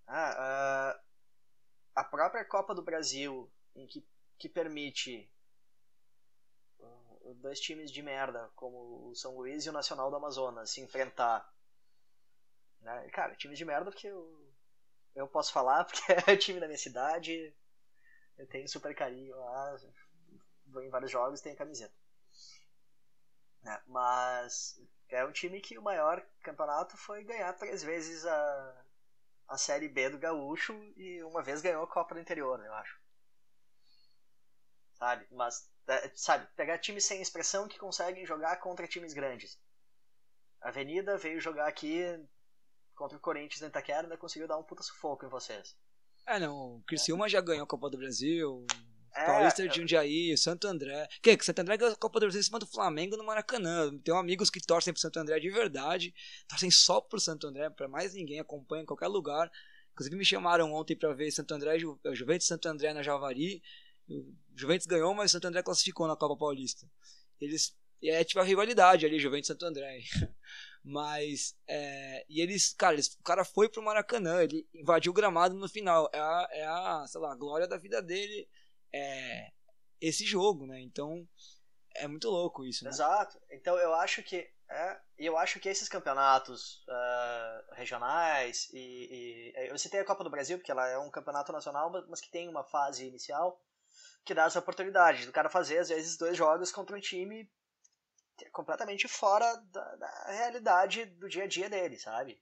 Uh, 0.08 1.11
a 1.96 2.04
própria 2.04 2.46
Copa 2.46 2.74
do 2.74 2.82
Brasil, 2.82 3.52
em 3.76 3.86
que, 3.88 4.06
que 4.38 4.50
permite 4.50 5.30
dois 7.36 7.60
times 7.60 7.92
de 7.92 8.02
merda, 8.02 8.50
como 8.56 9.10
o 9.10 9.16
São 9.16 9.36
Luís 9.36 9.66
e 9.66 9.70
o 9.70 9.74
Nacional 9.74 10.10
do 10.10 10.16
Amazonas, 10.16 10.70
se 10.70 10.82
enfrentar. 10.82 11.52
Né? 12.82 13.10
Cara, 13.10 13.36
times 13.36 13.58
de 13.58 13.66
merda 13.66 13.92
porque 13.92 14.08
eu, 14.08 14.54
eu 15.16 15.28
posso 15.28 15.52
falar, 15.52 15.84
porque 15.86 16.02
é 16.28 16.36
time 16.36 16.60
da 16.60 16.68
minha 16.68 16.78
cidade, 16.78 17.54
eu 18.38 18.48
tenho 18.48 18.68
super 18.68 18.96
carinho 18.96 19.36
lá, 19.38 19.80
vou 20.68 20.84
em 20.84 20.90
vários 20.90 21.12
jogos 21.12 21.42
tenho 21.42 21.56
camiseta. 21.56 21.94
Né? 23.64 23.82
Mas 23.88 24.82
é 25.10 25.24
um 25.26 25.32
time 25.32 25.62
que 25.62 25.78
o 25.78 25.84
maior 25.84 26.26
campeonato 26.42 26.98
foi 26.98 27.24
ganhar 27.24 27.54
três 27.54 27.84
vezes 27.84 28.26
a, 28.26 28.81
a 29.52 29.58
Série 29.58 29.90
B 29.90 30.10
do 30.10 30.18
Gaúcho 30.18 30.74
e 30.96 31.22
uma 31.24 31.44
vez 31.44 31.62
ganhou 31.62 31.84
a 31.84 31.88
Copa 31.88 32.16
do 32.16 32.22
Interior, 32.22 32.64
eu 32.64 32.74
acho. 32.74 32.98
Sabe? 34.94 35.28
Mas 35.30 35.70
é, 35.88 36.10
sabe, 36.16 36.48
pegar 36.56 36.78
times 36.78 37.04
sem 37.04 37.22
expressão 37.22 37.68
que 37.68 37.78
conseguem 37.78 38.26
jogar 38.26 38.56
contra 38.62 38.88
times 38.88 39.14
grandes. 39.14 39.60
A 40.62 40.70
Avenida 40.70 41.18
veio 41.18 41.42
jogar 41.42 41.68
aqui 41.68 42.02
contra 42.96 43.18
o 43.18 43.22
Corinthians 43.22 43.60
na 43.60 43.68
Itaquera 43.68 44.12
e 44.14 44.18
conseguiu 44.18 44.48
dar 44.48 44.58
um 44.58 44.64
puta 44.64 44.84
sufoco 44.84 45.26
em 45.26 45.30
vocês. 45.30 45.76
É, 46.26 46.40
não, 46.40 46.78
o 46.78 46.84
Criciúma 46.88 47.26
é. 47.26 47.30
já 47.30 47.42
ganhou 47.42 47.66
a 47.66 47.68
Copa 47.68 47.90
do 47.90 47.98
Brasil, 47.98 48.66
é, 49.14 49.26
Paulista 49.26 49.68
de 49.68 49.76
Jundiaí, 49.76 50.38
Santo 50.38 50.68
André. 50.68 51.08
Que, 51.22 51.36
que 51.36 51.46
Santo 51.46 51.60
André 51.60 51.78
ganhou 51.78 51.94
a 51.94 51.98
Copa 51.98 52.20
do 52.20 52.24
Brasil 52.24 52.40
em 52.40 52.44
cima 52.44 52.60
do 52.60 52.68
Flamengo 52.68 53.18
no 53.18 53.26
Maracanã. 53.26 53.98
Tenho 54.00 54.18
amigos 54.18 54.50
que 54.50 54.62
torcem 54.62 54.94
pro 54.94 55.02
Santo 55.02 55.20
André 55.20 55.40
de 55.40 55.50
verdade, 55.50 56.14
torcem 56.48 56.72
só 56.72 57.02
pro 57.02 57.20
Santo 57.20 57.48
André, 57.48 57.70
para 57.70 57.88
mais 57.88 58.14
ninguém, 58.14 58.40
acompanha 58.40 58.84
em 58.84 58.86
qualquer 58.86 59.08
lugar. 59.08 59.52
Inclusive 59.94 60.16
me 60.16 60.26
chamaram 60.26 60.72
ontem 60.74 60.96
para 60.96 61.14
ver 61.14 61.32
Santo 61.32 61.54
André, 61.54 61.78
Ju, 61.78 62.00
Juventus 62.14 62.48
Santo 62.48 62.68
André 62.68 62.94
na 62.94 63.04
Javari. 63.04 63.62
O 64.10 64.34
Juventus 64.56 64.88
ganhou, 64.88 65.14
mas 65.14 65.32
Santo 65.32 65.48
André 65.48 65.62
classificou 65.62 66.08
na 66.08 66.16
Copa 66.16 66.38
Paulista. 66.38 66.90
Eles 67.40 67.76
é 68.04 68.24
tipo 68.24 68.40
a 68.40 68.44
rivalidade 68.44 69.06
ali, 69.06 69.20
Juventus 69.20 69.48
Santo 69.48 69.66
André. 69.66 70.00
mas 70.84 71.56
é, 71.68 72.26
e 72.30 72.42
eles, 72.42 72.74
cara, 72.74 72.94
eles, 72.94 73.14
o 73.14 73.24
cara 73.24 73.44
foi 73.44 73.70
pro 73.70 73.84
Maracanã, 73.84 74.42
ele 74.42 74.66
invadiu 74.74 75.12
o 75.12 75.16
gramado 75.16 75.54
no 75.56 75.68
final. 75.68 76.10
É 76.14 76.20
a, 76.20 76.48
é 76.52 76.66
a, 76.66 77.06
sei 77.08 77.20
lá, 77.20 77.34
a 77.34 77.36
glória 77.36 77.68
da 77.68 77.78
vida 77.78 78.02
dele 78.02 78.48
é 78.94 79.52
esse 80.00 80.26
jogo, 80.26 80.66
né? 80.66 80.80
Então 80.82 81.28
é 81.96 82.08
muito 82.08 82.30
louco 82.30 82.66
isso, 82.66 82.84
né? 82.84 82.90
Exato. 82.90 83.40
Então 83.50 83.78
eu 83.78 83.94
acho 83.94 84.24
que 84.24 84.50
é, 84.70 85.00
eu 85.18 85.38
acho 85.38 85.60
que 85.60 85.68
esses 85.68 85.90
campeonatos 85.90 86.86
uh, 86.88 87.74
regionais 87.74 88.70
e, 88.74 89.52
e 89.58 89.70
eu 89.70 89.78
citei 89.78 90.00
a 90.00 90.06
Copa 90.06 90.24
do 90.24 90.30
Brasil 90.30 90.58
porque 90.58 90.72
ela 90.72 90.88
é 90.88 90.98
um 90.98 91.12
campeonato 91.12 91.52
nacional, 91.52 91.92
mas 92.08 92.22
que 92.22 92.32
tem 92.32 92.48
uma 92.48 92.64
fase 92.64 93.06
inicial 93.06 93.62
que 94.24 94.34
dá 94.34 94.46
essa 94.46 94.60
oportunidade 94.60 95.26
do 95.26 95.32
cara 95.32 95.50
fazer, 95.50 95.80
às 95.80 95.90
vezes, 95.90 96.18
dois 96.18 96.38
jogos 96.38 96.72
contra 96.72 96.96
um 96.96 97.00
time 97.00 97.52
completamente 98.52 99.08
fora 99.08 99.56
da, 99.72 99.96
da 99.96 100.26
realidade 100.30 101.06
do 101.06 101.28
dia 101.28 101.44
a 101.44 101.48
dia 101.48 101.70
dele, 101.70 101.98
sabe? 101.98 102.42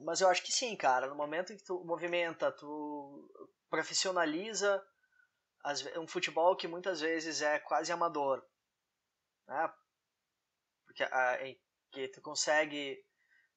Mas 0.00 0.20
eu 0.20 0.28
acho 0.28 0.42
que 0.42 0.52
sim, 0.52 0.74
cara. 0.76 1.06
No 1.06 1.14
momento 1.14 1.52
em 1.52 1.56
que 1.56 1.64
tu 1.64 1.84
movimenta, 1.84 2.50
tu 2.50 3.28
profissionaliza 3.68 4.82
um 5.98 6.06
futebol 6.06 6.56
que 6.56 6.66
muitas 6.66 7.00
vezes 7.00 7.42
é 7.42 7.58
quase 7.58 7.92
amador, 7.92 8.42
né? 9.46 9.72
Porque 10.86 11.02
a, 11.04 11.38
que 11.92 12.08
tu 12.08 12.20
consegue, 12.20 12.98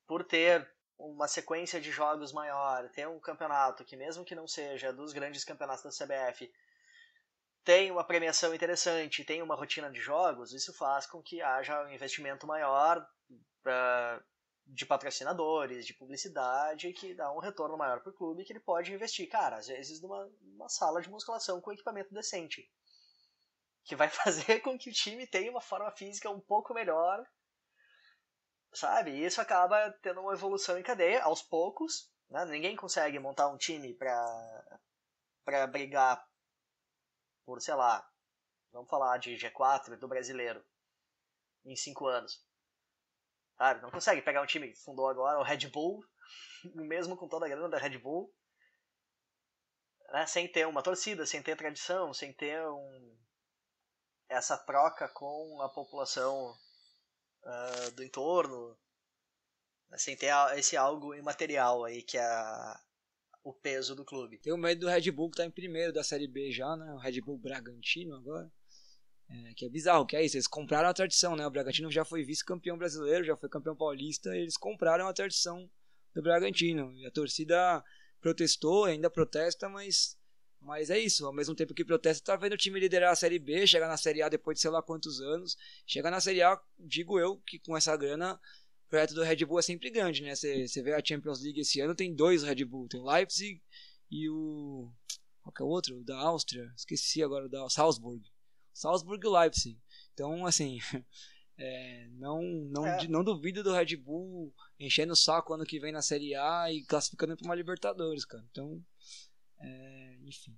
por 0.06 0.24
ter 0.24 0.70
uma 0.98 1.28
sequência 1.28 1.80
de 1.80 1.92
jogos 1.92 2.32
maior, 2.32 2.90
ter 2.92 3.08
um 3.08 3.20
campeonato 3.20 3.86
que 3.86 3.96
mesmo 3.96 4.26
que 4.26 4.36
não 4.36 4.48
seja 4.48 4.94
dos 4.94 5.14
grandes 5.14 5.44
campeonatos 5.44 5.84
da 5.84 6.06
CBF, 6.06 6.52
tem 7.64 7.90
uma 7.90 8.04
premiação 8.04 8.54
interessante, 8.54 9.24
tem 9.24 9.42
uma 9.42 9.56
rotina 9.56 9.90
de 9.90 10.00
jogos, 10.00 10.52
isso 10.54 10.74
faz 10.78 11.06
com 11.08 11.22
que 11.22 11.42
haja 11.42 11.84
um 11.84 11.90
investimento 11.92 12.46
maior 12.46 13.02
uh, 13.32 14.24
de 14.66 14.86
patrocinadores, 14.86 15.86
de 15.86 15.94
publicidade, 15.94 16.94
que 16.94 17.14
dá 17.14 17.32
um 17.32 17.40
retorno 17.40 17.78
maior 17.78 18.02
para 18.02 18.12
o 18.12 18.16
clube 18.16 18.44
que 18.44 18.54
ele 18.54 18.60
pode 18.60 18.94
investir, 18.94 19.30
cara, 19.30 19.58
às 19.58 19.68
vezes 19.68 20.02
numa, 20.02 20.32
numa 20.42 20.70
sala 20.70 21.02
de 21.02 21.10
musculação 21.10 21.62
com 21.62 21.72
equipamento 21.72 22.14
decente, 22.14 22.70
que 23.84 23.96
vai 23.96 24.10
fazer 24.12 24.62
com 24.62 24.78
que 24.78 24.90
o 24.90 24.94
time 24.94 25.28
tenha 25.28 25.52
uma 25.52 25.62
forma 25.62 25.92
física 25.92 26.30
um 26.30 26.40
pouco 26.40 26.74
melhor 26.74 27.26
sabe? 28.74 29.12
E 29.12 29.26
isso 29.26 29.40
acaba 29.40 29.92
tendo 30.02 30.22
uma 30.22 30.34
evolução 30.34 30.78
em 30.78 30.84
cadeia, 30.84 31.24
aos 31.24 31.42
poucos, 31.42 32.12
né? 32.30 32.46
Ninguém 32.46 32.76
consegue 32.76 33.20
montar 33.20 33.48
um 33.48 33.58
time 33.58 33.94
pra, 33.94 34.80
pra 35.46 35.68
brigar 35.68 36.26
por, 37.46 37.62
sei 37.62 37.76
lá, 37.76 38.08
vamos 38.72 38.90
falar 38.90 39.18
de 39.18 39.36
G4 39.36 39.98
do 39.98 40.08
brasileiro 40.08 40.64
em 41.66 41.76
cinco 41.76 42.08
anos. 42.08 42.44
Sabe? 43.64 43.82
Não 43.82 43.90
consegue 43.90 44.22
pegar 44.22 44.42
um 44.42 44.46
time 44.46 44.68
que 44.68 44.78
fundou 44.78 45.08
agora, 45.08 45.40
o 45.40 45.44
Red 45.44 45.70
Bull, 45.70 46.06
mesmo 46.76 47.16
com 47.16 47.30
toda 47.30 47.46
a 47.46 47.50
grana 47.50 47.70
da 47.70 47.78
Red 47.78 47.98
Bull, 47.98 48.30
né? 50.12 50.26
sem 50.28 50.52
ter 50.52 50.68
uma 50.68 50.84
torcida, 50.84 51.26
sem 51.26 51.42
ter 51.42 51.56
tradição, 51.56 52.14
sem 52.14 52.34
ter 52.34 52.62
um, 52.68 53.18
essa 54.28 54.58
troca 54.58 55.08
com 55.08 55.62
a 55.62 55.70
população 55.70 56.54
uh, 57.46 57.92
do 57.92 58.04
entorno, 58.04 58.78
sem 59.96 60.18
ter 60.18 60.34
esse 60.58 60.76
algo 60.76 61.16
imaterial 61.16 61.86
aí 61.86 62.04
que 62.04 62.18
é 62.18 62.76
o 63.46 63.54
peso 63.54 63.96
do 63.96 64.04
clube. 64.04 64.40
Tem 64.40 64.52
o 64.52 64.58
medo 64.58 64.82
do 64.82 64.90
Red 64.90 65.10
Bull 65.10 65.32
que 65.32 65.38
tá 65.38 65.46
em 65.46 65.52
primeiro 65.52 65.94
da 65.94 66.04
Série 66.04 66.28
B 66.28 66.52
já, 66.52 66.76
né? 66.76 66.92
O 66.92 66.98
Red 66.98 67.22
Bull 67.22 67.38
Bragantino 67.38 68.14
agora. 68.18 68.52
É, 69.34 69.54
que 69.56 69.66
é 69.66 69.70
bizarro, 69.70 70.06
que 70.06 70.16
é 70.16 70.24
isso, 70.24 70.38
eles 70.38 70.48
compraram 70.48 70.90
a 70.90 70.94
tradição, 70.94 71.36
né? 71.36 71.46
O 71.48 71.52
Bragantino 71.52 71.90
já 71.90 72.06
foi 72.06 72.24
vice-campeão 72.24 72.78
brasileiro, 72.78 73.24
já 73.24 73.36
foi 73.36 73.50
campeão 73.50 73.76
paulista, 73.76 74.36
eles 74.36 74.56
compraram 74.56 75.08
a 75.08 75.14
tradição 75.14 75.68
do 76.14 76.22
Bragantino. 76.22 76.94
E 76.98 77.06
a 77.06 77.12
torcida 77.12 77.84
protestou, 78.22 78.86
ainda 78.86 79.10
protesta, 79.10 79.68
mas 79.68 80.18
mas 80.66 80.90
é 80.90 80.98
isso, 80.98 81.26
ao 81.26 81.34
mesmo 81.34 81.54
tempo 81.54 81.74
que 81.74 81.84
protesta, 81.84 82.24
tá 82.24 82.38
vendo 82.38 82.54
o 82.54 82.58
time 82.58 82.80
liderar 82.80 83.12
a 83.12 83.16
Série 83.16 83.38
B, 83.38 83.68
chegar 83.68 83.88
na 83.90 83.98
Série 83.98 84.22
A 84.22 84.30
depois 84.30 84.56
de 84.56 84.62
sei 84.62 84.72
lá 84.72 84.82
quantos 84.82 85.20
anos. 85.20 85.58
Chegar 85.86 86.10
na 86.10 86.22
Série 86.22 86.42
A, 86.42 86.58
digo 86.80 87.20
eu, 87.20 87.38
que 87.46 87.60
com 87.60 87.76
essa 87.76 87.98
grana, 87.98 88.40
o 88.86 88.90
projeto 88.90 89.14
do 89.14 89.24
Red 89.24 89.46
Bull 89.46 89.60
é 89.60 89.62
sempre 89.62 89.90
grande, 89.90 90.22
né? 90.22 90.34
Você 90.34 90.82
vê 90.82 90.94
a 90.94 91.04
Champions 91.04 91.42
League 91.42 91.60
esse 91.60 91.82
ano, 91.82 91.94
tem 91.94 92.16
dois 92.16 92.44
Red 92.44 92.64
Bull, 92.64 92.88
tem 92.88 93.02
o 93.02 93.04
Leipzig 93.04 93.62
e 94.10 94.30
o. 94.30 94.90
Qual 95.42 95.54
que 95.54 95.62
é 95.62 95.66
o 95.66 95.68
outro? 95.68 96.02
Da 96.06 96.18
Áustria, 96.18 96.72
esqueci 96.78 97.22
agora, 97.22 97.50
da 97.50 97.68
Salzburg. 97.70 98.24
Salzburg 98.74 99.26
e 99.26 99.30
Leipzig. 99.30 99.80
Então, 100.14 100.46
assim, 100.46 100.80
é, 101.58 102.08
não, 102.14 102.42
não, 102.42 102.86
é. 102.88 103.08
não 103.08 103.24
duvido 103.24 103.64
do 103.64 103.74
Red 103.74 103.96
Bull 103.96 104.54
enchendo 104.80 105.14
o 105.14 105.18
saco 105.18 105.54
ano 105.54 105.66
que 105.66 105.80
vem 105.80 105.92
na 105.92 106.02
Série 106.02 106.36
A 106.36 106.72
e 106.72 106.84
classificando 106.84 107.38
para 107.38 107.46
uma 107.46 107.56
Libertadores, 107.56 108.26
cara. 108.26 108.44
Então, 108.52 108.84
é, 109.60 110.18
enfim. 110.24 110.58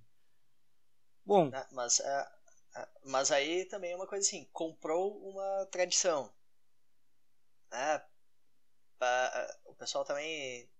Bom. 1.24 1.50
Ah, 1.52 1.68
mas, 1.72 2.00
é, 2.00 2.28
é, 2.76 2.88
mas 3.04 3.30
aí 3.30 3.64
também 3.66 3.92
é 3.92 3.96
uma 3.96 4.06
coisa 4.06 4.26
assim: 4.26 4.48
comprou 4.52 5.18
uma 5.28 5.66
tradição. 5.66 6.32
Né? 7.70 8.02
O 9.66 9.74
pessoal 9.74 10.04
também 10.04 10.70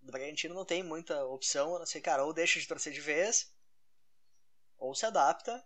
do 0.00 0.12
Bragantino 0.12 0.54
não 0.54 0.64
tem 0.64 0.82
muita 0.82 1.24
opção 1.24 1.74
a 1.74 1.78
não 1.80 1.86
ser, 1.86 2.00
cara, 2.00 2.24
ou 2.24 2.32
deixa 2.32 2.60
de 2.60 2.68
torcer 2.68 2.92
de 2.92 3.00
vez, 3.00 3.52
ou 4.78 4.94
se 4.94 5.04
adapta 5.04 5.64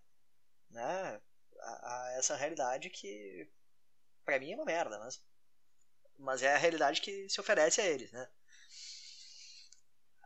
né, 0.70 1.20
a, 1.60 2.06
a 2.06 2.12
essa 2.12 2.36
realidade 2.36 2.90
que 2.90 3.48
para 4.24 4.38
mim 4.38 4.52
é 4.52 4.56
uma 4.56 4.64
merda, 4.64 4.98
mas 4.98 5.22
mas 6.18 6.42
é 6.42 6.54
a 6.54 6.58
realidade 6.58 7.00
que 7.00 7.28
se 7.28 7.40
oferece 7.40 7.80
a 7.80 7.86
eles, 7.86 8.12
né? 8.12 8.28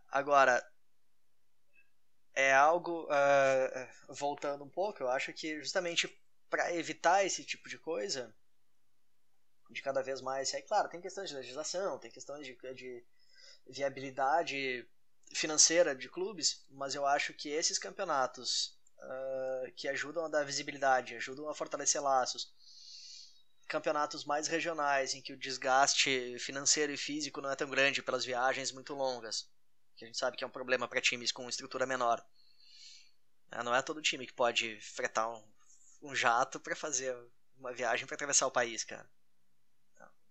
Agora, 0.08 0.64
é 2.34 2.52
algo. 2.52 3.04
Uh, 3.04 4.14
voltando 4.14 4.64
um 4.64 4.68
pouco, 4.68 5.02
eu 5.02 5.10
acho 5.10 5.32
que 5.32 5.60
justamente 5.60 6.08
para 6.50 6.72
evitar 6.74 7.24
esse 7.24 7.44
tipo 7.44 7.68
de 7.68 7.78
coisa, 7.78 8.34
de 9.70 9.82
cada 9.82 10.02
vez 10.02 10.20
mais. 10.20 10.52
Aí, 10.54 10.62
claro, 10.62 10.88
tem 10.88 11.00
questões 11.00 11.30
de 11.30 11.36
legislação, 11.36 11.98
tem 11.98 12.10
questões 12.10 12.46
de, 12.46 12.56
de 12.74 13.04
viabilidade 13.66 14.86
financeira 15.32 15.94
de 15.94 16.08
clubes, 16.08 16.64
mas 16.70 16.94
eu 16.94 17.06
acho 17.06 17.32
que 17.34 17.48
esses 17.48 17.78
campeonatos 17.78 18.73
uh, 19.04 19.72
que 19.72 19.88
ajudam 19.88 20.24
a 20.24 20.28
dar 20.28 20.44
visibilidade, 20.44 21.16
ajudam 21.16 21.48
a 21.48 21.54
fortalecer 21.54 22.02
laços, 22.02 22.52
campeonatos 23.68 24.24
mais 24.24 24.46
regionais 24.46 25.14
em 25.14 25.22
que 25.22 25.32
o 25.32 25.36
desgaste 25.36 26.38
financeiro 26.38 26.92
e 26.92 26.96
físico 26.96 27.40
não 27.40 27.50
é 27.50 27.56
tão 27.56 27.68
grande 27.68 28.02
pelas 28.02 28.24
viagens 28.24 28.72
muito 28.72 28.94
longas, 28.94 29.48
que 29.96 30.04
a 30.04 30.06
gente 30.06 30.18
sabe 30.18 30.36
que 30.36 30.44
é 30.44 30.46
um 30.46 30.50
problema 30.50 30.88
para 30.88 31.00
times 31.00 31.32
com 31.32 31.48
estrutura 31.48 31.86
menor. 31.86 32.24
Ah, 33.50 33.62
não 33.62 33.74
é 33.74 33.82
todo 33.82 34.02
time 34.02 34.26
que 34.26 34.32
pode 34.32 34.80
fretar 34.80 35.30
um, 35.30 35.44
um 36.02 36.14
jato 36.14 36.58
para 36.58 36.74
fazer 36.74 37.16
uma 37.56 37.72
viagem 37.72 38.06
para 38.06 38.14
atravessar 38.14 38.46
o 38.46 38.50
país, 38.50 38.84
cara. 38.84 39.08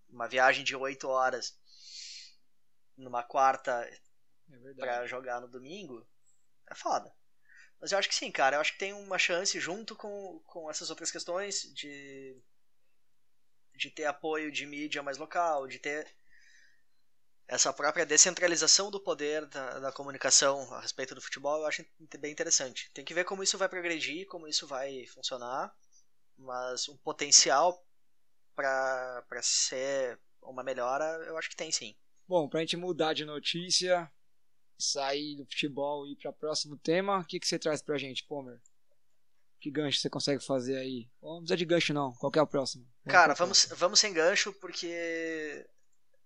Uma 0.09 0.28
viagem 0.28 0.63
de 0.63 0.76
8 0.76 1.07
horas 1.07 1.57
numa 2.95 3.24
quarta 3.24 3.71
é 3.82 4.74
para 4.78 5.07
jogar 5.07 5.41
no 5.41 5.47
domingo 5.47 6.05
é 6.69 6.76
foda. 6.76 7.11
Mas 7.84 7.92
eu 7.92 7.98
acho 7.98 8.08
que 8.08 8.16
sim, 8.16 8.32
cara. 8.32 8.56
Eu 8.56 8.62
acho 8.62 8.72
que 8.72 8.80
tem 8.80 8.94
uma 8.94 9.20
chance 9.20 9.60
junto 9.60 9.94
com, 9.94 10.40
com 10.46 10.72
essas 10.72 10.90
outras 10.90 11.12
questões 11.12 11.64
de 11.74 12.42
de 13.76 13.90
ter 13.90 14.06
apoio 14.06 14.50
de 14.52 14.66
mídia 14.66 15.04
mais 15.04 15.18
local, 15.18 15.68
de 15.68 15.80
ter 15.80 16.08
essa 17.46 17.74
própria 17.74 18.06
descentralização 18.06 18.90
do 18.90 19.02
poder 19.02 19.46
da, 19.48 19.80
da, 19.80 19.92
comunicação 19.92 20.74
a 20.74 20.80
respeito 20.80 21.14
do 21.14 21.22
futebol, 21.22 21.60
eu 21.60 21.66
acho 21.66 21.84
bem 22.20 22.32
interessante. 22.32 22.90
Tem 22.94 23.04
que 23.04 23.16
ver 23.16 23.26
como 23.26 23.44
isso 23.44 23.58
vai 23.58 23.68
progredir, 23.68 24.28
como 24.28 24.48
isso 24.48 24.66
vai 24.66 25.06
funcionar, 25.08 25.76
mas 26.38 26.88
um 26.88 26.96
potencial 26.98 27.84
para 28.56 29.42
ser 29.42 30.18
uma 30.42 30.64
melhora, 30.64 31.04
eu 31.26 31.36
acho 31.36 31.50
que 31.50 31.56
tem 31.56 31.72
sim. 31.72 31.98
Bom, 32.28 32.48
para 32.48 32.60
a 32.60 32.62
gente 32.62 32.78
mudar 32.78 33.14
de 33.14 33.26
notícia, 33.26 34.10
sair 34.78 35.38
do 35.38 35.45
futebol 35.45 36.05
e 36.07 36.13
ir 36.13 36.15
para 36.15 36.32
o 36.32 36.34
próximo 36.34 36.78
tema, 36.78 37.19
o 37.19 37.26
que, 37.26 37.39
que 37.39 37.47
você 37.47 37.57
traz 37.57 37.82
para 37.82 37.95
a 37.95 37.97
gente, 37.97 38.24
Pomer? 38.26 38.59
Que 39.59 39.71
gancho 39.71 39.99
você 39.99 40.09
consegue 40.09 40.43
fazer 40.43 40.78
aí? 40.78 41.09
não 41.21 41.38
precisa 41.38 41.57
de 41.57 41.65
gancho 41.65 41.93
não, 41.93 42.11
qual 42.13 42.32
é 42.36 42.41
o 42.41 42.47
próximo? 42.47 42.86
Cara, 43.07 43.34
vamos, 43.34 43.65
vamos 43.78 43.99
sem 43.99 44.13
gancho 44.13 44.51
porque 44.53 45.65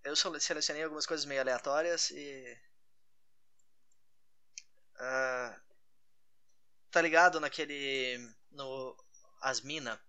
eu 0.04 0.16
selecionei 0.16 0.82
algumas 0.82 1.06
coisas 1.06 1.26
meio 1.26 1.40
aleatórias 1.40 2.10
e. 2.10 2.58
Uh, 4.96 5.60
tá 6.90 7.00
ligado 7.00 7.38
naquele. 7.38 8.18
no 8.50 8.96
Asmina? 9.40 10.00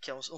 Que 0.00 0.10
é 0.10 0.14
um, 0.14 0.18
um, 0.18 0.36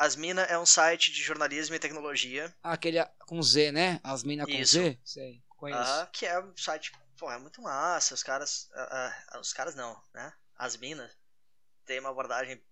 Asmina 0.00 0.44
é 0.44 0.58
um 0.58 0.64
site 0.64 1.12
de 1.12 1.22
jornalismo 1.22 1.74
e 1.74 1.78
tecnologia. 1.78 2.56
Ah, 2.62 2.72
aquele 2.72 3.04
com 3.26 3.42
Z, 3.42 3.70
né? 3.70 4.00
Asmina 4.02 4.46
com 4.46 4.50
Isso. 4.50 4.72
Z? 4.72 4.98
Sei, 5.04 5.44
conheço. 5.46 6.02
Uh, 6.02 6.06
que 6.10 6.24
é 6.24 6.40
um 6.40 6.56
site 6.56 6.90
pô, 7.18 7.30
é 7.30 7.38
muito 7.38 7.60
massa, 7.60 8.14
os 8.14 8.22
caras, 8.22 8.70
uh, 8.72 9.36
uh, 9.36 9.40
os 9.40 9.52
caras 9.52 9.74
não, 9.74 10.02
né? 10.14 10.32
As 10.56 10.78
minas 10.78 11.14
tem 11.84 12.00
uma 12.00 12.08
abordagem 12.08 12.64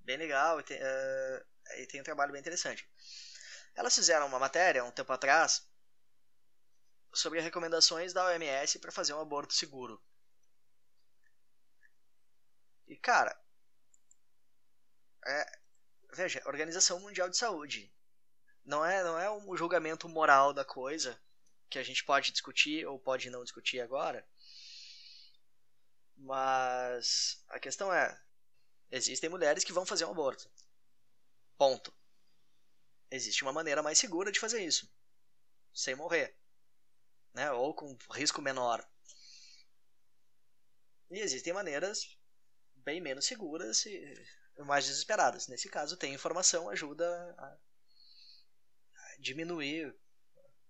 bem 0.00 0.16
legal 0.16 0.58
e 0.58 0.64
tem, 0.64 0.76
uh, 0.76 1.46
e 1.78 1.86
tem 1.86 2.00
um 2.00 2.04
trabalho 2.04 2.32
bem 2.32 2.40
interessante. 2.40 2.90
Elas 3.76 3.94
fizeram 3.94 4.26
uma 4.26 4.40
matéria 4.40 4.84
um 4.84 4.90
tempo 4.90 5.12
atrás 5.12 5.64
sobre 7.14 7.40
recomendações 7.40 8.12
da 8.12 8.24
OMS 8.24 8.80
para 8.80 8.90
fazer 8.90 9.14
um 9.14 9.20
aborto 9.20 9.54
seguro. 9.54 10.02
E 12.88 12.96
cara, 12.96 13.40
é, 15.24 15.65
veja, 16.12 16.42
Organização 16.46 17.00
Mundial 17.00 17.28
de 17.28 17.36
Saúde. 17.36 17.92
Não 18.64 18.84
é, 18.84 19.02
não 19.02 19.18
é 19.18 19.30
um 19.30 19.56
julgamento 19.56 20.08
moral 20.08 20.52
da 20.52 20.64
coisa, 20.64 21.20
que 21.68 21.78
a 21.78 21.82
gente 21.82 22.04
pode 22.04 22.32
discutir 22.32 22.86
ou 22.86 22.98
pode 22.98 23.30
não 23.30 23.42
discutir 23.42 23.80
agora. 23.80 24.26
Mas 26.16 27.44
a 27.48 27.60
questão 27.60 27.92
é: 27.92 28.20
existem 28.90 29.28
mulheres 29.30 29.64
que 29.64 29.72
vão 29.72 29.86
fazer 29.86 30.04
um 30.04 30.10
aborto. 30.10 30.50
Ponto. 31.56 31.92
Existe 33.10 33.42
uma 33.42 33.52
maneira 33.52 33.82
mais 33.82 33.98
segura 33.98 34.32
de 34.32 34.40
fazer 34.40 34.64
isso, 34.64 34.90
sem 35.72 35.94
morrer, 35.94 36.36
né? 37.32 37.52
Ou 37.52 37.72
com 37.72 37.96
risco 38.10 38.42
menor. 38.42 38.84
E 41.08 41.20
existem 41.20 41.52
maneiras 41.52 42.18
bem 42.74 43.00
menos 43.00 43.26
seguras 43.26 43.86
e 43.86 44.26
mais 44.64 44.86
desesperadas. 44.86 45.48
Nesse 45.48 45.68
caso, 45.68 45.96
tem 45.96 46.14
informação 46.14 46.68
ajuda 46.70 47.06
a 47.38 47.56
diminuir 49.18 49.94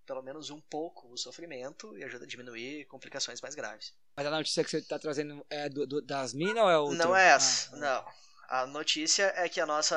pelo 0.07 0.23
menos 0.23 0.51
um 0.51 0.61
pouco 0.61 1.13
o 1.13 1.19
sofrimento 1.19 1.99
e 1.99 2.05
ajuda 2.05 2.25
a 2.25 2.29
diminuir 2.29 2.87
complicações 2.87 3.41
mais 3.41 3.55
graves. 3.55 3.93
Mas 4.17 4.27
a 4.27 4.31
notícia 4.31 4.63
que 4.63 4.71
você 4.71 4.79
está 4.79 4.99
trazendo 4.99 5.45
é 5.51 5.69
do, 5.69 5.87
do, 5.87 6.01
das 6.01 6.33
minas 6.33 6.63
ou 6.63 6.71
é 6.71 6.79
outra? 6.79 7.05
Não 7.05 7.17
é 7.17 7.29
essa, 7.31 7.75
ah, 7.75 7.79
não. 7.79 8.15
A 8.49 8.67
notícia 8.67 9.33
é 9.37 9.49
que 9.49 9.61
a 9.61 9.67
nossa 9.67 9.97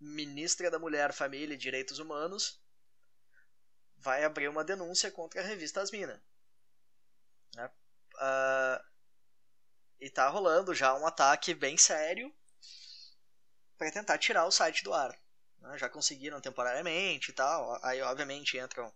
ministra 0.00 0.70
da 0.70 0.78
Mulher, 0.78 1.12
Família 1.12 1.54
e 1.54 1.58
Direitos 1.58 2.00
Humanos 2.00 2.60
vai 3.96 4.24
abrir 4.24 4.48
uma 4.48 4.64
denúncia 4.64 5.10
contra 5.10 5.40
a 5.40 5.44
revista 5.44 5.80
Asmina. 5.80 6.20
Né? 7.54 7.70
Uh, 8.16 8.84
e 10.00 10.10
tá 10.10 10.28
rolando 10.28 10.74
já 10.74 10.94
um 10.94 11.06
ataque 11.06 11.54
bem 11.54 11.76
sério 11.76 12.32
para 13.78 13.92
tentar 13.92 14.18
tirar 14.18 14.44
o 14.44 14.50
site 14.50 14.82
do 14.82 14.92
ar. 14.92 15.16
Né? 15.60 15.78
Já 15.78 15.88
conseguiram 15.88 16.40
temporariamente 16.40 17.30
e 17.30 17.34
tal. 17.34 17.78
Aí, 17.84 18.02
obviamente, 18.02 18.58
entram 18.58 18.92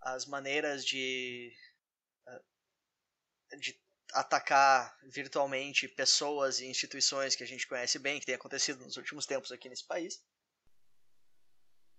as 0.00 0.26
maneiras 0.26 0.84
de, 0.84 1.56
eh, 2.28 3.56
de 3.56 3.80
atacar 4.12 4.96
virtualmente 5.04 5.88
pessoas 5.88 6.60
e 6.60 6.66
instituições 6.66 7.34
que 7.34 7.44
a 7.44 7.46
gente 7.46 7.66
conhece 7.66 7.98
bem, 7.98 8.20
que 8.20 8.26
tem 8.26 8.34
acontecido 8.34 8.84
nos 8.84 8.96
últimos 8.96 9.24
tempos 9.24 9.52
aqui 9.52 9.68
nesse 9.68 9.86
país. 9.86 10.22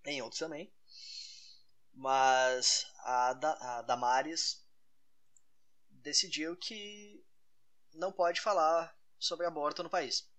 Em 0.05 0.21
outros 0.21 0.39
também. 0.39 0.73
Mas 1.93 2.85
a, 2.99 3.33
da, 3.33 3.77
a 3.79 3.81
Damares 3.81 4.65
decidiu 5.89 6.55
que 6.55 7.25
não 7.93 8.11
pode 8.11 8.39
falar 8.39 8.95
sobre 9.19 9.45
aborto 9.45 9.83
no 9.83 9.89
país. 9.89 10.29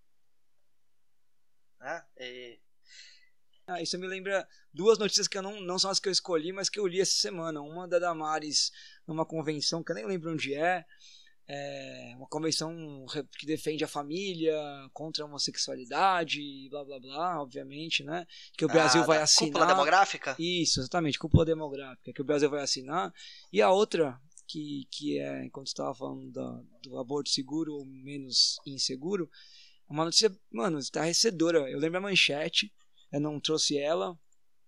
Né? 1.81 2.05
E 2.18 2.59
ah, 3.68 3.83
isso 3.83 3.99
me 3.99 4.07
lembra 4.07 4.49
duas 4.72 4.99
notícias 4.99 5.29
que 5.29 5.37
eu 5.37 5.43
não, 5.43 5.61
não 5.61 5.79
são 5.79 5.91
as 5.91 6.01
que 6.01 6.09
eu 6.09 6.12
escolhi, 6.12 6.53
mas 6.53 6.70
que 6.70 6.81
eu 6.81 6.87
li 6.87 7.03
essa 7.03 7.12
semana. 7.12 7.61
Uma 7.61 7.87
da 7.87 7.99
Damares 7.99 8.72
numa 9.07 9.26
convenção 9.26 9.85
que 9.85 9.93
eu 9.93 9.97
nem 9.97 10.07
lembro 10.07 10.33
onde 10.33 10.55
é. 10.55 10.87
É 11.51 12.14
uma 12.16 12.26
convenção 12.26 12.74
que 13.39 13.47
defende 13.47 13.83
a 13.83 13.89
família 13.89 14.55
contra 14.93 15.24
a 15.24 15.26
homossexualidade, 15.26 16.68
blá 16.70 16.85
blá 16.85 17.01
blá, 17.01 17.43
obviamente, 17.43 18.03
né? 18.05 18.26
Que 18.57 18.66
o 18.66 18.68
Brasil 18.68 19.03
ah, 19.03 19.07
vai 19.07 19.18
assinar. 19.18 19.53
Cúpula 19.53 19.66
demográfica? 19.66 20.37
Isso, 20.39 20.81
exatamente, 20.81 21.18
cúpula 21.18 21.45
demográfica, 21.47 22.12
que 22.12 22.20
o 22.20 22.24
Brasil 22.24 22.51
vai 22.51 22.62
assinar. 22.62 23.12
E 23.51 23.62
a 23.62 23.70
outra, 23.70 24.20
que, 24.47 24.87
que 24.91 25.18
é, 25.18 25.45
enquanto 25.45 25.68
estava 25.68 25.95
falando 25.95 26.31
da, 26.31 26.62
do 26.83 26.99
aborto 26.99 27.31
seguro 27.31 27.74
ou 27.74 27.87
menos 27.87 28.59
inseguro, 28.66 29.31
uma 29.89 30.05
notícia, 30.05 30.30
mano, 30.51 30.78
estarrecedora. 30.78 31.70
Eu 31.70 31.78
lembro 31.78 31.99
a 31.99 32.03
manchete 32.03 32.72
eu 33.11 33.20
não 33.20 33.41
trouxe 33.41 33.78
ela, 33.78 34.18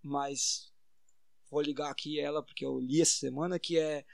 mas 0.03 0.73
vou 1.51 1.61
ligar 1.61 1.91
aqui 1.91 2.19
ela 2.19 2.43
porque 2.43 2.65
eu 2.65 2.79
li 2.79 3.01
essa 3.01 3.19
semana 3.19 3.59
que 3.59 3.79
é 3.79 4.05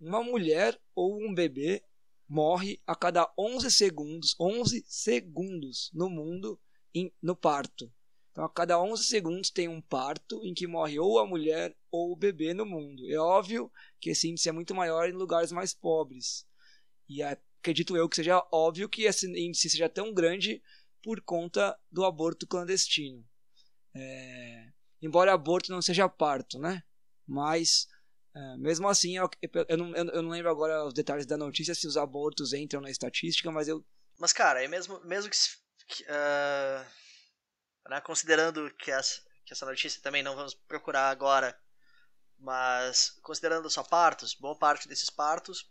uma 0.00 0.22
mulher 0.22 0.80
ou 0.94 1.20
um 1.22 1.32
bebê 1.32 1.84
morre 2.28 2.80
a 2.86 2.94
cada 2.94 3.32
11 3.38 3.70
segundos, 3.70 4.34
11 4.40 4.84
segundos 4.86 5.90
no 5.92 6.08
mundo 6.08 6.60
em, 6.94 7.12
no 7.22 7.36
parto. 7.36 7.92
Então, 8.30 8.44
a 8.44 8.48
cada 8.48 8.80
11 8.80 9.04
segundos 9.04 9.50
tem 9.50 9.68
um 9.68 9.80
parto 9.80 10.44
em 10.44 10.54
que 10.54 10.66
morre 10.66 10.98
ou 10.98 11.18
a 11.18 11.26
mulher 11.26 11.76
ou 11.90 12.12
o 12.12 12.16
bebê 12.16 12.54
no 12.54 12.64
mundo. 12.64 13.08
É 13.10 13.18
óbvio 13.18 13.70
que 14.00 14.10
esse 14.10 14.28
índice 14.28 14.48
é 14.48 14.52
muito 14.52 14.74
maior 14.74 15.08
em 15.08 15.12
lugares 15.12 15.50
mais 15.50 15.74
pobres. 15.74 16.46
E 17.08 17.22
acredito 17.60 17.96
eu 17.96 18.08
que 18.08 18.16
seja 18.16 18.44
óbvio 18.50 18.88
que 18.88 19.02
esse 19.02 19.26
índice 19.26 19.70
seja 19.70 19.88
tão 19.88 20.12
grande 20.12 20.62
por 21.02 21.20
conta 21.20 21.78
do 21.90 22.04
aborto 22.04 22.46
clandestino. 22.46 23.24
É, 23.94 24.68
embora 25.00 25.32
aborto 25.32 25.70
não 25.70 25.82
seja 25.82 26.08
parto, 26.08 26.58
né? 26.58 26.82
Mas, 27.26 27.86
é, 28.34 28.56
mesmo 28.56 28.88
assim, 28.88 29.16
eu, 29.16 29.28
eu, 29.68 29.76
não, 29.76 29.94
eu, 29.94 30.22
não, 30.22 30.30
lembro 30.30 30.50
agora 30.50 30.84
os 30.84 30.94
detalhes 30.94 31.26
da 31.26 31.36
notícia 31.36 31.74
se 31.74 31.86
os 31.86 31.96
abortos 31.96 32.52
entram 32.52 32.80
na 32.80 32.90
estatística, 32.90 33.50
mas 33.50 33.68
eu. 33.68 33.84
Mas, 34.18 34.32
cara, 34.32 34.62
é 34.62 34.68
mesmo, 34.68 35.00
mesmo 35.04 35.30
que. 35.30 36.02
Uh, 36.04 36.84
né, 37.88 38.00
considerando 38.00 38.72
que 38.76 38.90
essa, 38.90 39.20
que 39.44 39.52
essa 39.52 39.66
notícia 39.66 40.02
também 40.02 40.22
não 40.22 40.36
vamos 40.36 40.54
procurar 40.54 41.10
agora, 41.10 41.58
mas 42.38 43.18
considerando 43.22 43.68
só 43.68 43.82
partos, 43.82 44.34
boa 44.34 44.56
parte 44.56 44.88
desses 44.88 45.10
partos 45.10 45.69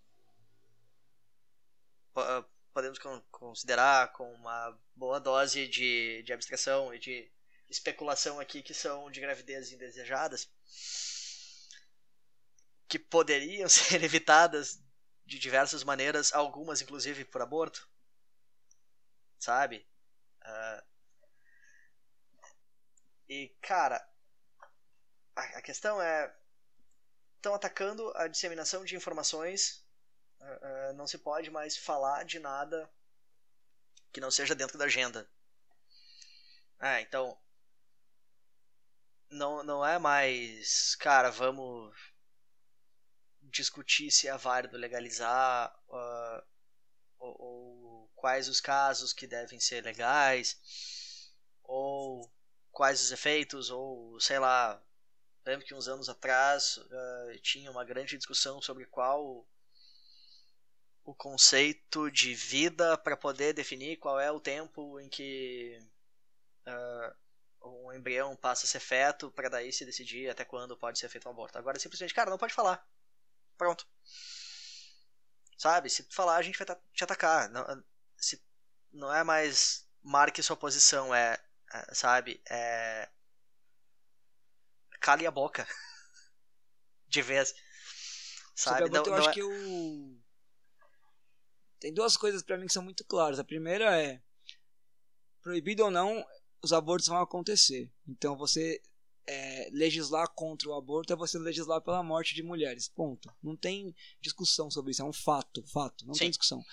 podemos 2.73 2.99
considerar 3.31 4.11
com 4.13 4.33
uma 4.33 4.77
boa 4.95 5.19
dose 5.19 5.67
de, 5.67 6.23
de 6.23 6.33
abstração 6.33 6.93
e 6.93 6.99
de 6.99 7.31
especulação 7.69 8.39
aqui 8.39 8.61
que 8.61 8.73
são 8.73 9.11
de 9.11 9.19
gravidez 9.19 9.71
indesejadas 9.71 10.49
que 12.87 12.97
poderiam 12.97 13.69
ser 13.69 14.03
evitadas 14.03 14.81
de 15.25 15.37
diversas 15.37 15.83
maneiras, 15.83 16.33
algumas 16.33 16.81
inclusive 16.81 17.23
por 17.23 17.41
aborto, 17.41 17.87
sabe? 19.37 19.87
Uh, 20.41 20.83
e 23.29 23.49
cara, 23.61 24.03
a, 25.35 25.41
a 25.41 25.61
questão 25.61 26.01
é 26.01 26.35
estão 27.39 27.53
atacando 27.53 28.11
a 28.17 28.27
disseminação 28.27 28.83
de 28.83 28.95
informações. 28.95 29.85
Uh, 30.39 30.93
não 30.93 31.05
se 31.05 31.17
pode 31.17 31.49
mais 31.49 31.75
falar 31.77 32.23
de 32.23 32.39
nada 32.39 32.89
que 34.11 34.21
não 34.21 34.31
seja 34.31 34.55
dentro 34.55 34.77
da 34.77 34.85
agenda. 34.85 35.29
Ah, 36.79 37.01
então 37.01 37.37
não, 39.29 39.63
não 39.63 39.85
é 39.85 39.99
mais, 39.99 40.95
cara, 40.95 41.29
vamos 41.29 41.95
discutir 43.41 44.11
se 44.11 44.27
é 44.27 44.37
válido 44.37 44.77
legalizar 44.77 45.73
uh, 45.87 46.43
ou, 47.19 47.41
ou, 47.41 48.11
quais 48.15 48.47
os 48.47 48.61
casos 48.61 49.13
que 49.13 49.27
devem 49.27 49.59
ser 49.59 49.83
legais 49.83 51.33
ou 51.63 52.31
quais 52.71 53.01
os 53.01 53.11
efeitos 53.11 53.69
ou 53.69 54.19
sei 54.19 54.39
lá 54.39 54.81
lembro 55.45 55.65
que 55.65 55.73
uns 55.73 55.87
anos 55.87 56.09
atrás 56.09 56.77
uh, 56.77 57.39
tinha 57.41 57.71
uma 57.71 57.83
grande 57.83 58.17
discussão 58.17 58.61
sobre 58.61 58.85
qual 58.85 59.47
o 61.03 61.13
conceito 61.13 62.11
de 62.11 62.33
vida 62.33 62.97
para 62.97 63.17
poder 63.17 63.53
definir 63.53 63.97
qual 63.97 64.19
é 64.19 64.31
o 64.31 64.39
tempo 64.39 64.99
em 64.99 65.09
que 65.09 65.79
uh, 66.67 67.69
um 67.69 67.93
embrião 67.93 68.35
passa 68.35 68.65
a 68.65 68.69
ser 68.69 68.79
feto 68.79 69.31
para 69.31 69.49
daí 69.49 69.71
se 69.71 69.85
decidir 69.85 70.29
até 70.29 70.45
quando 70.45 70.77
pode 70.77 70.99
ser 70.99 71.09
feito 71.09 71.27
um 71.27 71.31
aborto. 71.31 71.57
Agora 71.57 71.79
simplesmente, 71.79 72.13
cara, 72.13 72.29
não 72.29 72.37
pode 72.37 72.53
falar. 72.53 72.85
Pronto. 73.57 73.87
Sabe? 75.57 75.89
Se 75.89 76.03
falar, 76.11 76.37
a 76.37 76.41
gente 76.41 76.57
vai 76.57 76.77
te 76.93 77.03
atacar. 77.03 77.49
Não, 77.49 77.83
se, 78.17 78.41
não 78.91 79.13
é 79.13 79.23
mais 79.23 79.87
marque 80.01 80.41
sua 80.41 80.55
posição, 80.55 81.13
é, 81.13 81.37
é 81.73 81.93
sabe? 81.93 82.41
É 82.49 83.09
cale 84.99 85.25
a 85.25 85.31
boca. 85.31 85.67
De 87.07 87.21
vez. 87.21 87.55
Sabe? 88.55 88.89
Não, 88.89 89.03
eu 89.03 89.15
acho 89.15 89.29
é... 89.29 89.33
que 89.33 89.43
o 89.43 90.18
tem 91.79 91.93
duas 91.93 92.17
coisas 92.17 92.43
para 92.43 92.57
mim 92.57 92.67
que 92.67 92.73
são 92.73 92.83
muito 92.83 93.03
claras. 93.05 93.39
A 93.39 93.43
primeira 93.43 93.99
é 93.99 94.21
proibido 95.41 95.83
ou 95.83 95.91
não, 95.91 96.25
os 96.61 96.73
abortos 96.73 97.07
vão 97.07 97.17
acontecer. 97.17 97.91
Então 98.07 98.37
você 98.37 98.81
é, 99.27 99.69
legislar 99.71 100.27
contra 100.33 100.69
o 100.69 100.73
aborto 100.73 101.13
é 101.13 101.15
você 101.15 101.37
legislar 101.37 101.81
pela 101.81 102.03
morte 102.03 102.35
de 102.35 102.43
mulheres. 102.43 102.89
Ponto. 102.89 103.31
Não 103.41 103.55
tem 103.55 103.95
discussão 104.21 104.69
sobre 104.69 104.91
isso. 104.91 105.01
É 105.01 105.05
um 105.05 105.13
fato. 105.13 105.63
Fato. 105.67 106.05
Não 106.05 106.13
Sim. 106.13 106.21
tem 106.21 106.29
discussão. 106.29 106.63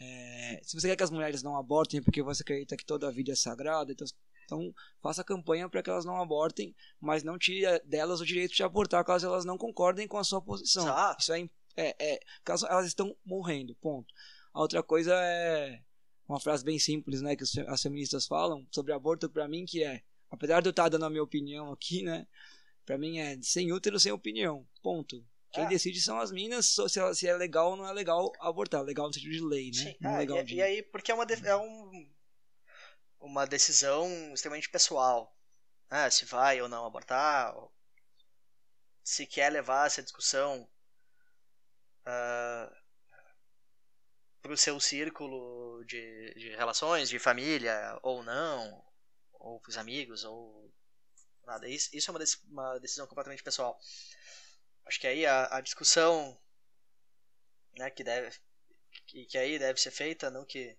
É, 0.00 0.60
se 0.62 0.78
você 0.78 0.88
quer 0.88 0.96
que 0.96 1.02
as 1.02 1.10
mulheres 1.10 1.42
não 1.42 1.56
abortem 1.56 2.02
porque 2.02 2.22
você 2.22 2.42
acredita 2.42 2.76
que 2.76 2.84
toda 2.84 3.06
a 3.06 3.10
vida 3.10 3.32
é 3.32 3.36
sagrada, 3.36 3.92
então, 3.92 4.06
então 4.44 4.74
faça 5.02 5.22
campanha 5.22 5.68
para 5.68 5.82
que 5.82 5.90
elas 5.90 6.06
não 6.06 6.16
abortem, 6.16 6.74
mas 6.98 7.22
não 7.22 7.38
tire 7.38 7.78
delas 7.80 8.20
o 8.20 8.24
direito 8.24 8.54
de 8.54 8.62
abortar 8.62 9.04
caso 9.04 9.26
elas 9.26 9.44
não 9.44 9.58
concordem 9.58 10.08
com 10.08 10.16
a 10.16 10.24
sua 10.24 10.40
posição. 10.40 10.84
Exato. 10.84 11.20
Isso 11.20 11.32
é, 11.32 11.48
é, 11.76 12.14
é 12.14 12.20
caso 12.42 12.66
elas 12.66 12.86
estão 12.86 13.14
morrendo. 13.24 13.74
Ponto. 13.76 14.12
A 14.52 14.60
outra 14.60 14.82
coisa 14.82 15.14
é 15.14 15.80
uma 16.28 16.40
frase 16.40 16.64
bem 16.64 16.78
simples, 16.78 17.22
né, 17.22 17.34
que 17.34 17.44
as 17.66 17.82
feministas 17.82 18.26
falam 18.26 18.66
sobre 18.70 18.92
aborto 18.92 19.28
para 19.28 19.48
mim 19.48 19.64
que 19.64 19.82
é 19.82 20.02
apesar 20.30 20.60
de 20.60 20.68
eu 20.68 20.70
estar 20.70 20.88
dando 20.88 21.04
a 21.04 21.10
minha 21.10 21.22
opinião 21.22 21.72
aqui, 21.72 22.02
né? 22.02 22.26
Pra 22.86 22.96
mim 22.96 23.18
é 23.18 23.38
sem 23.42 23.72
útero, 23.72 23.98
sem 23.98 24.12
opinião. 24.12 24.66
Ponto. 24.82 25.24
Quem 25.52 25.64
é. 25.64 25.68
decide 25.68 26.00
são 26.00 26.18
as 26.18 26.30
minas 26.30 26.66
se, 26.66 27.14
se 27.14 27.26
é 27.26 27.36
legal 27.36 27.70
ou 27.70 27.76
não 27.76 27.86
é 27.86 27.92
legal 27.92 28.32
abortar. 28.38 28.82
Legal 28.82 29.08
no 29.08 29.12
sentido 29.12 29.32
de 29.32 29.44
lei, 29.44 29.70
né? 29.70 29.82
Sim. 29.82 29.96
Não 30.00 30.14
é, 30.14 30.18
legal 30.18 30.38
e, 30.38 30.44
de... 30.44 30.54
e 30.54 30.62
aí, 30.62 30.82
porque 30.82 31.10
é 31.10 31.14
uma, 31.14 31.24
é 31.24 31.56
um, 31.56 32.10
uma 33.20 33.46
decisão 33.46 34.08
extremamente 34.32 34.70
pessoal. 34.70 35.36
Né? 35.90 36.08
Se 36.10 36.24
vai 36.24 36.62
ou 36.62 36.68
não 36.68 36.86
abortar. 36.86 37.56
Ou 37.56 37.72
se 39.02 39.26
quer 39.26 39.50
levar 39.50 39.86
essa 39.86 40.02
discussão 40.02 40.68
uh, 42.06 42.76
ah, 44.40 44.42
para 44.42 44.52
o 44.52 44.56
seu 44.56 44.78
círculo 44.80 45.84
de, 45.84 46.34
de 46.34 46.50
relações, 46.56 47.08
de 47.08 47.18
família 47.18 47.98
ou 48.02 48.22
não 48.22 48.84
ou 49.32 49.58
pros 49.60 49.78
amigos, 49.78 50.24
ou 50.24 50.72
nada. 51.46 51.68
Isso, 51.68 51.88
isso 51.94 52.10
é 52.10 52.14
uma, 52.14 52.24
uma 52.48 52.78
decisão 52.78 53.06
completamente 53.06 53.42
pessoal. 53.42 53.78
Acho 54.84 55.00
que 55.00 55.06
aí 55.06 55.24
a, 55.24 55.56
a 55.56 55.60
discussão 55.60 56.38
né, 57.76 57.90
que 57.90 58.04
deve 58.04 58.38
que, 59.06 59.24
que 59.26 59.38
aí 59.38 59.58
deve 59.58 59.80
ser 59.80 59.90
feita, 59.90 60.30
não 60.30 60.44
que 60.44 60.76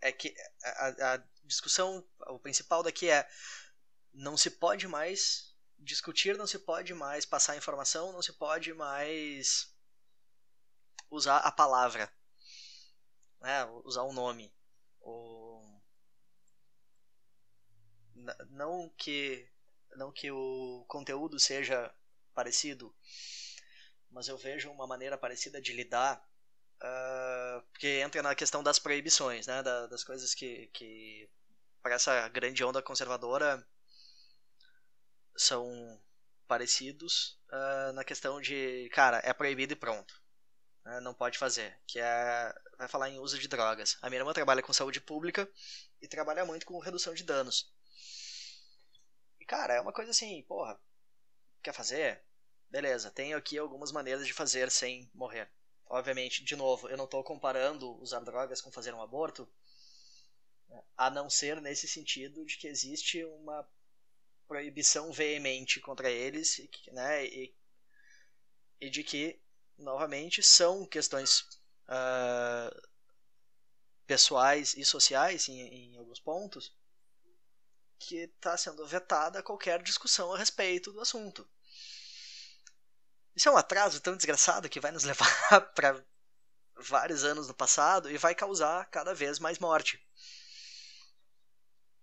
é 0.00 0.12
que 0.12 0.34
a, 0.62 1.14
a 1.14 1.16
discussão, 1.44 2.06
o 2.26 2.38
principal 2.38 2.82
daqui 2.82 3.08
é 3.08 3.28
não 4.12 4.36
se 4.36 4.50
pode 4.50 4.86
mais 4.86 5.54
discutir, 5.78 6.36
não 6.36 6.46
se 6.46 6.58
pode 6.58 6.94
mais 6.94 7.24
passar 7.24 7.56
informação, 7.56 8.12
não 8.12 8.22
se 8.22 8.32
pode 8.32 8.72
mais 8.74 9.73
usar 11.10 11.38
a 11.38 11.52
palavra, 11.52 12.12
né, 13.40 13.64
usar 13.84 14.02
o 14.02 14.12
nome. 14.12 14.52
O, 15.00 15.60
não 18.50 18.88
que 18.96 19.48
não 19.96 20.10
que 20.12 20.30
o 20.30 20.84
conteúdo 20.88 21.38
seja 21.38 21.94
parecido, 22.34 22.94
mas 24.10 24.28
eu 24.28 24.36
vejo 24.36 24.70
uma 24.70 24.86
maneira 24.86 25.16
parecida 25.16 25.60
de 25.60 25.72
lidar, 25.72 26.18
uh, 26.82 27.62
porque 27.70 28.00
entra 28.00 28.22
na 28.22 28.34
questão 28.34 28.62
das 28.62 28.78
proibições, 28.78 29.46
né, 29.46 29.62
da, 29.62 29.86
das 29.86 30.02
coisas 30.02 30.34
que, 30.34 30.68
que 30.68 31.28
para 31.82 31.94
essa 31.94 32.28
grande 32.28 32.64
onda 32.64 32.82
conservadora 32.82 33.64
são 35.36 36.00
parecidos 36.48 37.38
uh, 37.52 37.92
na 37.92 38.04
questão 38.04 38.40
de, 38.40 38.88
cara, 38.92 39.20
é 39.24 39.32
proibido 39.32 39.72
e 39.72 39.76
pronto. 39.76 40.23
Né, 40.84 41.00
não 41.00 41.14
pode 41.14 41.38
fazer. 41.38 41.78
Que 41.86 41.98
é. 41.98 42.54
Vai 42.76 42.88
falar 42.88 43.08
em 43.08 43.18
uso 43.18 43.38
de 43.38 43.48
drogas. 43.48 43.96
A 44.02 44.10
minha 44.10 44.20
irmã 44.20 44.32
trabalha 44.32 44.62
com 44.62 44.72
saúde 44.72 45.00
pública 45.00 45.48
e 46.00 46.08
trabalha 46.08 46.44
muito 46.44 46.66
com 46.66 46.78
redução 46.78 47.14
de 47.14 47.24
danos. 47.24 47.72
E, 49.40 49.44
cara, 49.44 49.74
é 49.74 49.80
uma 49.80 49.92
coisa 49.92 50.10
assim, 50.10 50.42
porra, 50.42 50.78
quer 51.62 51.72
fazer? 51.72 52.22
Beleza, 52.70 53.10
tenho 53.10 53.36
aqui 53.36 53.56
algumas 53.56 53.92
maneiras 53.92 54.26
de 54.26 54.32
fazer 54.32 54.70
sem 54.70 55.10
morrer. 55.14 55.50
Obviamente, 55.86 56.44
de 56.44 56.56
novo, 56.56 56.88
eu 56.88 56.96
não 56.96 57.04
estou 57.04 57.22
comparando 57.22 57.96
usar 58.00 58.20
drogas 58.20 58.60
com 58.60 58.72
fazer 58.72 58.92
um 58.92 59.02
aborto, 59.02 59.48
a 60.96 61.10
não 61.10 61.28
ser 61.28 61.60
nesse 61.60 61.86
sentido 61.86 62.44
de 62.44 62.56
que 62.56 62.66
existe 62.66 63.24
uma 63.24 63.68
proibição 64.48 65.12
veemente 65.12 65.80
contra 65.80 66.10
eles, 66.10 66.60
né, 66.88 67.24
e, 67.26 67.54
e 68.80 68.90
de 68.90 69.02
que, 69.02 69.40
novamente, 69.78 70.42
são 70.42 70.86
questões 70.86 71.40
uh, 71.88 72.88
pessoais 74.06 74.74
e 74.74 74.84
sociais 74.84 75.48
em, 75.48 75.60
em 75.60 75.96
alguns 75.96 76.20
pontos, 76.20 76.74
que 77.98 78.16
está 78.16 78.56
sendo 78.56 78.86
vetada 78.86 79.42
qualquer 79.42 79.82
discussão 79.82 80.32
a 80.32 80.38
respeito 80.38 80.92
do 80.92 81.00
assunto. 81.00 81.48
Isso 83.34 83.48
é 83.48 83.52
um 83.52 83.56
atraso 83.56 84.00
tão 84.00 84.16
desgraçado 84.16 84.68
que 84.68 84.80
vai 84.80 84.92
nos 84.92 85.04
levar 85.04 85.60
para 85.74 86.04
vários 86.76 87.24
anos 87.24 87.48
no 87.48 87.54
passado 87.54 88.10
e 88.10 88.18
vai 88.18 88.34
causar 88.34 88.84
cada 88.90 89.14
vez 89.14 89.38
mais 89.38 89.58
morte. 89.58 90.00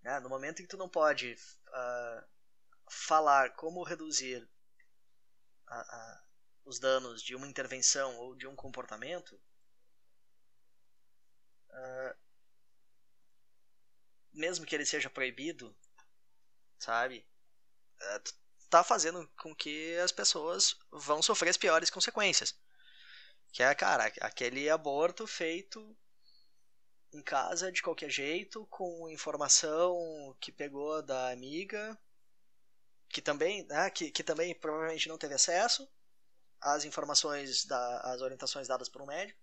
É, 0.03 0.19
no 0.19 0.29
momento 0.29 0.61
em 0.61 0.65
que 0.65 0.69
tu 0.69 0.77
não 0.77 0.89
pode 0.89 1.33
uh, 1.33 2.27
falar 2.89 3.51
como 3.55 3.83
reduzir 3.83 4.49
os 6.65 6.79
danos 6.79 7.21
de 7.21 7.35
uma 7.35 7.47
intervenção 7.47 8.17
ou 8.17 8.35
de 8.35 8.47
um 8.47 8.55
comportamento, 8.55 9.39
uh, 11.69 12.15
mesmo 14.33 14.65
que 14.65 14.75
ele 14.75 14.85
seja 14.85 15.09
proibido, 15.09 15.75
sabe? 16.77 17.25
É, 17.99 18.21
tá 18.69 18.83
fazendo 18.83 19.27
com 19.37 19.55
que 19.55 19.97
as 19.97 20.11
pessoas 20.11 20.75
vão 20.91 21.21
sofrer 21.21 21.49
as 21.49 21.57
piores 21.57 21.89
consequências. 21.89 22.55
Que 23.51 23.63
é, 23.63 23.75
cara, 23.75 24.05
aquele 24.21 24.69
aborto 24.69 25.27
feito 25.27 25.95
em 27.11 27.21
casa 27.21 27.71
de 27.71 27.81
qualquer 27.81 28.09
jeito, 28.09 28.65
com 28.67 29.09
informação 29.09 30.35
que 30.39 30.51
pegou 30.51 31.01
da 31.01 31.29
amiga, 31.31 31.99
que 33.09 33.21
também, 33.21 33.65
né, 33.65 33.89
que, 33.89 34.09
que 34.09 34.23
também 34.23 34.55
provavelmente 34.55 35.09
não 35.09 35.17
teve 35.17 35.33
acesso 35.33 35.85
às 36.61 36.85
informações, 36.85 37.65
da, 37.65 37.99
às 38.13 38.21
orientações 38.21 38.67
dadas 38.67 38.87
por 38.87 39.01
um 39.01 39.07
médico. 39.07 39.39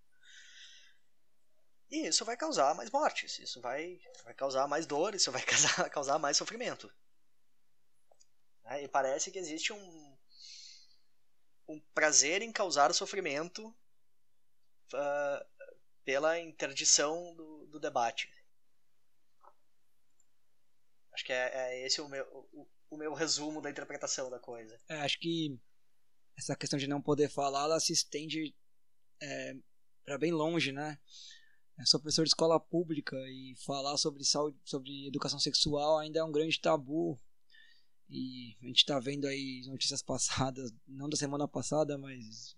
E 1.90 2.06
isso 2.06 2.24
vai 2.24 2.36
causar 2.36 2.74
mais 2.74 2.90
mortes, 2.90 3.38
isso 3.38 3.60
vai, 3.60 4.00
vai 4.22 4.34
causar 4.34 4.68
mais 4.68 4.86
dor, 4.86 5.14
isso 5.14 5.32
vai 5.32 5.42
causar, 5.44 5.90
causar 5.90 6.18
mais 6.18 6.36
sofrimento. 6.36 6.92
Né, 8.64 8.84
e 8.84 8.88
parece 8.88 9.30
que 9.30 9.38
existe 9.38 9.72
um, 9.72 10.18
um 11.66 11.80
prazer 11.94 12.42
em 12.42 12.52
causar 12.52 12.92
sofrimento 12.92 13.68
uh, 14.92 15.68
pela 16.04 16.38
interdição 16.38 17.34
do, 17.34 17.66
do 17.66 17.80
debate. 17.80 18.30
Acho 21.12 21.24
que 21.24 21.32
é, 21.32 21.50
é 21.54 21.86
esse 21.86 22.00
o 22.00 22.08
meu, 22.08 22.24
o, 22.52 22.68
o, 22.90 22.96
meu 22.96 23.12
resumo 23.12 23.60
da 23.60 23.70
interpretação 23.70 24.30
da 24.30 24.38
coisa. 24.38 24.78
É, 24.88 25.00
acho 25.00 25.18
que 25.18 25.58
essa 26.38 26.54
questão 26.54 26.78
de 26.78 26.86
não 26.86 27.02
poder 27.02 27.28
falar, 27.28 27.64
ela 27.64 27.80
se 27.80 27.92
estende 27.92 28.54
é, 29.20 29.56
para 30.04 30.16
bem 30.16 30.30
longe, 30.30 30.70
né? 30.70 30.96
Eu 31.76 31.86
sou 31.86 32.00
professor 32.00 32.22
de 32.22 32.30
escola 32.30 32.60
pública 32.60 33.16
e 33.28 33.54
falar 33.64 33.96
sobre 33.98 34.24
saúde, 34.24 34.56
sobre 34.64 35.08
educação 35.08 35.38
sexual 35.40 35.98
ainda 35.98 36.20
é 36.20 36.24
um 36.24 36.32
grande 36.32 36.60
tabu. 36.60 37.20
E 38.08 38.56
a 38.62 38.66
gente 38.66 38.78
está 38.78 38.98
vendo 39.00 39.26
aí 39.26 39.62
notícias 39.66 40.00
passadas, 40.00 40.72
não 40.86 41.08
da 41.08 41.16
semana 41.16 41.46
passada, 41.46 41.98
mas 41.98 42.56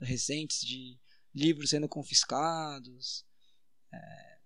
recentes, 0.00 0.60
de 0.60 0.98
livros 1.34 1.70
sendo 1.70 1.88
confiscados, 1.88 3.24
é, 3.92 4.38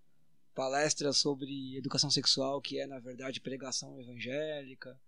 palestras 0.55 1.19
sobre 1.19 1.77
educação 1.77 2.11
sexual, 2.11 2.61
que 2.61 2.81
é 2.81 2.87
na 2.87 2.99
verdade 2.99 3.41
pregação 3.41 4.01
evangélica. 4.01 5.01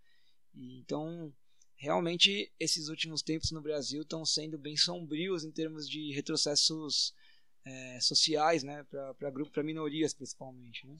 E, 0.55 0.79
então, 0.81 1.33
realmente, 1.79 2.53
esses 2.59 2.89
últimos 2.89 3.23
tempos 3.23 3.53
no 3.53 3.63
Brasil 3.63 4.03
estão 4.03 4.25
sendo 4.25 4.59
bem 4.59 4.77
sombrios 4.77 5.45
em 5.45 5.51
termos 5.51 5.89
de 5.89 6.13
retrocessos 6.13 7.15
é, 7.65 8.01
sociais, 8.01 8.63
né, 8.63 8.85
para 8.85 9.31
grupos, 9.31 9.53
para 9.53 9.63
minorias 9.63 10.13
principalmente, 10.13 10.87
né. 10.87 10.97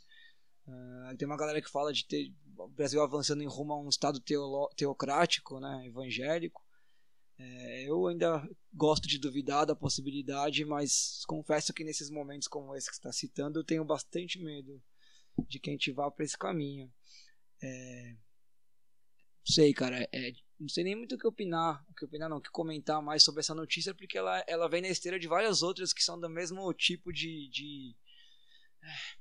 Uh, 0.69 1.17
tem 1.17 1.25
uma 1.25 1.37
galera 1.37 1.63
que 1.63 1.71
fala 1.71 1.95
de 1.95 2.05
ter 2.05 2.31
o 2.59 2.69
Brasil 2.69 3.03
avançando 3.03 3.43
em 3.43 3.47
rumo 3.47 3.73
a 3.73 3.81
um 3.81 3.89
estado 3.89 4.21
teolo, 4.21 4.69
teocrático, 4.77 5.59
né, 5.59 5.87
evangélico. 5.87 6.63
É, 7.39 7.89
eu 7.89 8.07
ainda 8.07 8.47
gosto 8.75 9.09
de 9.09 9.19
duvidar 9.19 9.65
da 9.65 9.75
possibilidade, 9.75 10.67
mas 10.67 11.25
confesso 11.27 11.73
que 11.73 11.85
nesses 11.85 12.11
momentos 12.11 12.49
como 12.49 12.77
esse 12.77 12.91
que 12.91 12.97
está 12.97 13.11
citando, 13.11 13.61
eu 13.61 13.65
tenho 13.65 13.83
bastante 13.83 14.39
medo 14.39 14.83
de 15.49 15.59
que 15.59 15.71
a 15.71 15.73
gente 15.73 15.91
vá 15.91 16.11
para 16.11 16.25
esse 16.25 16.37
caminho. 16.37 16.93
É, 17.63 18.17
sei, 19.47 19.73
cara, 19.73 20.07
é, 20.13 20.33
não 20.59 20.69
sei 20.69 20.85
nem 20.85 20.97
muito 20.97 21.15
o 21.15 21.19
que 21.19 21.27
opinar, 21.27 21.85
o 21.89 21.95
que 21.95 22.05
opinar 22.05 22.29
não, 22.29 22.39
o 22.39 22.43
que 22.43 22.51
comentar 22.51 23.01
mais 23.01 23.23
sobre 23.23 23.41
essa 23.41 23.55
notícia, 23.55 23.95
porque 23.95 24.19
ela, 24.19 24.45
ela 24.47 24.69
vem 24.69 24.83
na 24.83 24.89
esteira 24.89 25.19
de 25.19 25.29
várias 25.29 25.63
outras 25.63 25.93
que 25.93 26.03
são 26.03 26.19
do 26.19 26.29
mesmo 26.29 26.73
tipo 26.75 27.13
de, 27.13 27.49
de, 27.49 27.97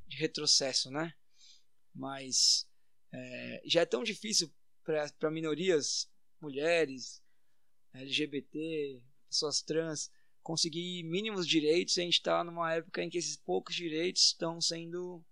de 0.08 0.18
retrocesso, 0.18 0.90
né? 0.90 1.14
Mas 1.94 2.68
é, 3.14 3.62
já 3.66 3.82
é 3.82 3.86
tão 3.86 4.04
difícil 4.04 4.52
para 4.84 5.32
minorias, 5.32 6.10
mulheres, 6.42 7.22
LGBT, 7.94 9.02
pessoas 9.30 9.62
trans, 9.62 10.10
conseguir 10.42 11.04
mínimos 11.04 11.48
direitos. 11.48 11.98
E 11.98 12.02
a 12.02 12.04
gente 12.04 12.14
está 12.16 12.44
numa 12.44 12.74
época 12.74 13.04
em 13.04 13.10
que 13.10 13.18
esses 13.18 13.36
poucos 13.36 13.76
direitos 13.76 14.28
estão 14.28 14.62
sendo 14.62 15.24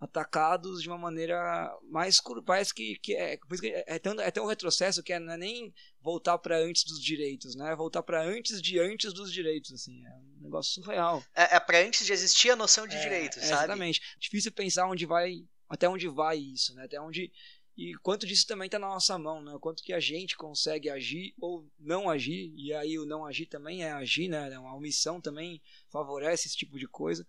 atacados 0.00 0.80
de 0.80 0.88
uma 0.88 0.98
maneira 0.98 1.76
mais 1.90 2.20
parece 2.46 2.72
que, 2.72 2.96
que 3.00 3.14
é, 3.14 3.38
é, 3.86 3.98
tão, 3.98 4.20
é 4.20 4.30
tão 4.30 4.46
retrocesso 4.46 5.02
que 5.02 5.12
é, 5.12 5.18
não 5.18 5.32
é 5.32 5.36
nem 5.36 5.74
voltar 6.00 6.38
para 6.38 6.56
antes 6.56 6.84
dos 6.84 7.02
direitos, 7.02 7.56
né? 7.56 7.72
É 7.72 7.76
voltar 7.76 8.02
para 8.02 8.22
antes 8.22 8.62
de 8.62 8.78
antes 8.78 9.12
dos 9.12 9.32
direitos, 9.32 9.72
assim, 9.72 10.06
é 10.06 10.10
um 10.38 10.42
negócio 10.42 10.72
surreal. 10.72 11.22
É, 11.34 11.56
é 11.56 11.60
para 11.60 11.80
antes 11.80 12.06
de 12.06 12.12
existir 12.12 12.50
a 12.50 12.56
noção 12.56 12.86
de 12.86 12.96
é, 12.96 13.00
direitos, 13.00 13.42
sabe? 13.42 13.64
Exatamente. 13.64 14.00
Difícil 14.18 14.52
pensar 14.52 14.86
onde 14.86 15.04
vai, 15.04 15.44
até 15.68 15.88
onde 15.88 16.06
vai 16.06 16.38
isso, 16.38 16.74
né? 16.74 16.84
Até 16.84 17.00
onde 17.00 17.32
e 17.78 17.94
quanto 18.02 18.26
disso 18.26 18.44
também 18.44 18.66
está 18.66 18.76
na 18.76 18.88
nossa 18.88 19.16
mão, 19.16 19.40
né? 19.40 19.56
Quanto 19.60 19.84
que 19.84 19.92
a 19.92 20.00
gente 20.00 20.36
consegue 20.36 20.90
agir 20.90 21.32
ou 21.40 21.64
não 21.78 22.10
agir, 22.10 22.52
e 22.56 22.72
aí 22.74 22.98
o 22.98 23.06
não 23.06 23.24
agir 23.24 23.46
também 23.46 23.84
é 23.84 23.92
agir, 23.92 24.26
né? 24.26 24.52
É 24.52 24.58
uma 24.58 24.74
omissão 24.74 25.20
também 25.20 25.62
favorece 25.88 26.48
esse 26.48 26.56
tipo 26.56 26.76
de 26.76 26.88
coisa, 26.88 27.24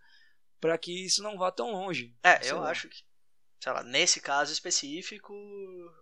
para 0.60 0.78
que 0.78 1.05
isso 1.05 1.24
não 1.24 1.38
vá 1.38 1.51
tão 1.51 1.72
longe. 1.72 2.16
É, 2.24 2.49
eu 2.49 2.60
lá. 2.60 2.72
acho 2.72 2.89
que, 2.89 3.03
sei 3.62 3.72
lá, 3.72 3.84
nesse 3.84 4.20
caso 4.20 4.51
específico, 4.51 5.34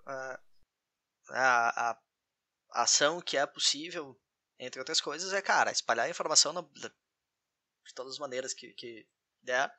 a, 0.06 0.40
a, 1.30 1.92
a 1.92 2.84
ação 2.84 3.22
que 3.22 3.38
é 3.38 3.46
possível, 3.46 4.20
entre 4.60 4.80
outras 4.80 5.02
coisas, 5.02 5.34
é, 5.34 5.42
cara, 5.42 5.72
espalhar 5.72 6.06
a 6.06 6.10
informação 6.10 6.54
na, 6.54 6.62
de 6.62 7.94
todas 7.94 8.14
as 8.14 8.20
maneiras 8.20 8.54
que, 8.54 8.74
que 8.74 9.08
der 9.42 9.74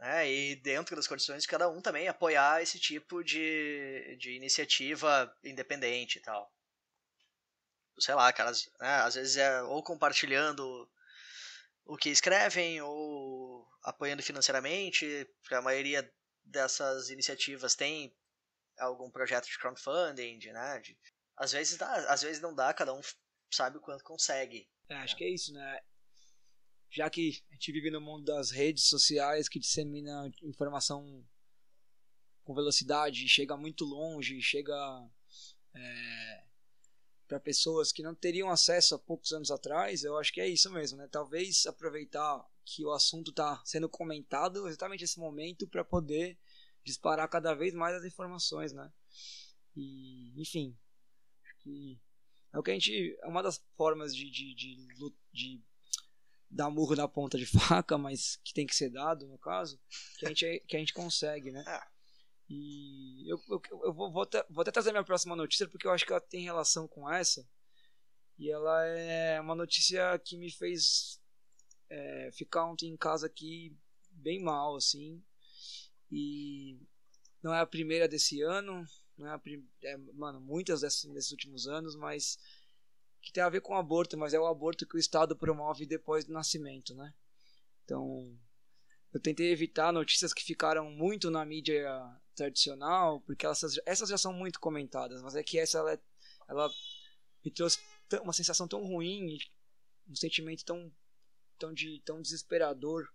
né, 0.00 0.30
e 0.30 0.56
dentro 0.56 0.96
das 0.96 1.06
condições 1.06 1.42
de 1.42 1.48
cada 1.48 1.68
um 1.68 1.80
também 1.80 2.08
apoiar 2.08 2.62
esse 2.62 2.78
tipo 2.78 3.22
de, 3.22 4.16
de 4.18 4.32
iniciativa 4.32 5.32
independente 5.44 6.18
e 6.18 6.22
tal. 6.22 6.50
Sei 7.98 8.14
lá, 8.14 8.32
cara, 8.32 8.50
né, 8.80 8.94
às 9.02 9.14
vezes 9.14 9.36
é 9.36 9.62
ou 9.62 9.82
compartilhando 9.82 10.90
o 11.90 11.96
que 11.96 12.08
escrevem 12.08 12.80
ou 12.80 13.66
apoiando 13.82 14.22
financeiramente, 14.22 15.28
a 15.50 15.60
maioria 15.60 16.08
dessas 16.44 17.10
iniciativas 17.10 17.74
tem 17.74 18.16
algum 18.78 19.10
projeto 19.10 19.46
de 19.46 19.58
crowdfunding, 19.58 20.38
né? 20.52 20.78
De, 20.78 20.96
às 21.36 21.50
vezes 21.50 21.76
dá, 21.76 21.92
às 22.12 22.22
vezes 22.22 22.40
não 22.40 22.54
dá, 22.54 22.72
cada 22.72 22.94
um 22.94 23.00
sabe 23.50 23.78
o 23.78 23.80
quanto 23.80 24.04
consegue. 24.04 24.68
É, 24.88 24.94
acho 24.96 25.16
que 25.16 25.24
é 25.24 25.30
isso, 25.30 25.52
né? 25.52 25.80
já 26.90 27.08
que 27.08 27.42
a 27.50 27.54
gente 27.54 27.72
vive 27.72 27.90
no 27.90 28.00
mundo 28.00 28.24
das 28.24 28.50
redes 28.50 28.88
sociais 28.88 29.48
que 29.48 29.60
dissemina 29.60 30.30
informação 30.42 31.24
com 32.44 32.54
velocidade, 32.54 33.28
chega 33.28 33.56
muito 33.56 33.84
longe, 33.84 34.40
chega 34.40 34.74
é, 35.74 36.44
para 37.30 37.38
pessoas 37.38 37.92
que 37.92 38.02
não 38.02 38.12
teriam 38.12 38.50
acesso 38.50 38.96
há 38.96 38.98
poucos 38.98 39.30
anos 39.30 39.52
atrás, 39.52 40.02
eu 40.02 40.18
acho 40.18 40.32
que 40.32 40.40
é 40.40 40.48
isso 40.48 40.68
mesmo, 40.72 40.98
né? 40.98 41.06
Talvez 41.06 41.64
aproveitar 41.64 42.44
que 42.64 42.84
o 42.84 42.90
assunto 42.90 43.30
está 43.30 43.62
sendo 43.64 43.88
comentado 43.88 44.66
exatamente 44.66 45.02
nesse 45.02 45.20
momento 45.20 45.64
para 45.68 45.84
poder 45.84 46.36
disparar 46.84 47.28
cada 47.28 47.54
vez 47.54 47.72
mais 47.72 47.94
as 47.94 48.04
informações, 48.04 48.72
né? 48.72 48.92
E, 49.76 50.42
enfim, 50.42 50.76
acho 51.44 51.56
que 51.60 52.00
é 52.52 52.58
o 52.58 52.64
que 52.64 52.72
a 52.72 52.74
gente, 52.74 53.16
é 53.22 53.28
uma 53.28 53.44
das 53.44 53.64
formas 53.76 54.12
de, 54.12 54.28
de, 54.28 54.52
de, 54.52 54.88
de 55.32 55.62
dar 56.50 56.68
murro 56.68 56.96
na 56.96 57.06
ponta 57.06 57.38
de 57.38 57.46
faca, 57.46 57.96
mas 57.96 58.40
que 58.42 58.52
tem 58.52 58.66
que 58.66 58.74
ser 58.74 58.90
dado, 58.90 59.28
no 59.28 59.38
caso, 59.38 59.80
que 60.18 60.26
a 60.26 60.30
gente, 60.30 60.64
que 60.66 60.76
a 60.76 60.80
gente 60.80 60.92
consegue, 60.92 61.52
né? 61.52 61.62
É. 61.64 61.80
E 62.52 63.30
eu, 63.30 63.40
eu, 63.48 63.62
eu 63.84 63.92
vou, 63.94 64.10
vou, 64.10 64.22
até, 64.22 64.44
vou 64.50 64.62
até 64.62 64.72
trazer 64.72 64.90
minha 64.90 65.04
próxima 65.04 65.36
notícia, 65.36 65.68
porque 65.68 65.86
eu 65.86 65.92
acho 65.92 66.04
que 66.04 66.10
ela 66.10 66.20
tem 66.20 66.42
relação 66.42 66.88
com 66.88 67.08
essa. 67.08 67.48
E 68.36 68.50
ela 68.50 68.84
é 68.84 69.40
uma 69.40 69.54
notícia 69.54 70.18
que 70.18 70.36
me 70.36 70.50
fez 70.50 71.20
é, 71.88 72.30
ficar 72.32 72.66
ontem 72.66 72.90
em 72.90 72.96
casa 72.96 73.28
aqui 73.28 73.72
bem 74.10 74.42
mal, 74.42 74.74
assim. 74.74 75.22
E 76.10 76.80
não 77.40 77.54
é 77.54 77.60
a 77.60 77.66
primeira 77.66 78.08
desse 78.08 78.42
ano, 78.42 78.84
não 79.16 79.28
é, 79.28 79.30
a 79.32 79.38
prim... 79.38 79.64
é 79.84 79.96
mano, 80.14 80.40
muitas 80.40 80.80
desses, 80.80 81.04
desses 81.12 81.30
últimos 81.30 81.68
anos, 81.68 81.94
mas 81.94 82.36
que 83.22 83.32
tem 83.32 83.44
a 83.44 83.48
ver 83.48 83.60
com 83.60 83.76
aborto, 83.76 84.18
mas 84.18 84.34
é 84.34 84.40
o 84.40 84.46
aborto 84.46 84.88
que 84.88 84.96
o 84.96 84.98
Estado 84.98 85.36
promove 85.36 85.86
depois 85.86 86.24
do 86.24 86.32
nascimento, 86.32 86.96
né? 86.96 87.14
Então, 87.84 88.36
eu 89.12 89.20
tentei 89.20 89.52
evitar 89.52 89.92
notícias 89.92 90.32
que 90.34 90.42
ficaram 90.42 90.90
muito 90.90 91.30
na 91.30 91.44
mídia 91.44 91.86
tradicional, 92.34 93.20
porque 93.22 93.44
elas, 93.44 93.62
essas 93.84 94.08
já 94.08 94.18
são 94.18 94.32
muito 94.32 94.60
comentadas, 94.60 95.22
mas 95.22 95.34
é 95.34 95.42
que 95.42 95.58
essa 95.58 95.78
ela, 95.78 95.92
é, 95.92 96.00
ela 96.48 96.70
me 97.44 97.50
trouxe 97.50 97.78
uma 98.22 98.32
sensação 98.32 98.66
tão 98.66 98.82
ruim, 98.84 99.38
um 100.08 100.14
sentimento 100.14 100.64
tão 100.64 100.92
tão 101.58 101.74
de 101.74 102.00
tão 102.04 102.20
desesperador 102.22 103.06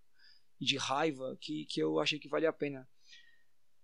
e 0.61 0.65
de 0.65 0.77
raiva 0.77 1.35
que, 1.41 1.65
que 1.65 1.81
eu 1.81 1.99
achei 1.99 2.19
que 2.19 2.29
valia 2.29 2.49
a 2.49 2.53
pena. 2.53 2.87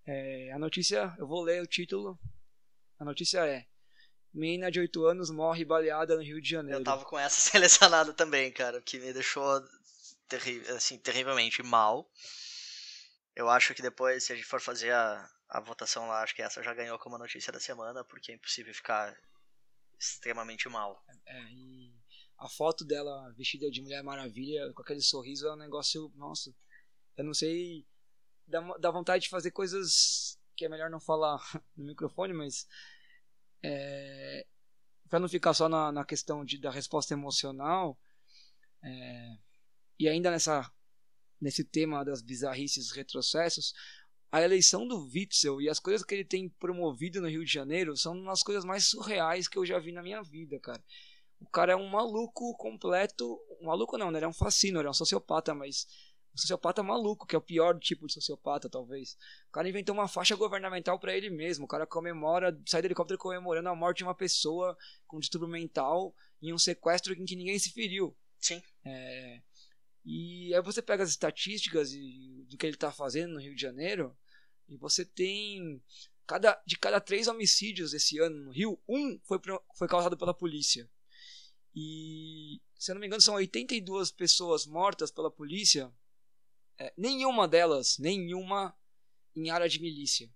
É, 0.05 0.51
a 0.51 0.59
notícia, 0.59 1.13
eu 1.17 1.27
vou 1.27 1.41
ler 1.41 1.61
o 1.61 1.67
título. 1.67 2.17
A 2.99 3.03
notícia 3.03 3.45
é 3.45 3.65
Menina 4.33 4.71
de 4.71 4.79
8 4.79 5.05
anos 5.05 5.29
morre 5.29 5.65
baleada 5.65 6.15
no 6.15 6.23
Rio 6.23 6.41
de 6.41 6.49
Janeiro. 6.49 6.79
Eu 6.79 6.83
tava 6.83 7.03
com 7.03 7.19
essa 7.19 7.39
selecionada 7.51 8.13
também, 8.13 8.51
cara, 8.51 8.81
que 8.81 8.97
me 8.99 9.11
deixou 9.11 9.61
terri 10.27 10.61
assim, 10.69 10.97
terrivelmente 10.97 11.61
mal. 11.61 12.09
Eu 13.35 13.49
acho 13.49 13.73
que 13.73 13.81
depois, 13.81 14.23
se 14.25 14.33
a 14.33 14.35
gente 14.35 14.45
for 14.45 14.59
fazer 14.59 14.91
a, 14.91 15.29
a 15.49 15.59
votação 15.59 16.07
lá, 16.07 16.21
acho 16.21 16.35
que 16.35 16.41
essa 16.41 16.61
já 16.61 16.73
ganhou 16.73 16.99
como 16.99 17.17
notícia 17.17 17.51
da 17.51 17.59
semana, 17.59 18.03
porque 18.03 18.31
é 18.31 18.35
impossível 18.35 18.73
ficar 18.73 19.15
extremamente 19.99 20.67
mal. 20.67 21.03
É, 21.25 21.43
e 21.51 21.93
a 22.37 22.49
foto 22.49 22.83
dela 22.83 23.31
vestida 23.37 23.69
de 23.69 23.81
Mulher 23.81 24.03
Maravilha, 24.03 24.71
com 24.73 24.81
aquele 24.81 25.01
sorriso, 25.01 25.47
é 25.47 25.53
um 25.53 25.57
negócio, 25.57 26.11
nossa, 26.15 26.53
eu 27.15 27.23
não 27.23 27.33
sei, 27.33 27.85
dá, 28.47 28.61
dá 28.79 28.91
vontade 28.91 29.23
de 29.23 29.29
fazer 29.29 29.51
coisas 29.51 30.39
que 30.55 30.65
é 30.65 30.69
melhor 30.69 30.89
não 30.89 30.99
falar 30.99 31.39
no 31.77 31.85
microfone, 31.85 32.33
mas 32.33 32.67
é, 33.63 34.45
para 35.09 35.19
não 35.19 35.29
ficar 35.29 35.53
só 35.53 35.69
na, 35.69 35.91
na 35.91 36.03
questão 36.03 36.43
de, 36.43 36.57
da 36.57 36.71
resposta 36.71 37.13
emocional, 37.13 37.97
é, 38.83 39.37
e 39.99 40.09
ainda 40.09 40.31
nessa 40.31 40.71
nesse 41.41 41.63
tema 41.63 42.05
das 42.05 42.21
bizarrices 42.21 42.91
retrocessos, 42.91 43.73
a 44.31 44.41
eleição 44.41 44.87
do 44.87 45.09
Witzel 45.13 45.59
e 45.59 45.67
as 45.67 45.79
coisas 45.79 46.05
que 46.05 46.15
ele 46.15 46.23
tem 46.23 46.47
promovido 46.47 47.19
no 47.19 47.27
Rio 47.27 47.43
de 47.43 47.51
Janeiro 47.51 47.97
são 47.97 48.13
umas 48.13 48.41
coisas 48.41 48.63
mais 48.63 48.85
surreais 48.87 49.47
que 49.47 49.57
eu 49.57 49.65
já 49.65 49.77
vi 49.77 49.91
na 49.91 50.01
minha 50.01 50.21
vida, 50.21 50.57
cara. 50.59 50.81
O 51.41 51.49
cara 51.49 51.73
é 51.73 51.75
um 51.75 51.89
maluco 51.89 52.55
completo. 52.55 53.39
Um 53.59 53.65
maluco 53.65 53.97
não, 53.97 54.11
né? 54.11 54.19
Ele 54.19 54.25
é 54.25 54.29
um 54.29 54.33
fascino, 54.33 54.79
ele 54.79 54.87
é 54.87 54.91
um 54.91 54.93
sociopata, 54.93 55.53
mas. 55.53 55.87
Um 56.33 56.37
sociopata 56.37 56.81
maluco, 56.81 57.27
que 57.27 57.35
é 57.35 57.37
o 57.37 57.41
pior 57.41 57.77
tipo 57.77 58.07
de 58.07 58.13
sociopata, 58.13 58.69
talvez. 58.69 59.17
O 59.49 59.51
cara 59.51 59.67
inventou 59.67 59.93
uma 59.93 60.07
faixa 60.07 60.33
governamental 60.33 60.97
para 60.97 61.17
ele 61.17 61.29
mesmo. 61.29 61.65
O 61.65 61.67
cara 61.67 61.85
comemora, 61.85 62.57
sai 62.65 62.81
do 62.81 62.85
helicóptero 62.85 63.19
comemorando 63.19 63.67
a 63.67 63.75
morte 63.75 63.97
de 63.97 64.03
uma 64.05 64.15
pessoa 64.15 64.77
com 65.07 65.19
distúrbio 65.19 65.49
mental 65.49 66.15
em 66.41 66.53
um 66.53 66.57
sequestro 66.57 67.13
em 67.13 67.25
que 67.25 67.35
ninguém 67.35 67.59
se 67.59 67.71
feriu. 67.73 68.15
Sim. 68.39 68.61
É, 68.85 69.41
e 70.03 70.53
aí 70.53 70.61
você 70.61 70.81
pega 70.81 71.03
as 71.03 71.09
estatísticas 71.09 71.91
do 71.91 72.57
que 72.57 72.65
ele 72.65 72.75
está 72.75 72.91
fazendo 72.91 73.33
no 73.33 73.39
Rio 73.39 73.55
de 73.55 73.61
Janeiro 73.61 74.17
e 74.67 74.77
você 74.77 75.05
tem 75.05 75.81
cada, 76.25 76.61
de 76.65 76.77
cada 76.77 76.99
três 76.99 77.27
homicídios 77.27 77.93
esse 77.93 78.17
ano 78.19 78.45
no 78.45 78.51
Rio, 78.51 78.81
um 78.87 79.19
foi, 79.23 79.39
foi 79.75 79.87
causado 79.87 80.17
pela 80.17 80.33
polícia. 80.33 80.89
E 81.75 82.61
se 82.75 82.91
eu 82.91 82.95
não 82.95 82.99
me 82.99 83.07
engano 83.07 83.21
são 83.21 83.35
82 83.35 84.11
pessoas 84.11 84.65
mortas 84.65 85.11
pela 85.11 85.29
polícia, 85.29 85.93
é, 86.77 86.91
nenhuma 86.97 87.47
delas, 87.47 87.97
nenhuma 87.99 88.75
em 89.35 89.49
área 89.49 89.69
de 89.69 89.79
milícia, 89.79 90.29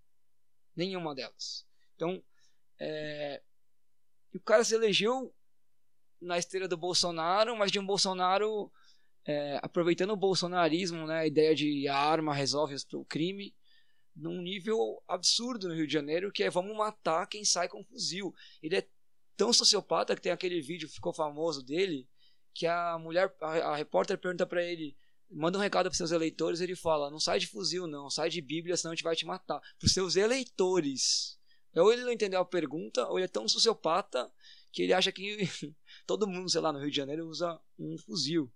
nenhuma 0.76 1.16
delas. 1.16 1.66
Então, 1.96 2.24
é, 2.80 3.42
o 4.34 4.40
cara 4.40 4.64
se 4.64 4.76
elegeu 4.76 5.34
na 6.22 6.38
esteira 6.38 6.68
do 6.68 6.78
Bolsonaro, 6.78 7.56
mas 7.58 7.72
de 7.72 7.80
um 7.80 7.86
Bolsonaro 7.86 8.72
é, 9.26 9.60
aproveitando 9.62 10.12
o 10.12 10.18
bolsonarismo, 10.18 11.08
né, 11.08 11.20
a 11.20 11.28
ideia 11.28 11.56
de 11.56 11.88
a 11.88 11.98
arma 11.98 12.34
resolve 12.34 12.76
o 12.94 13.06
crime, 13.06 13.56
num 14.16 14.42
nível 14.42 15.04
absurdo 15.08 15.68
no 15.68 15.74
Rio 15.74 15.88
de 15.88 15.94
Janeiro, 15.94 16.32
que 16.32 16.44
é 16.44 16.50
vamos 16.50 16.76
matar 16.78 17.28
quem 17.28 17.44
sai 17.44 17.68
com 17.68 17.84
fuzil. 17.84 18.34
Ele 18.62 18.78
é 18.78 18.88
tão 19.36 19.52
sociopata 19.52 20.16
que 20.16 20.22
tem 20.22 20.32
aquele 20.32 20.62
vídeo 20.62 20.88
que 20.88 20.96
ficou 20.96 21.14
famoso 21.14 21.64
dele, 21.64 22.08
que 22.54 22.66
a 22.66 22.98
mulher, 22.98 23.36
a, 23.42 23.52
a 23.72 23.76
repórter 23.76 24.18
pergunta 24.18 24.46
para 24.46 24.64
ele, 24.64 24.96
manda 25.30 25.58
um 25.58 25.62
recado 25.62 25.90
para 25.90 25.98
seus 25.98 26.12
eleitores, 26.12 26.62
ele 26.62 26.76
fala: 26.76 27.12
"Não 27.12 27.20
sai 27.20 27.40
de 27.40 27.48
fuzil 27.48 27.88
não, 27.88 28.10
sai 28.10 28.30
de 28.30 28.42
Bíblia, 28.42 28.78
senão 28.78 28.94
a 28.94 28.96
gente 28.96 29.04
vai 29.04 29.16
te 29.16 29.26
matar". 29.26 29.60
Para 29.78 29.90
seus 29.90 30.16
eleitores. 30.16 31.38
Ou 31.76 31.92
ele 31.92 32.04
não 32.04 32.12
entendeu 32.12 32.40
a 32.40 32.46
pergunta, 32.46 33.06
ou 33.10 33.18
ele 33.18 33.26
é 33.26 33.28
tão 33.28 33.48
sociopata 33.50 34.32
que 34.72 34.82
ele 34.84 34.94
acha 34.94 35.12
que 35.12 35.38
todo 36.08 36.28
mundo, 36.28 36.50
sei 36.50 36.62
lá, 36.62 36.72
no 36.72 36.80
Rio 36.80 36.90
de 36.90 36.96
Janeiro 36.96 37.28
usa 37.28 37.60
um 37.78 37.98
fuzil. 37.98 38.50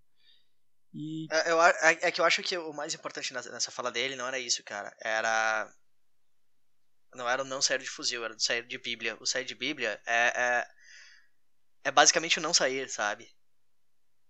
E... 0.92 1.26
É, 1.30 1.50
eu, 1.50 1.62
é, 1.62 1.98
é, 2.02 2.12
que 2.12 2.20
eu 2.20 2.24
acho 2.24 2.42
que 2.42 2.56
o 2.58 2.72
mais 2.72 2.94
importante 2.94 3.32
nessa 3.32 3.70
fala 3.70 3.92
dele 3.92 4.16
não 4.16 4.26
era 4.26 4.38
isso, 4.38 4.62
cara. 4.64 4.94
Era. 5.00 5.72
Não 7.14 7.28
era 7.28 7.42
o 7.42 7.44
não 7.44 7.60
sair 7.60 7.78
de 7.78 7.90
fuzil, 7.90 8.24
era 8.24 8.34
o 8.34 8.40
sair 8.40 8.66
de 8.66 8.78
Bíblia. 8.78 9.16
O 9.20 9.26
sair 9.26 9.44
de 9.44 9.54
Bíblia 9.54 10.00
é, 10.06 10.32
é, 10.36 10.68
é 11.84 11.90
basicamente 11.90 12.38
o 12.38 12.42
não 12.42 12.54
sair, 12.54 12.88
sabe? 12.88 13.32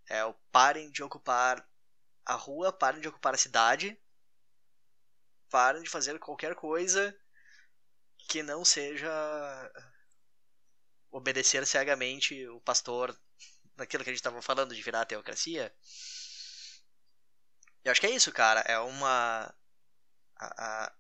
É 0.08 0.24
o 0.24 0.34
parem 0.50 0.90
de 0.90 1.02
ocupar 1.02 1.66
a 2.24 2.34
rua, 2.34 2.72
parem 2.72 3.00
de 3.00 3.08
ocupar 3.08 3.34
a 3.34 3.38
cidade, 3.38 3.98
parem 5.50 5.82
de 5.82 5.90
fazer 5.90 6.18
qualquer 6.18 6.54
coisa 6.54 7.14
que 8.28 8.42
não 8.42 8.64
seja 8.64 9.10
obedecer 11.10 11.66
cegamente 11.66 12.46
o 12.48 12.60
pastor 12.60 13.16
naquilo 13.76 14.04
que 14.04 14.10
a 14.10 14.12
gente 14.12 14.20
estava 14.20 14.40
falando 14.40 14.74
de 14.74 14.82
virar 14.82 15.02
a 15.02 15.06
teocracia. 15.06 15.74
Eu 17.84 17.92
acho 17.92 18.00
que 18.00 18.06
é 18.06 18.10
isso, 18.10 18.32
cara. 18.32 18.60
É 18.60 18.78
uma. 18.78 19.54
A, 20.36 20.92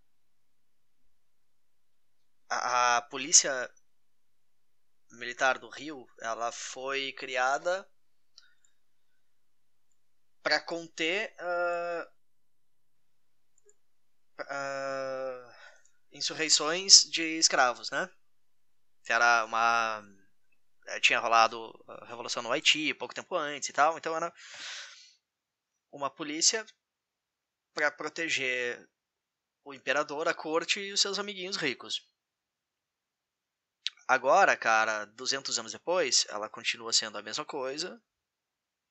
a, 2.48 2.96
a 2.96 3.02
polícia 3.02 3.70
militar 5.12 5.58
do 5.58 5.68
Rio, 5.68 6.06
ela 6.20 6.52
foi 6.52 7.12
criada 7.12 7.88
para 10.42 10.60
conter 10.60 11.34
uh, 11.40 12.10
uh, 14.42 15.52
insurreições 16.12 17.04
de 17.04 17.22
escravos, 17.38 17.90
né? 17.90 18.08
Era 19.08 19.44
uma 19.44 20.02
eh, 20.86 21.00
tinha 21.00 21.18
rolado 21.18 21.72
a 21.88 22.06
revolução 22.06 22.42
no 22.42 22.52
Haiti 22.52 22.94
pouco 22.94 23.14
tempo 23.14 23.34
antes 23.36 23.68
e 23.68 23.72
tal, 23.72 23.96
então 23.98 24.16
era 24.16 24.32
uma 25.92 26.10
polícia 26.10 26.64
para 27.74 27.90
proteger 27.90 28.88
o 29.64 29.74
imperador, 29.74 30.28
a 30.28 30.34
corte 30.34 30.80
e 30.80 30.92
os 30.92 31.00
seus 31.00 31.18
amiguinhos 31.18 31.56
ricos. 31.56 32.06
Agora, 34.08 34.56
cara, 34.56 35.04
200 35.04 35.58
anos 35.58 35.72
depois, 35.72 36.26
ela 36.28 36.48
continua 36.48 36.92
sendo 36.92 37.16
a 37.16 37.22
mesma 37.22 37.44
coisa, 37.44 38.02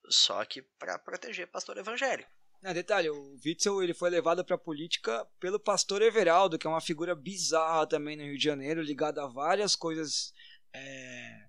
só 0.08 0.44
que 0.46 0.62
para 0.62 0.98
proteger 0.98 1.48
pastor 1.48 1.78
evangélico. 1.78 2.32
Ah, 2.64 2.74
detalhe, 2.74 3.10
o 3.10 3.40
Witzel 3.46 3.82
ele 3.82 3.94
foi 3.94 4.10
levado 4.10 4.44
para 4.44 4.56
a 4.56 4.60
política 4.60 5.26
pelo 5.40 5.60
pastor 5.60 6.02
Everaldo, 6.02 6.58
que 6.58 6.68
é 6.68 6.70
uma 6.70 6.82
figura 6.82 7.16
bizarra 7.16 7.88
também 7.88 8.18
no 8.18 8.24
Rio 8.24 8.38
de 8.38 8.44
Janeiro, 8.44 8.82
ligada 8.82 9.24
a 9.24 9.28
várias 9.28 9.78
coisas, 9.78 10.34
é, 10.74 11.48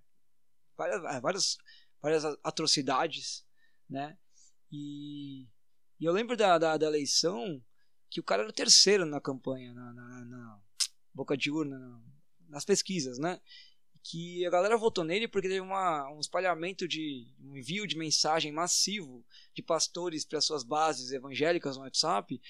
várias, 0.77 1.21
várias, 1.21 1.59
várias 2.01 2.25
atrocidades, 2.45 3.45
né? 3.89 4.17
E, 4.71 5.47
e 5.99 6.05
eu 6.05 6.13
lembro 6.13 6.37
da, 6.37 6.59
da, 6.59 6.77
da, 6.77 6.87
eleição 6.87 7.63
que 8.09 8.21
o 8.21 8.23
cara 8.23 8.43
era 8.43 8.51
o 8.51 8.55
terceiro 8.55 9.05
na 9.05 9.21
campanha, 9.21 9.73
na, 9.75 9.93
na, 9.93 10.25
na 10.25 10.61
boca 11.13 11.37
de 11.37 11.51
urna, 11.51 11.79
na, 11.79 12.01
nas 12.49 12.65
pesquisas, 12.65 13.19
né? 13.19 13.41
Que 14.03 14.47
a 14.47 14.51
galera 14.51 14.79
votou 14.79 15.05
nele 15.05 15.29
porque 15.29 15.49
teve 15.49 15.61
uma, 15.61 16.11
um 16.11 16.21
espalhamento 16.21 16.89
de 16.89 17.27
um 17.39 17.57
envio 17.57 17.87
de 17.87 17.99
mensagem 17.99 18.51
massivo 18.51 19.25
de 19.55 19.63
pastores 19.63 20.25
para 20.25 20.41
suas 20.41 20.65
bases 20.65 21.13
evangélicas 21.13 21.77
no 21.77 21.83
WhatsApp, 21.83 22.41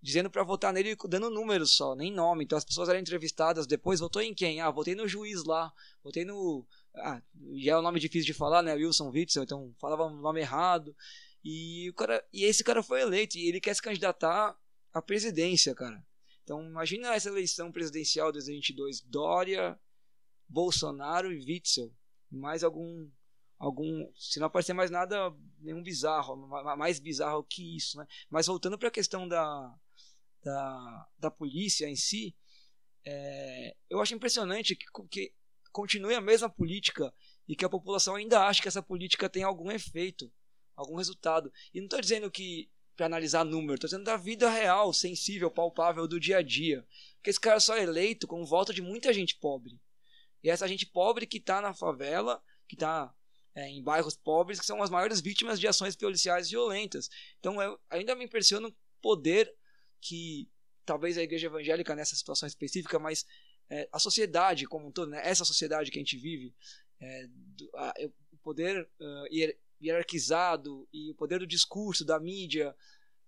dizendo 0.00 0.30
para 0.30 0.44
votar 0.44 0.72
nele 0.72 0.96
dando 1.08 1.28
números 1.28 1.72
só, 1.72 1.94
nem 1.94 2.12
nome. 2.12 2.44
Então 2.44 2.56
as 2.56 2.64
pessoas 2.64 2.88
eram 2.88 3.00
entrevistadas 3.00 3.66
depois, 3.66 4.00
votou 4.00 4.22
em 4.22 4.34
quem? 4.34 4.60
Ah, 4.60 4.70
votei 4.70 4.94
no 4.94 5.08
juiz 5.08 5.44
lá, 5.44 5.72
votei 6.02 6.24
no. 6.24 6.66
Ah, 6.94 7.20
já 7.54 7.72
é 7.72 7.78
um 7.78 7.82
nome 7.82 8.00
difícil 8.00 8.26
de 8.26 8.34
falar, 8.34 8.62
né? 8.62 8.74
Wilson 8.74 9.10
Witzel, 9.10 9.42
então 9.42 9.74
falava 9.78 10.04
o 10.04 10.10
nome 10.10 10.40
errado. 10.40 10.94
E, 11.42 11.88
o 11.88 11.94
cara, 11.94 12.24
e 12.32 12.44
esse 12.44 12.62
cara 12.62 12.82
foi 12.82 13.00
eleito 13.00 13.38
e 13.38 13.48
ele 13.48 13.60
quer 13.60 13.74
se 13.74 13.82
candidatar 13.82 14.56
à 14.92 15.02
presidência, 15.02 15.74
cara. 15.74 16.04
Então 16.44 16.62
imagina 16.64 17.14
essa 17.14 17.28
eleição 17.28 17.70
presidencial 17.72 18.28
de 18.28 18.38
2022, 18.38 19.00
Dória, 19.02 19.78
Bolsonaro 20.48 21.32
e 21.32 21.38
Witzel. 21.38 21.92
Mais 22.30 22.62
algum 22.62 23.08
algum, 23.60 24.10
se 24.16 24.40
não 24.40 24.46
aparecer 24.46 24.72
mais 24.72 24.90
nada 24.90 25.30
nenhum 25.58 25.82
bizarro, 25.82 26.34
mais 26.78 26.98
bizarro 26.98 27.44
que 27.44 27.76
isso, 27.76 27.98
né? 27.98 28.06
Mas 28.30 28.46
voltando 28.46 28.78
para 28.78 28.88
a 28.88 28.92
questão 28.92 29.28
da, 29.28 29.78
da, 30.42 31.08
da 31.18 31.30
polícia 31.30 31.86
em 31.86 31.94
si, 31.94 32.34
é, 33.04 33.76
eu 33.90 34.00
acho 34.00 34.14
impressionante 34.14 34.74
que, 34.74 34.86
que 35.10 35.34
continue 35.70 36.14
a 36.14 36.22
mesma 36.22 36.48
política 36.48 37.12
e 37.46 37.54
que 37.54 37.64
a 37.64 37.68
população 37.68 38.14
ainda 38.14 38.46
acha 38.46 38.62
que 38.62 38.68
essa 38.68 38.82
política 38.82 39.28
tem 39.28 39.42
algum 39.42 39.70
efeito 39.70 40.32
algum 40.80 40.96
resultado. 40.96 41.52
E 41.72 41.78
não 41.78 41.86
estou 41.86 42.00
dizendo 42.00 42.30
que 42.30 42.70
para 42.96 43.06
analisar 43.06 43.44
número, 43.44 43.74
estou 43.74 43.88
dizendo 43.88 44.04
da 44.04 44.16
vida 44.16 44.50
real, 44.50 44.92
sensível, 44.92 45.50
palpável 45.50 46.06
do 46.06 46.20
dia 46.20 46.38
a 46.38 46.42
dia. 46.42 46.86
Porque 47.16 47.30
esse 47.30 47.40
cara 47.40 47.58
só 47.58 47.76
é 47.76 47.82
eleito 47.82 48.26
com 48.26 48.44
volta 48.44 48.74
de 48.74 48.82
muita 48.82 49.12
gente 49.12 49.36
pobre. 49.36 49.80
E 50.42 50.50
essa 50.50 50.68
gente 50.68 50.84
pobre 50.86 51.26
que 51.26 51.38
está 51.38 51.60
na 51.60 51.72
favela, 51.72 52.42
que 52.68 52.74
está 52.74 53.14
é, 53.54 53.68
em 53.68 53.82
bairros 53.82 54.16
pobres, 54.16 54.60
que 54.60 54.66
são 54.66 54.82
as 54.82 54.90
maiores 54.90 55.20
vítimas 55.20 55.58
de 55.58 55.66
ações 55.66 55.96
policiais 55.96 56.50
violentas. 56.50 57.08
Então 57.38 57.60
eu, 57.62 57.78
ainda 57.88 58.14
me 58.14 58.24
impressiona 58.24 58.68
o 58.68 58.74
poder 59.00 59.50
que 60.00 60.50
talvez 60.84 61.16
a 61.16 61.22
igreja 61.22 61.46
evangélica 61.46 61.94
nessa 61.94 62.16
situação 62.16 62.46
específica, 62.46 62.98
mas 62.98 63.24
é, 63.70 63.88
a 63.92 63.98
sociedade 63.98 64.66
como 64.66 64.88
um 64.88 64.92
todo, 64.92 65.10
né, 65.10 65.20
essa 65.24 65.44
sociedade 65.44 65.90
que 65.90 65.98
a 65.98 66.02
gente 66.02 66.16
vive, 66.16 66.54
é, 67.00 67.26
do, 67.28 67.70
a, 67.76 67.94
o 68.32 68.36
poder 68.38 68.88
uh, 68.98 69.26
hierarquizado 69.82 70.88
e 70.92 71.10
o 71.10 71.14
poder 71.14 71.38
do 71.38 71.46
discurso, 71.46 72.04
da 72.04 72.18
mídia, 72.20 72.74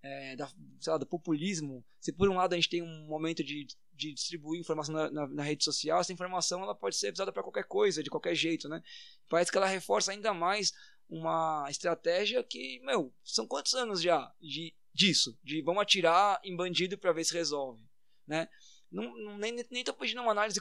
é, 0.02 0.36
da, 0.36 0.50
lá, 0.86 0.98
do 0.98 1.06
populismo. 1.06 1.84
Se 2.00 2.12
por 2.12 2.28
um 2.28 2.36
lado 2.36 2.52
a 2.52 2.56
gente 2.56 2.68
tem 2.68 2.82
um 2.82 3.06
momento 3.06 3.42
de, 3.44 3.66
de 3.94 4.12
distribuir 4.12 4.60
informação 4.60 4.94
na, 4.94 5.10
na, 5.10 5.26
na, 5.28 5.42
rede 5.42 5.64
social, 5.64 6.00
essa 6.00 6.12
informação 6.12 6.62
ela 6.62 6.74
pode 6.74 6.96
ser 6.96 7.12
usada 7.12 7.32
para 7.32 7.42
qualquer 7.42 7.64
coisa, 7.64 8.02
de 8.02 8.10
qualquer 8.10 8.34
jeito, 8.34 8.68
né? 8.68 8.82
Parece 9.28 9.50
que 9.50 9.56
ela 9.56 9.66
reforça 9.66 10.12
ainda 10.12 10.34
mais 10.34 10.72
uma 11.08 11.66
estratégia 11.70 12.42
que, 12.42 12.80
meu, 12.84 13.12
são 13.22 13.46
quantos 13.46 13.74
anos 13.74 14.02
já 14.02 14.32
de 14.40 14.74
disso, 14.94 15.38
de 15.42 15.62
vamos 15.62 15.82
atirar 15.82 16.40
em 16.44 16.54
bandido 16.56 16.98
para 16.98 17.12
ver 17.12 17.24
se 17.24 17.32
resolve, 17.32 17.82
né? 18.26 18.48
Não, 18.90 19.38
nem, 19.38 19.82
tô 19.82 19.94
pedindo 19.94 20.20
uma 20.20 20.32
análise 20.32 20.60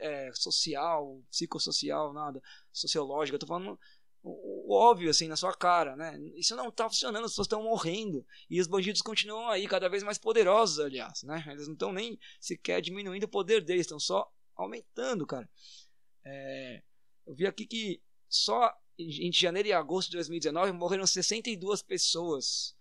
é, 0.00 0.30
social, 0.34 1.22
psicossocial, 1.30 2.12
nada, 2.12 2.42
sociológica, 2.72 3.38
tô 3.38 3.46
falando 3.46 3.78
o, 4.26 4.72
o, 4.72 4.74
óbvio, 4.74 5.08
assim, 5.08 5.28
na 5.28 5.36
sua 5.36 5.54
cara, 5.54 5.94
né? 5.94 6.18
Isso 6.34 6.56
não 6.56 6.70
tá 6.70 6.88
funcionando, 6.88 7.24
as 7.24 7.30
pessoas 7.30 7.46
estão 7.46 7.62
morrendo, 7.62 8.26
e 8.50 8.60
os 8.60 8.66
bandidos 8.66 9.00
continuam 9.00 9.48
aí, 9.48 9.68
cada 9.68 9.88
vez 9.88 10.02
mais 10.02 10.18
poderosos, 10.18 10.80
aliás, 10.80 11.22
né? 11.22 11.44
Eles 11.48 11.66
não 11.66 11.74
estão 11.74 11.92
nem 11.92 12.18
sequer 12.40 12.80
diminuindo 12.80 13.24
o 13.24 13.28
poder 13.28 13.64
deles, 13.64 13.82
estão 13.82 14.00
só 14.00 14.28
aumentando, 14.56 15.26
cara. 15.26 15.48
É, 16.24 16.82
eu 17.24 17.34
vi 17.34 17.46
aqui 17.46 17.66
que 17.66 18.02
só 18.28 18.74
em 18.98 19.30
janeiro 19.30 19.68
e 19.68 19.72
agosto 19.72 20.08
de 20.08 20.16
2019 20.16 20.72
morreram 20.72 21.06
62 21.06 21.82
pessoas 21.82 22.74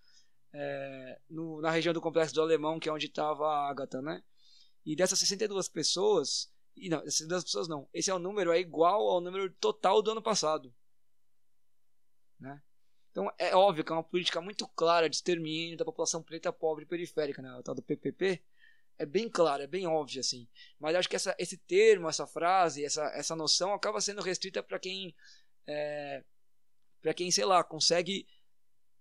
é, 0.53 1.19
no, 1.29 1.61
na 1.61 1.69
região 1.69 1.93
do 1.93 2.01
Complexo 2.01 2.33
do 2.33 2.41
Alemão, 2.41 2.79
que 2.79 2.89
é 2.89 2.91
onde 2.91 3.05
estava 3.05 3.45
a 3.45 3.69
Agatha, 3.69 4.01
né? 4.01 4.23
E 4.85 4.95
dessas 4.95 5.19
62 5.19 5.67
pessoas, 5.67 6.49
e 6.75 6.89
não, 6.89 7.01
62 7.01 7.43
pessoas 7.43 7.67
não, 7.67 7.87
esse 7.93 8.09
é 8.09 8.13
o 8.13 8.19
número 8.19 8.51
é 8.51 8.59
igual 8.59 9.07
ao 9.09 9.21
número 9.21 9.51
total 9.59 10.01
do 10.01 10.11
ano 10.11 10.21
passado. 10.21 10.73
Né? 12.45 12.61
Então 13.11 13.31
é 13.37 13.55
óbvio 13.55 13.83
que 13.83 13.91
é 13.91 13.95
uma 13.95 14.03
política 14.03 14.39
muito 14.39 14.67
clara 14.67 15.09
de 15.09 15.15
extermínio 15.15 15.77
da 15.77 15.85
população 15.85 16.21
preta 16.21 16.53
pobre 16.53 16.85
periférica, 16.85 17.41
né? 17.41 17.51
o 17.55 17.63
tal 17.63 17.73
do 17.73 17.81
PPP, 17.81 18.43
é 18.97 19.05
bem 19.05 19.27
claro, 19.27 19.63
é 19.63 19.67
bem 19.67 19.87
óbvio 19.87 20.19
assim. 20.19 20.47
Mas 20.79 20.95
acho 20.95 21.09
que 21.09 21.15
essa, 21.15 21.35
esse 21.39 21.57
termo, 21.57 22.07
essa 22.07 22.27
frase, 22.27 22.85
essa, 22.85 23.03
essa 23.15 23.35
noção 23.35 23.73
acaba 23.73 23.99
sendo 23.99 24.21
restrita 24.21 24.61
para 24.61 24.79
quem 24.79 25.15
é, 25.67 26.23
para 27.01 27.13
quem 27.13 27.31
sei 27.31 27.45
lá 27.45 27.63
consegue 27.63 28.27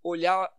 olhar 0.03 0.51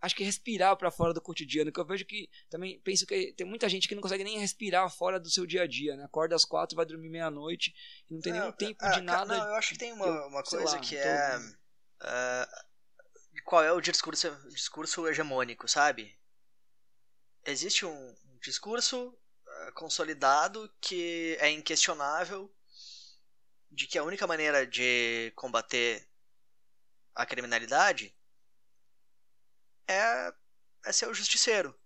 acho 0.00 0.16
que 0.16 0.24
respirar 0.24 0.76
para 0.76 0.90
fora 0.90 1.14
do 1.14 1.20
cotidiano, 1.20 1.70
que 1.70 1.78
eu 1.78 1.86
vejo 1.86 2.04
que 2.04 2.28
também 2.50 2.80
penso 2.80 3.06
que 3.06 3.32
tem 3.34 3.46
muita 3.46 3.68
gente 3.68 3.86
que 3.86 3.94
não 3.94 4.02
consegue 4.02 4.24
nem 4.24 4.38
respirar 4.38 4.90
fora 4.90 5.20
do 5.20 5.30
seu 5.30 5.46
dia 5.46 5.62
a 5.62 5.66
dia, 5.66 5.96
né? 5.96 6.04
Acorda 6.04 6.34
às 6.34 6.44
quatro, 6.44 6.74
vai 6.74 6.84
dormir 6.84 7.08
meia-noite 7.08 7.72
e 8.10 8.14
não 8.14 8.20
tem 8.20 8.32
nenhum 8.32 8.50
tempo 8.50 8.84
de 8.90 9.00
nada. 9.00 9.38
Não, 9.38 9.48
eu 9.48 9.54
acho 9.54 9.72
que 9.72 9.78
tem 9.78 9.92
uma, 9.92 10.26
uma 10.26 10.42
coisa 10.42 10.74
lá, 10.74 10.80
que 10.80 10.96
é 10.96 11.38
uh, 12.02 13.42
qual 13.44 13.62
é 13.62 13.72
o 13.72 13.80
discurso, 13.80 14.30
discurso 14.48 15.06
hegemônico, 15.08 15.68
sabe? 15.68 16.16
Existe 17.44 17.84
um 17.86 18.14
discurso 18.40 19.08
uh, 19.08 19.72
consolidado 19.74 20.72
que 20.80 21.36
é 21.40 21.50
inquestionável 21.50 22.52
de 23.70 23.86
que 23.86 23.98
a 23.98 24.04
única 24.04 24.26
maneira 24.26 24.66
de 24.66 25.32
combater 25.34 26.06
a 27.14 27.24
criminalidade 27.26 28.14
é, 29.88 30.32
é 30.84 30.92
ser 30.92 31.08
o 31.08 31.14
justiceiro. 31.14 31.78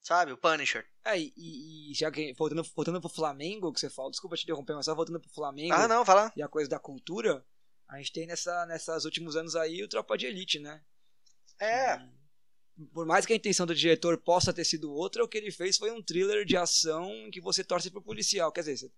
Sabe? 0.00 0.32
O 0.32 0.38
Punisher. 0.38 0.88
É, 1.04 1.18
e, 1.18 1.32
e 1.36 1.94
já 1.94 2.10
que, 2.10 2.32
voltando, 2.34 2.62
voltando 2.74 3.00
pro 3.00 3.10
Flamengo, 3.10 3.72
que 3.72 3.80
você 3.80 3.90
fala, 3.90 4.10
desculpa 4.10 4.36
te 4.36 4.44
interromper, 4.44 4.74
mas 4.74 4.86
só 4.86 4.94
voltando 4.94 5.20
pro 5.20 5.30
Flamengo. 5.30 5.74
Ah, 5.74 5.86
não, 5.86 6.04
fala. 6.04 6.32
E 6.34 6.42
a 6.42 6.48
coisa 6.48 6.70
da 6.70 6.78
cultura, 6.78 7.44
a 7.88 7.98
gente 7.98 8.12
tem 8.12 8.26
nessa, 8.26 8.66
nessas 8.66 9.04
últimos 9.04 9.36
anos 9.36 9.56
aí 9.56 9.82
o 9.82 9.88
Tropa 9.88 10.16
de 10.16 10.26
Elite, 10.26 10.58
né? 10.58 10.82
É. 11.60 11.98
Por 12.92 13.06
mais 13.06 13.26
que 13.26 13.32
a 13.32 13.36
intenção 13.36 13.66
do 13.66 13.74
diretor 13.74 14.16
possa 14.18 14.52
ter 14.52 14.64
sido 14.64 14.92
outra, 14.92 15.24
o 15.24 15.28
que 15.28 15.38
ele 15.38 15.50
fez 15.50 15.76
foi 15.76 15.90
um 15.90 16.02
thriller 16.02 16.44
de 16.44 16.56
ação 16.56 17.10
em 17.10 17.30
que 17.30 17.40
você 17.40 17.64
torce 17.64 17.90
pro 17.90 18.02
policial. 18.02 18.52
Quer 18.52 18.60
dizer, 18.60 18.76
você 18.76 18.92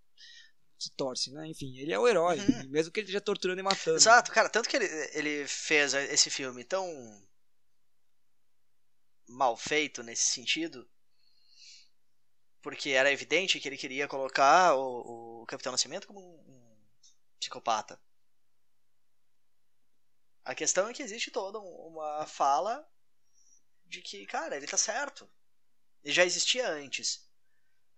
se 0.79 0.91
torce, 0.91 1.31
né? 1.31 1.47
Enfim, 1.47 1.79
ele 1.79 1.93
é 1.93 1.99
o 1.99 2.09
herói, 2.09 2.39
uhum. 2.39 2.69
mesmo 2.69 2.93
que 2.93 3.01
ele 3.01 3.05
esteja 3.05 3.21
torturando 3.21 3.61
e 3.61 3.63
matando. 3.63 3.97
Exato, 3.97 4.33
cara, 4.33 4.49
tanto 4.49 4.69
que 4.69 4.77
ele, 4.77 4.87
ele 5.13 5.47
fez 5.47 5.95
esse 5.95 6.29
filme 6.29 6.65
tão 6.65 6.87
mal 9.29 9.57
feito 9.57 10.03
nesse 10.03 10.25
sentido, 10.25 10.89
porque 12.61 12.91
era 12.91 13.13
evidente 13.13 13.61
que 13.61 13.69
ele 13.69 13.77
queria 13.77 14.09
colocar 14.09 14.75
o, 14.75 15.43
o 15.43 15.47
Capitão 15.47 15.73
Nascimento 15.73 16.07
como 16.07 16.21
um, 16.21 16.53
um, 16.53 16.77
psicopata. 17.39 18.01
A 20.45 20.55
questão 20.55 20.89
é 20.89 20.93
que 20.93 21.03
existe 21.03 21.31
toda 21.31 21.59
uma 21.59 22.27
fala 22.27 22.87
de 23.87 24.01
que, 24.03 24.27
cara, 24.27 24.57
ele 24.57 24.67
tá 24.67 24.77
certo. 24.77 25.31
Ele 26.03 26.15
já 26.15 26.25
existia 26.25 26.69
antes. 26.69 27.29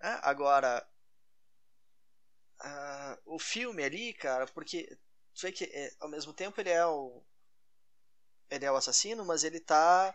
É, 0.01 0.19
agora, 0.23 0.87
uh, 2.61 3.35
o 3.35 3.39
filme 3.39 3.85
ali, 3.85 4.13
cara, 4.15 4.47
porque 4.47 4.99
tu 5.35 5.43
vê 5.43 5.53
que 5.53 5.65
é, 5.65 5.95
ao 6.01 6.09
mesmo 6.09 6.33
tempo 6.33 6.61
ele 6.61 6.71
é 6.71 6.85
o 6.85 7.23
ele 8.51 8.67
é 8.67 8.71
o 8.73 8.77
assassino, 8.77 9.25
mas 9.25 9.45
ele 9.45 9.61
tá 9.61 10.15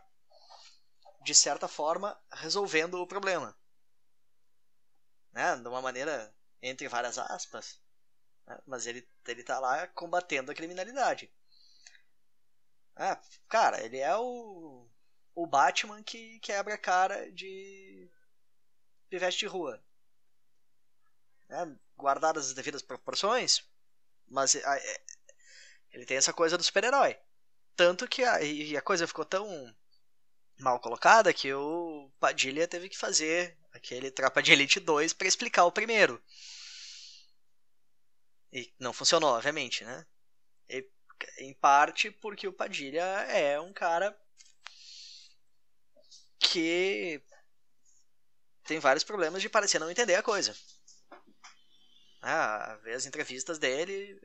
de 1.28 1.36
certa 1.36 1.68
forma, 1.68 2.18
resolvendo 2.32 3.02
o 3.02 3.06
problema. 3.08 3.54
Né? 5.34 5.58
De 5.58 5.68
uma 5.68 5.82
maneira, 5.82 6.34
entre 6.62 6.88
várias 6.88 7.18
aspas, 7.18 7.82
né? 8.46 8.58
mas 8.66 8.88
ele, 8.88 9.06
ele 9.28 9.44
tá 9.44 9.60
lá 9.60 9.88
combatendo 9.88 10.52
a 10.52 10.56
criminalidade. 10.56 11.30
Ah, 13.00 13.20
cara, 13.48 13.84
ele 13.86 13.98
é 13.98 14.16
o, 14.18 14.90
o 15.36 15.46
Batman 15.46 16.02
que 16.04 16.40
quebra 16.40 16.74
a 16.74 16.78
cara 16.80 17.32
de 17.32 18.10
pivete 19.10 19.38
de 19.38 19.46
rua. 19.46 19.82
Né? 21.48 21.78
Guardadas 21.96 22.48
as 22.48 22.54
devidas 22.54 22.82
proporções, 22.82 23.64
mas 24.28 24.56
é, 24.56 25.04
ele 25.92 26.06
tem 26.06 26.18
essa 26.18 26.34
coisa 26.34 26.58
do 26.58 26.64
super-herói. 26.64 27.18
Tanto 27.76 28.08
que 28.08 28.24
a, 28.24 28.42
e 28.42 28.76
a 28.76 28.82
coisa 28.82 29.08
ficou 29.08 29.24
tão 29.24 29.48
mal 30.60 30.80
colocada 30.80 31.34
que 31.34 31.54
o 31.54 32.12
Padilha 32.20 32.68
teve 32.68 32.90
que 32.90 32.98
fazer 32.98 33.56
aquele 33.72 34.10
Tropa 34.10 34.42
de 34.42 34.52
Elite 34.52 34.80
2 34.80 35.14
para 35.14 35.28
explicar 35.28 35.66
o 35.66 35.72
primeiro. 35.72 36.22
E 38.52 38.74
não 38.80 38.92
funcionou, 38.92 39.36
obviamente, 39.36 39.84
né? 39.86 40.06
Em 41.48 41.54
parte 41.54 42.12
porque 42.12 42.46
o 42.46 42.52
Padilha 42.52 43.06
é 43.30 43.58
um 43.58 43.72
cara 43.72 44.14
que 46.38 47.24
tem 48.66 48.80
vários 48.80 49.06
problemas 49.06 49.42
de 49.42 49.48
parecer 49.48 49.80
não 49.80 49.90
entender 49.90 50.16
a 50.16 50.22
coisa. 50.22 50.54
Ah, 52.22 52.78
ver 52.84 52.96
as 52.96 53.06
entrevistas 53.06 53.58
dele 53.58 54.20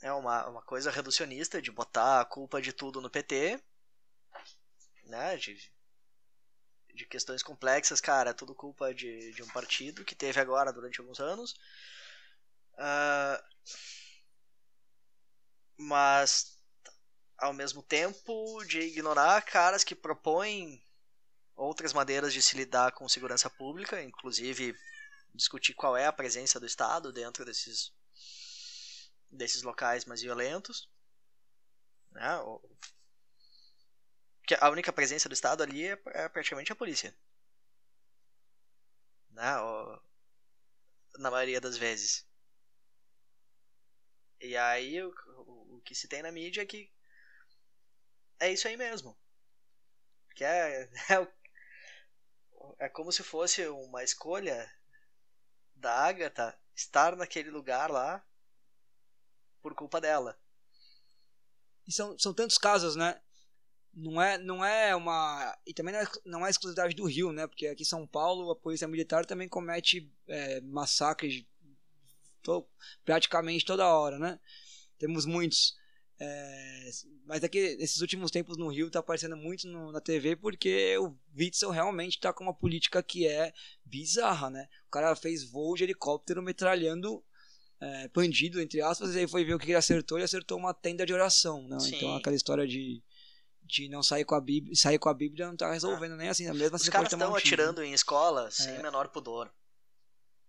é 0.00 0.12
uma, 0.12 0.46
uma 0.46 0.62
coisa 0.62 0.92
reducionista 0.92 1.60
de 1.60 1.72
botar 1.72 2.20
a 2.20 2.24
culpa 2.24 2.62
de 2.62 2.72
tudo 2.72 3.00
no 3.00 3.10
PT, 3.10 3.60
né? 5.06 5.36
De, 5.38 5.58
de 6.94 7.04
questões 7.04 7.42
complexas, 7.42 8.00
cara, 8.00 8.30
é 8.30 8.32
tudo 8.32 8.54
culpa 8.54 8.94
de, 8.94 9.32
de 9.32 9.42
um 9.42 9.48
partido 9.48 10.04
que 10.04 10.14
teve 10.14 10.38
agora 10.38 10.72
durante 10.72 11.00
alguns 11.00 11.18
anos. 11.18 11.56
Uh, 12.74 13.56
mas, 15.76 16.58
ao 17.38 17.52
mesmo 17.52 17.82
tempo, 17.82 18.64
de 18.64 18.80
ignorar 18.80 19.42
caras 19.42 19.84
que 19.84 19.94
propõem 19.94 20.82
outras 21.54 21.92
maneiras 21.92 22.32
de 22.32 22.42
se 22.42 22.56
lidar 22.56 22.92
com 22.92 23.08
segurança 23.08 23.48
pública, 23.48 24.02
inclusive 24.02 24.76
discutir 25.34 25.74
qual 25.74 25.96
é 25.96 26.06
a 26.06 26.12
presença 26.12 26.58
do 26.58 26.66
Estado 26.66 27.12
dentro 27.12 27.44
desses 27.44 27.92
desses 29.30 29.62
locais 29.62 30.04
mais 30.04 30.22
violentos. 30.22 30.88
Né? 32.12 32.30
Que 34.46 34.54
a 34.54 34.70
única 34.70 34.92
presença 34.92 35.28
do 35.28 35.32
Estado 35.32 35.62
ali 35.62 35.86
é, 35.86 36.00
é 36.06 36.28
praticamente 36.28 36.72
a 36.72 36.76
polícia. 36.76 37.14
Né? 39.30 39.52
Na 41.18 41.30
maioria 41.30 41.60
das 41.60 41.76
vezes. 41.76 42.26
E 44.40 44.56
aí 44.56 45.02
o, 45.02 45.14
o, 45.76 45.80
que 45.84 45.94
se 45.94 46.08
tem 46.08 46.22
na 46.22 46.30
mídia 46.30 46.62
é 46.62 46.66
que 46.66 46.92
é 48.38 48.52
isso 48.52 48.68
aí 48.68 48.76
mesmo. 48.76 49.16
Que 50.34 50.44
é, 50.44 50.82
é, 51.10 52.86
é 52.86 52.88
como 52.88 53.10
se 53.10 53.22
fosse 53.22 53.66
uma 53.68 54.02
escolha 54.02 54.70
da 55.74 55.92
Agatha 55.92 56.58
estar 56.74 57.16
naquele 57.16 57.50
lugar 57.50 57.90
lá 57.90 58.24
por 59.62 59.74
culpa 59.74 60.00
dela. 60.00 60.38
E 61.86 61.92
são, 61.92 62.18
são 62.18 62.34
tantos 62.34 62.58
casos, 62.58 62.96
né? 62.96 63.20
Não 63.94 64.20
é, 64.20 64.36
não 64.36 64.64
é 64.64 64.94
uma. 64.94 65.58
E 65.66 65.72
também 65.72 65.94
não 65.94 66.00
é, 66.00 66.06
não 66.24 66.46
é 66.46 66.50
exclusividade 66.50 66.94
do 66.94 67.06
Rio, 67.06 67.32
né? 67.32 67.46
Porque 67.46 67.66
aqui 67.66 67.82
em 67.82 67.86
São 67.86 68.06
Paulo 68.06 68.50
a 68.50 68.56
polícia 68.56 68.86
militar 68.86 69.24
também 69.24 69.48
comete 69.48 70.12
é, 70.28 70.60
massacres 70.60 71.46
to, 72.46 72.66
praticamente 73.04 73.64
toda 73.64 73.86
hora, 73.86 74.18
né? 74.18 74.38
Temos 74.98 75.26
muitos. 75.26 75.74
É, 76.18 76.90
mas 77.26 77.44
aqui, 77.44 77.76
nesses 77.76 78.00
últimos 78.00 78.30
tempos 78.30 78.56
no 78.56 78.68
Rio 78.68 78.90
tá 78.90 79.00
aparecendo 79.00 79.36
muito 79.36 79.66
no, 79.68 79.92
na 79.92 80.00
TV 80.00 80.34
porque 80.34 80.96
o 80.96 81.14
Witzel 81.36 81.70
realmente 81.70 82.18
tá 82.18 82.32
com 82.32 82.44
uma 82.44 82.54
política 82.54 83.02
que 83.02 83.26
é 83.26 83.52
bizarra, 83.84 84.48
né? 84.48 84.66
O 84.86 84.90
cara 84.90 85.14
fez 85.14 85.44
voo 85.44 85.76
de 85.76 85.84
helicóptero 85.84 86.42
metralhando 86.42 87.22
é, 87.80 88.08
bandido, 88.08 88.60
entre 88.60 88.80
aspas, 88.80 89.14
e 89.14 89.18
aí 89.18 89.28
foi 89.28 89.44
ver 89.44 89.54
o 89.54 89.58
que 89.58 89.66
ele 89.66 89.74
acertou, 89.74 90.16
ele 90.16 90.24
acertou 90.24 90.56
uma 90.56 90.72
tenda 90.72 91.04
de 91.04 91.12
oração, 91.12 91.68
né? 91.68 91.76
Então 91.88 92.16
aquela 92.16 92.34
história 92.34 92.66
de, 92.66 93.02
de 93.62 93.88
não 93.90 94.02
sair 94.02 94.24
com 94.24 94.34
a 94.34 94.40
Bíblia, 94.40 94.74
sair 94.74 94.98
com 94.98 95.10
a 95.10 95.14
Bíblia 95.14 95.48
não 95.48 95.56
tá 95.56 95.70
resolvendo 95.70 96.12
ah. 96.12 96.16
nem 96.16 96.28
assim, 96.28 96.50
mesmo 96.52 96.76
Os 96.76 96.82
assim 96.82 96.90
caras 96.90 97.12
estão 97.12 97.30
um 97.30 97.36
atirando 97.36 97.82
em 97.82 97.92
escola 97.92 98.50
sem 98.50 98.74
é. 98.74 98.82
menor 98.82 99.08
pudor. 99.08 99.52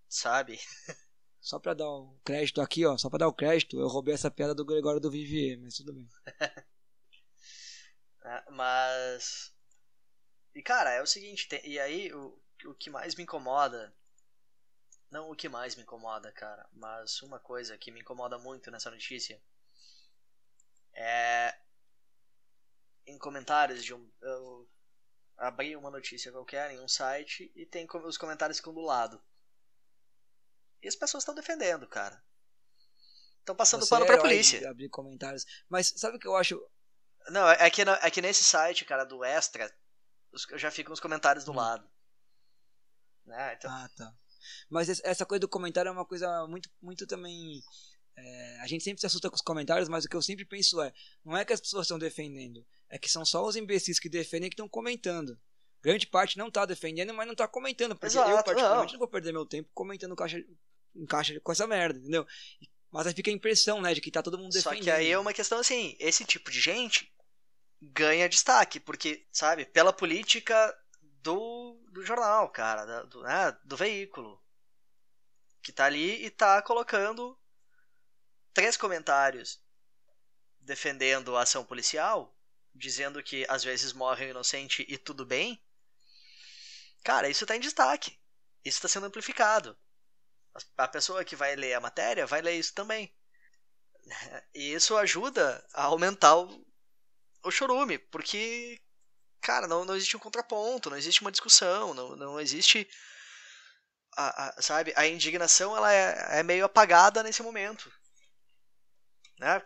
Sabe? 0.07 0.57
Só 1.39 1.59
pra 1.59 1.73
dar 1.73 1.89
o 1.89 2.19
crédito 2.25 2.61
aqui, 2.61 2.85
ó, 2.85 2.97
só 2.97 3.09
pra 3.09 3.19
dar 3.19 3.27
o 3.27 3.33
crédito, 3.33 3.79
eu 3.79 3.87
roubei 3.87 4.13
essa 4.13 4.31
piada 4.31 4.53
do 4.53 4.65
Gregório 4.65 4.99
do 4.99 5.11
Vivier, 5.11 5.59
mas 5.59 5.75
tudo 5.75 5.93
bem. 5.93 6.09
é, 8.23 8.43
mas. 8.51 9.53
E 10.53 10.61
cara, 10.61 10.91
é 10.91 11.01
o 11.01 11.05
seguinte, 11.07 11.47
tem... 11.47 11.65
e 11.65 11.79
aí 11.79 12.11
o, 12.13 12.41
o 12.65 12.73
que 12.73 12.89
mais 12.89 13.15
me 13.15 13.23
incomoda. 13.23 13.95
Não 15.09 15.29
o 15.31 15.35
que 15.35 15.47
mais 15.47 15.75
me 15.75 15.83
incomoda, 15.83 16.31
cara, 16.33 16.67
mas 16.73 17.21
uma 17.21 17.39
coisa 17.39 17.77
que 17.77 17.91
me 17.91 18.01
incomoda 18.01 18.37
muito 18.37 18.69
nessa 18.69 18.91
notícia 18.91 19.41
é 20.93 21.57
em 23.05 23.17
comentários 23.17 23.83
de 23.83 23.93
um. 23.93 24.11
Eu 24.21 24.69
abri 25.37 25.75
uma 25.75 25.91
notícia 25.91 26.31
qualquer 26.31 26.71
em 26.71 26.79
um 26.79 26.87
site 26.87 27.51
e 27.55 27.65
tem 27.65 27.87
os 28.03 28.17
comentários 28.17 28.57
ficam 28.57 28.73
do 28.73 28.81
lado. 28.81 29.21
E 30.81 30.87
as 30.87 30.95
pessoas 30.95 31.23
estão 31.23 31.35
defendendo, 31.35 31.87
cara. 31.87 32.21
Estão 33.39 33.55
passando 33.55 33.85
Você 33.85 33.89
pano 33.89 34.05
pra 34.05 34.17
polícia. 34.17 34.69
Abrir 34.69 34.89
comentários. 34.89 35.45
Mas 35.69 35.93
sabe 35.95 36.17
o 36.17 36.19
que 36.19 36.27
eu 36.27 36.35
acho. 36.35 36.61
Não, 37.29 37.49
é 37.49 37.69
que, 37.69 37.81
é 37.81 38.11
que 38.11 38.21
nesse 38.21 38.43
site, 38.43 38.85
cara, 38.85 39.03
do 39.03 39.23
Extra, 39.23 39.73
já 40.55 40.71
ficam 40.71 40.93
os 40.93 40.99
comentários 40.99 41.43
do 41.43 41.51
hum. 41.51 41.55
lado. 41.55 41.89
Né? 43.25 43.53
Então... 43.53 43.71
Ah, 43.71 43.89
tá. 43.95 44.13
Mas 44.69 44.87
essa 45.03 45.25
coisa 45.25 45.41
do 45.41 45.49
comentário 45.49 45.89
é 45.89 45.91
uma 45.91 46.05
coisa 46.05 46.47
muito, 46.47 46.69
muito 46.81 47.05
também 47.05 47.61
é, 48.17 48.59
a 48.61 48.67
gente 48.67 48.83
sempre 48.83 48.99
se 48.99 49.05
assusta 49.05 49.29
com 49.29 49.35
os 49.35 49.41
comentários, 49.41 49.87
mas 49.87 50.03
o 50.03 50.09
que 50.09 50.15
eu 50.15 50.21
sempre 50.21 50.43
penso 50.43 50.81
é: 50.81 50.91
não 51.23 51.37
é 51.37 51.45
que 51.45 51.53
as 51.53 51.61
pessoas 51.61 51.85
estão 51.85 51.99
defendendo, 51.99 52.65
é 52.89 52.97
que 52.97 53.09
são 53.09 53.23
só 53.23 53.45
os 53.45 53.55
imbecis 53.55 53.99
que 53.99 54.09
defendem 54.09 54.49
que 54.49 54.55
estão 54.55 54.67
comentando. 54.67 55.39
Grande 55.83 56.07
parte 56.07 56.37
não 56.37 56.47
está 56.47 56.65
defendendo, 56.65 57.13
mas 57.13 57.27
não 57.27 57.33
está 57.33 57.47
comentando. 57.47 57.95
Porque 57.95 58.07
Exato, 58.07 58.31
eu, 58.31 58.43
particularmente, 58.43 58.93
não. 58.93 58.93
não. 58.93 58.99
vou 58.99 59.07
perder 59.07 59.31
meu 59.31 59.45
tempo 59.45 59.69
comentando 59.71 60.15
caixa, 60.15 60.43
em 60.97 61.05
caixa 61.05 61.39
com 61.39 61.51
essa 61.51 61.67
merda, 61.67 61.99
entendeu? 61.99 62.25
Mas 62.91 63.07
aí 63.07 63.13
fica 63.13 63.29
a 63.29 63.33
impressão, 63.33 63.81
né, 63.81 63.93
de 63.93 64.01
que 64.01 64.11
tá 64.11 64.23
todo 64.23 64.37
mundo 64.37 64.51
defendendo. 64.51 64.79
Só 64.79 64.83
que 64.83 64.91
aí 64.91 65.11
é 65.11 65.19
uma 65.19 65.33
questão 65.33 65.59
assim: 65.59 65.95
esse 65.99 66.25
tipo 66.25 66.49
de 66.49 66.59
gente 66.59 67.13
ganha 67.81 68.29
destaque, 68.29 68.79
porque, 68.79 69.27
sabe, 69.31 69.65
pela 69.65 69.93
política 69.93 70.75
do, 71.21 71.79
do 71.91 72.03
jornal, 72.03 72.49
cara, 72.49 73.03
do, 73.03 73.21
né, 73.21 73.57
do 73.63 73.77
veículo. 73.77 74.41
Que 75.61 75.71
tá 75.71 75.85
ali 75.85 76.25
e 76.25 76.29
tá 76.29 76.61
colocando 76.61 77.37
três 78.53 78.77
comentários 78.77 79.61
defendendo 80.61 81.35
a 81.35 81.43
ação 81.43 81.63
policial, 81.63 82.35
dizendo 82.73 83.21
que 83.21 83.45
às 83.49 83.63
vezes 83.63 83.93
morre 83.93 84.25
um 84.25 84.29
inocente 84.29 84.85
e 84.87 84.97
tudo 84.97 85.25
bem, 85.25 85.61
cara, 87.03 87.29
isso 87.29 87.43
está 87.43 87.55
em 87.55 87.59
destaque. 87.59 88.17
Isso 88.63 88.77
está 88.77 88.87
sendo 88.87 89.05
amplificado. 89.05 89.77
A 90.77 90.87
pessoa 90.87 91.23
que 91.25 91.35
vai 91.35 91.55
ler 91.55 91.73
a 91.73 91.79
matéria 91.79 92.25
vai 92.25 92.41
ler 92.41 92.57
isso 92.57 92.73
também. 92.73 93.13
E 94.53 94.73
isso 94.73 94.97
ajuda 94.97 95.65
a 95.73 95.83
aumentar 95.83 96.35
o, 96.37 96.65
o 97.43 97.51
chorume, 97.51 97.97
porque, 97.97 98.79
cara, 99.41 99.67
não, 99.67 99.85
não 99.85 99.95
existe 99.95 100.15
um 100.17 100.19
contraponto, 100.19 100.89
não 100.89 100.97
existe 100.97 101.21
uma 101.21 101.31
discussão, 101.31 101.93
não, 101.93 102.15
não 102.15 102.39
existe. 102.39 102.87
A, 104.17 104.49
a, 104.49 104.61
sabe, 104.61 104.93
a 104.95 105.05
indignação 105.07 105.75
ela 105.77 105.93
é, 105.93 106.39
é 106.39 106.43
meio 106.43 106.65
apagada 106.65 107.21
nesse 107.21 107.43
momento 107.43 107.91
né? 109.39 109.61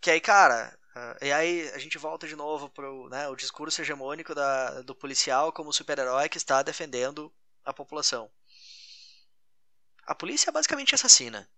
Que 0.00 0.10
aí, 0.10 0.20
cara, 0.20 0.76
e 1.20 1.32
aí 1.32 1.68
a 1.70 1.78
gente 1.78 1.98
volta 1.98 2.26
de 2.26 2.36
novo 2.36 2.70
pro 2.70 3.08
né, 3.08 3.28
o 3.28 3.36
discurso 3.36 3.80
hegemônico 3.80 4.34
da, 4.34 4.82
do 4.82 4.94
policial 4.94 5.52
como 5.52 5.72
super-herói 5.72 6.28
que 6.28 6.38
está 6.38 6.62
defendendo 6.62 7.32
a 7.64 7.72
população. 7.72 8.30
A 10.06 10.14
polícia 10.14 10.50
é 10.50 10.52
basicamente 10.52 10.94
assassina 10.94 11.48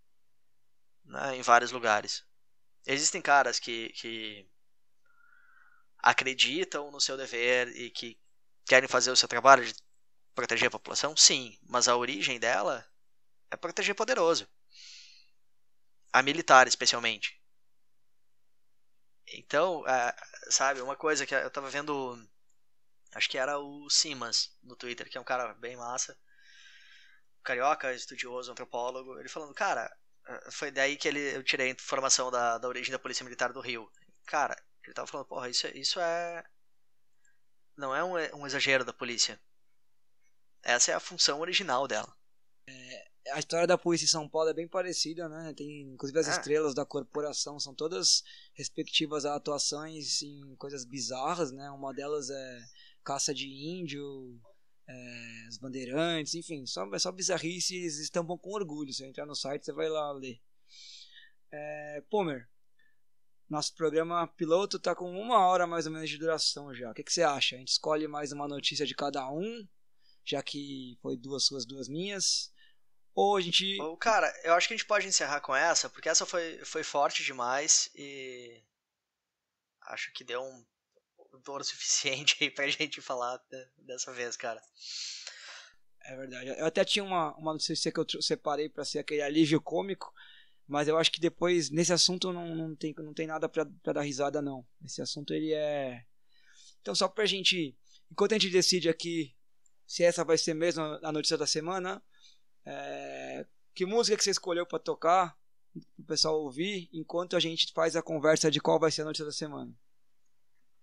né, 1.04 1.36
em 1.36 1.42
vários 1.42 1.72
lugares. 1.72 2.24
Existem 2.86 3.20
caras 3.20 3.58
que, 3.58 3.90
que 3.90 4.48
acreditam 5.98 6.90
no 6.90 7.00
seu 7.00 7.16
dever 7.16 7.68
e 7.76 7.90
que 7.90 8.18
querem 8.66 8.88
fazer 8.88 9.10
o 9.10 9.16
seu 9.16 9.28
trabalho 9.28 9.64
de 9.64 9.74
proteger 10.34 10.68
a 10.68 10.70
população? 10.70 11.16
Sim, 11.16 11.58
mas 11.62 11.88
a 11.88 11.96
origem 11.96 12.38
dela 12.38 12.86
é 13.50 13.56
proteger 13.56 13.94
poderoso 13.94 14.48
a 16.12 16.22
militar 16.22 16.66
especialmente. 16.66 17.40
Então, 19.26 19.86
é, 19.86 20.16
sabe, 20.50 20.80
uma 20.80 20.96
coisa 20.96 21.26
que 21.26 21.34
eu 21.34 21.50
tava 21.50 21.68
vendo, 21.68 22.18
acho 23.14 23.28
que 23.28 23.36
era 23.36 23.58
o 23.58 23.88
Simas 23.90 24.56
no 24.62 24.74
Twitter, 24.74 25.08
que 25.10 25.18
é 25.18 25.20
um 25.20 25.24
cara 25.24 25.52
bem 25.54 25.76
massa, 25.76 26.18
carioca, 27.48 27.94
estudioso, 27.94 28.52
antropólogo, 28.52 29.18
ele 29.18 29.28
falando, 29.28 29.54
cara, 29.54 29.90
é, 30.26 30.50
foi 30.50 30.70
daí 30.70 30.96
que 30.96 31.08
ele, 31.08 31.34
eu 31.34 31.42
tirei 31.42 31.68
a 31.68 31.72
informação 31.72 32.30
da, 32.30 32.58
da 32.58 32.68
origem 32.68 32.92
da 32.92 32.98
Polícia 32.98 33.24
Militar 33.24 33.52
do 33.52 33.60
Rio. 33.60 33.90
Cara, 34.26 34.54
ele 34.84 34.92
tava 34.92 35.06
falando, 35.06 35.26
porra, 35.26 35.48
isso, 35.48 35.66
é, 35.66 35.70
isso 35.76 35.98
é. 35.98 36.44
Não 37.74 37.94
é 37.94 38.04
um, 38.04 38.40
um 38.40 38.46
exagero 38.46 38.84
da 38.84 38.92
polícia. 38.92 39.40
Essa 40.62 40.92
é 40.92 40.94
a 40.94 41.00
função 41.00 41.40
original 41.40 41.88
dela. 41.88 42.14
É, 42.68 43.08
a 43.32 43.38
história 43.38 43.66
da 43.66 43.78
polícia 43.78 44.04
em 44.04 44.08
São 44.08 44.28
Paulo 44.28 44.50
é 44.50 44.54
bem 44.54 44.68
parecida, 44.68 45.28
né? 45.28 45.54
Tem, 45.56 45.82
inclusive 45.82 46.18
as 46.18 46.28
ah. 46.28 46.32
estrelas 46.32 46.74
da 46.74 46.84
corporação 46.84 47.58
são 47.58 47.74
todas 47.74 48.22
respectivas 48.52 49.24
a 49.24 49.36
atuações 49.36 50.20
em 50.20 50.54
coisas 50.56 50.84
bizarras, 50.84 51.50
né? 51.52 51.70
Uma 51.70 51.94
delas 51.94 52.28
é 52.28 52.64
caça 53.04 53.32
de 53.32 53.46
índio, 53.46 54.38
é, 54.88 55.48
os 55.48 55.58
bandeirantes, 55.58 56.34
enfim, 56.34 56.64
só, 56.64 56.88
é 56.94 56.98
só 56.98 57.12
bizarrice 57.12 57.76
eles 57.76 57.98
estampam 57.98 58.38
com 58.38 58.50
orgulho. 58.50 58.92
Se 58.92 59.04
entrar 59.04 59.26
no 59.26 59.34
site, 59.34 59.66
você 59.66 59.72
vai 59.72 59.88
lá 59.88 60.10
ler. 60.12 60.40
É, 61.52 62.02
Pomer, 62.08 62.48
nosso 63.48 63.74
programa 63.74 64.26
piloto 64.28 64.78
tá 64.78 64.94
com 64.94 65.10
uma 65.10 65.46
hora 65.46 65.66
mais 65.66 65.86
ou 65.86 65.92
menos 65.92 66.08
de 66.08 66.18
duração 66.18 66.74
já. 66.74 66.90
O 66.90 66.94
que, 66.94 67.02
que 67.02 67.12
você 67.12 67.22
acha? 67.22 67.54
A 67.54 67.58
gente 67.58 67.68
escolhe 67.68 68.08
mais 68.08 68.32
uma 68.32 68.48
notícia 68.48 68.86
de 68.86 68.94
cada 68.94 69.30
um, 69.30 69.66
já 70.24 70.42
que 70.42 70.98
foi 71.02 71.16
duas 71.16 71.44
suas, 71.44 71.66
duas 71.66 71.88
minhas. 71.88 72.52
Ou 73.14 73.36
a 73.36 73.40
gente. 73.40 73.76
Cara, 74.00 74.32
eu 74.44 74.54
acho 74.54 74.68
que 74.68 74.74
a 74.74 74.76
gente 74.76 74.86
pode 74.86 75.06
encerrar 75.06 75.40
com 75.40 75.54
essa, 75.54 75.90
porque 75.90 76.08
essa 76.08 76.24
foi, 76.24 76.64
foi 76.64 76.82
forte 76.82 77.24
demais 77.24 77.90
e. 77.94 78.62
Acho 79.82 80.12
que 80.12 80.24
deu 80.24 80.42
um 80.42 80.64
dor 81.44 81.64
suficiente 81.64 82.36
aí 82.40 82.50
pra 82.50 82.68
gente 82.68 83.00
falar 83.00 83.40
dessa 83.78 84.12
vez, 84.12 84.36
cara. 84.36 84.60
É 86.02 86.16
verdade. 86.16 86.48
Eu 86.58 86.66
até 86.66 86.84
tinha 86.84 87.04
uma, 87.04 87.34
uma 87.36 87.52
notícia 87.52 87.92
que 87.92 88.00
eu 88.00 88.22
separei 88.22 88.68
para 88.68 88.84
ser 88.84 88.98
aquele 88.98 89.22
alívio 89.22 89.60
cômico, 89.60 90.12
mas 90.66 90.88
eu 90.88 90.96
acho 90.96 91.12
que 91.12 91.20
depois, 91.20 91.70
nesse 91.70 91.92
assunto, 91.92 92.32
não, 92.32 92.54
não, 92.54 92.74
tem, 92.76 92.94
não 92.98 93.12
tem 93.12 93.26
nada 93.26 93.48
pra 93.48 93.64
dar 93.64 94.02
risada, 94.02 94.40
não. 94.40 94.66
Esse 94.84 95.02
assunto, 95.02 95.34
ele 95.34 95.52
é. 95.52 96.04
Então, 96.80 96.94
só 96.94 97.08
pra 97.08 97.26
gente. 97.26 97.76
Enquanto 98.10 98.32
a 98.32 98.38
gente 98.38 98.50
decide 98.50 98.88
aqui 98.88 99.34
se 99.86 100.02
essa 100.02 100.24
vai 100.24 100.38
ser 100.38 100.54
mesmo 100.54 100.82
a 100.82 101.12
notícia 101.12 101.36
da 101.36 101.46
semana, 101.46 102.02
é, 102.64 103.46
que 103.74 103.86
música 103.86 104.16
que 104.16 104.24
você 104.24 104.30
escolheu 104.30 104.66
para 104.66 104.78
tocar 104.78 105.38
o 105.98 106.02
pessoal 106.04 106.40
ouvir 106.40 106.88
enquanto 106.92 107.36
a 107.36 107.40
gente 107.40 107.72
faz 107.72 107.96
a 107.96 108.02
conversa 108.02 108.50
de 108.50 108.60
qual 108.60 108.78
vai 108.78 108.90
ser 108.90 109.02
a 109.02 109.04
notícia 109.06 109.24
da 109.24 109.32
semana? 109.32 109.72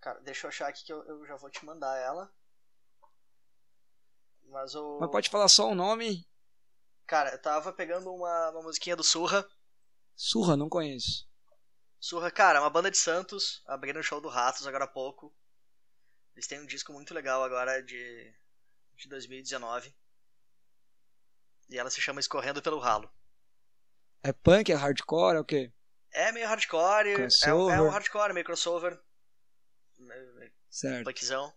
Cara, 0.05 0.19
deixa 0.19 0.45
eu 0.45 0.49
achar 0.49 0.67
aqui 0.67 0.85
que 0.85 0.93
eu, 0.93 1.03
eu 1.05 1.25
já 1.25 1.35
vou 1.35 1.49
te 1.49 1.65
mandar 1.65 1.97
ela. 1.97 2.31
Mas 4.49 4.75
o. 4.75 4.99
Mas 4.99 5.09
pode 5.09 5.31
falar 5.31 5.47
só 5.47 5.67
o 5.67 5.73
nome? 5.73 6.29
Cara, 7.07 7.31
eu 7.31 7.41
tava 7.41 7.73
pegando 7.73 8.13
uma, 8.13 8.51
uma 8.51 8.61
musiquinha 8.61 8.95
do 8.95 9.03
Surra. 9.03 9.43
Surra, 10.15 10.55
não 10.55 10.69
conheço. 10.69 11.27
Surra, 11.99 12.29
cara, 12.29 12.59
é 12.59 12.61
uma 12.61 12.69
banda 12.69 12.91
de 12.91 12.99
Santos, 12.99 13.63
abrindo 13.65 13.97
o 13.97 14.03
show 14.03 14.21
do 14.21 14.29
Ratos 14.29 14.67
agora 14.67 14.83
há 14.83 14.87
pouco. 14.87 15.35
Eles 16.35 16.45
têm 16.45 16.61
um 16.61 16.67
disco 16.67 16.93
muito 16.93 17.11
legal 17.11 17.43
agora 17.43 17.81
de, 17.81 18.31
de 18.97 19.09
2019. 19.09 19.91
E 21.67 21.79
ela 21.79 21.89
se 21.89 21.99
chama 21.99 22.19
Escorrendo 22.19 22.61
pelo 22.61 22.77
Ralo. 22.77 23.11
É 24.21 24.31
punk, 24.31 24.71
é 24.71 24.75
hardcore, 24.75 25.37
é 25.37 25.39
o 25.39 25.43
quê? 25.43 25.73
É 26.11 26.31
meio 26.31 26.47
hardcore, 26.47 27.09
é, 27.09 27.49
é, 27.49 27.53
um 27.55 27.89
hardcore, 27.89 28.33
meio 28.33 28.45
crossover. 28.45 29.03
Certo. 30.69 31.05
Punkzão. 31.05 31.53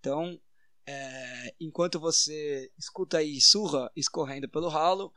Então, 0.00 0.40
é, 0.86 1.54
enquanto 1.60 2.00
você 2.00 2.70
escuta 2.78 3.18
aí 3.18 3.40
surra 3.40 3.90
escorrendo 3.94 4.48
pelo 4.48 4.68
ralo, 4.68 5.12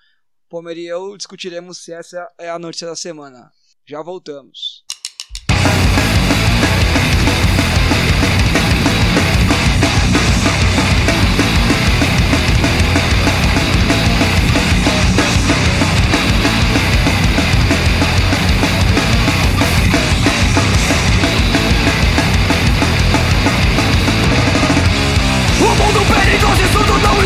Pomer 0.47 0.77
e 0.77 0.85
eu 0.85 1.17
discutiremos 1.17 1.83
se 1.83 1.91
essa 1.91 2.31
é 2.37 2.49
a 2.49 2.59
notícia 2.59 2.87
da 2.87 2.95
semana. 2.95 3.51
Já 3.85 4.01
voltamos. 4.01 4.85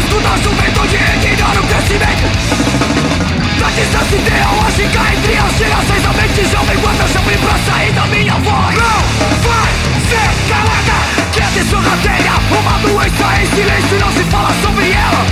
Exército 0.10 0.22
da 0.22 0.36
de 0.88 0.96
ignorar 1.28 1.60
o 1.60 1.68
crescimento 1.68 2.26
Na 3.60 3.70
distância 3.70 4.16
ideológica 4.18 5.00
entre 5.14 5.38
as 5.38 5.58
gerações 5.58 6.06
A 6.06 6.14
mente 6.14 6.46
jovem 6.50 6.78
guarda 6.80 7.08
chave 7.08 7.38
pra 7.38 7.56
sair 7.60 7.92
da 7.94 8.06
minha 8.08 8.34
voz 8.34 8.76
Não 8.76 9.30
vai 9.46 9.72
ser 10.10 10.32
calada 10.50 10.98
Que 11.32 11.60
é 11.60 11.64
sorrateira 11.64 12.32
Uma 12.50 12.80
doença 12.80 13.42
em 13.42 13.46
silêncio 13.56 14.00
não 14.00 14.12
se 14.12 14.24
fala 14.32 14.50
sobre 14.64 14.92
ela 14.92 15.26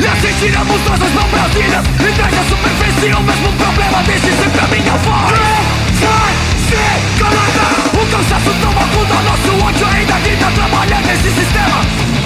E 0.00 0.06
assim 0.06 0.34
tiramos 0.40 0.80
nossas 0.80 1.10
próprias 1.10 1.42
brasileiras 1.42 1.84
E 2.00 2.12
traz 2.12 2.34
a 2.34 2.44
superfície 2.48 3.12
o 3.12 3.22
mesmo 3.22 3.52
problema 3.52 4.02
Desde 4.04 4.32
sempre 4.32 4.60
a 4.60 4.68
minha 4.68 4.96
voz 5.04 5.32
Não 5.36 6.08
vai 6.08 6.32
ser 6.64 7.18
calada 7.20 7.66
O 7.92 8.06
cansaço 8.06 8.54
tão 8.62 8.72
conta 8.72 9.14
Nosso 9.20 9.64
ódio 9.66 9.86
ainda 9.86 10.18
grita 10.20 10.50
Trabalhar 10.54 11.02
nesse 11.02 11.30
sistema 11.30 12.25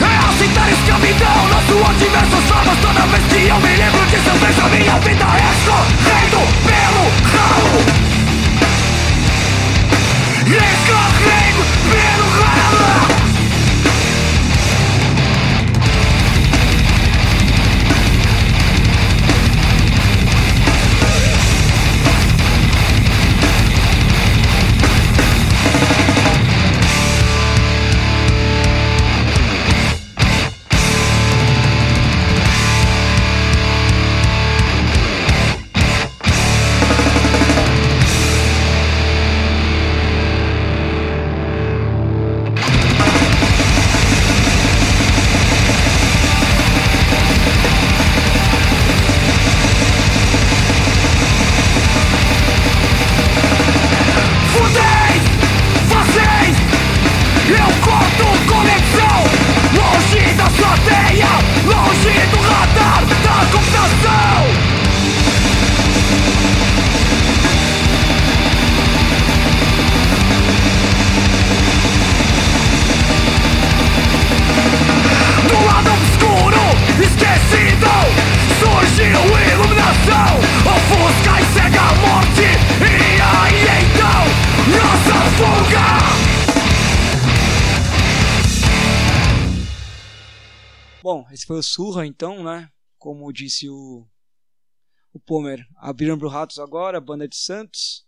é 0.00 0.28
aceitar 0.28 0.64
a 0.64 0.70
escravidão 0.70 1.48
Nosso 1.48 1.90
antiverso 1.90 2.36
formas 2.48 2.78
Toda 2.78 3.06
vez 3.06 3.22
que 3.26 3.48
eu 3.48 3.58
me 3.60 3.76
lembro 3.76 4.06
disso 4.06 4.28
Eu 4.28 4.38
vejo 4.38 4.60
a 4.60 4.68
minha 4.68 4.98
vida 5.00 5.26
escorrendo 5.52 6.40
pelo 6.66 7.04
ralo 7.32 8.35
Surra, 91.76 92.06
então, 92.06 92.42
né? 92.42 92.72
Como 92.96 93.30
disse 93.30 93.68
o, 93.68 94.08
o 95.12 95.20
Pomer, 95.20 95.68
abriram 95.76 96.18
pro 96.18 96.26
Ratos 96.26 96.58
agora, 96.58 96.98
banda 97.02 97.28
de 97.28 97.36
Santos. 97.36 98.06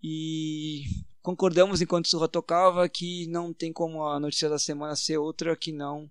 E 0.00 0.84
concordamos 1.20 1.82
enquanto 1.82 2.06
Surra 2.06 2.28
tocava 2.28 2.88
que 2.88 3.26
não 3.26 3.52
tem 3.52 3.72
como 3.72 4.04
a 4.04 4.20
notícia 4.20 4.48
da 4.48 4.60
semana 4.60 4.94
ser 4.94 5.18
outra 5.18 5.56
que 5.56 5.72
não 5.72 6.08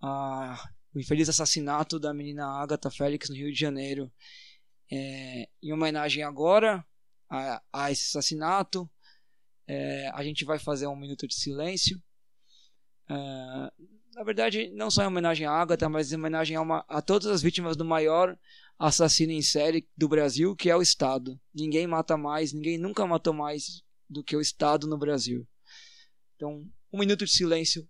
a, 0.00 0.70
o 0.94 1.00
infeliz 1.00 1.28
assassinato 1.28 1.98
da 1.98 2.14
menina 2.14 2.46
Agatha 2.46 2.88
Félix 2.88 3.28
no 3.28 3.34
Rio 3.34 3.52
de 3.52 3.58
Janeiro. 3.58 4.08
É, 4.88 5.48
em 5.60 5.72
homenagem 5.72 6.22
agora 6.22 6.86
a, 7.28 7.60
a 7.72 7.90
esse 7.90 8.16
assassinato, 8.16 8.88
é, 9.66 10.08
a 10.14 10.22
gente 10.22 10.44
vai 10.44 10.60
fazer 10.60 10.86
um 10.86 10.94
minuto 10.94 11.26
de 11.26 11.34
silêncio. 11.34 12.00
É, 13.10 13.72
na 14.16 14.24
verdade, 14.24 14.70
não 14.70 14.90
só 14.90 15.02
em 15.02 15.06
homenagem 15.06 15.46
à 15.46 15.52
Agatha, 15.52 15.90
mas 15.90 16.10
em 16.10 16.16
homenagem 16.16 16.56
a, 16.56 16.62
uma, 16.62 16.82
a 16.88 17.02
todas 17.02 17.26
as 17.26 17.42
vítimas 17.42 17.76
do 17.76 17.84
maior 17.84 18.36
assassino 18.78 19.30
em 19.30 19.42
série 19.42 19.86
do 19.94 20.08
Brasil, 20.08 20.56
que 20.56 20.70
é 20.70 20.76
o 20.76 20.80
Estado. 20.80 21.38
Ninguém 21.54 21.86
mata 21.86 22.16
mais, 22.16 22.50
ninguém 22.50 22.78
nunca 22.78 23.06
matou 23.06 23.34
mais 23.34 23.82
do 24.08 24.24
que 24.24 24.34
o 24.34 24.40
Estado 24.40 24.86
no 24.86 24.96
Brasil. 24.96 25.46
Então, 26.34 26.66
um 26.90 26.98
minuto 26.98 27.26
de 27.26 27.30
silêncio 27.30 27.86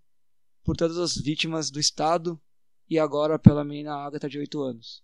por 0.65 0.75
todas 0.75 0.97
as 0.97 1.15
vítimas 1.15 1.71
do 1.71 1.79
Estado 1.79 2.37
e 2.89 2.99
agora 2.99 3.39
pela 3.39 3.63
menina 3.63 3.95
Agatha 3.95 4.27
de 4.27 4.37
8 4.37 4.61
anos. 4.61 5.01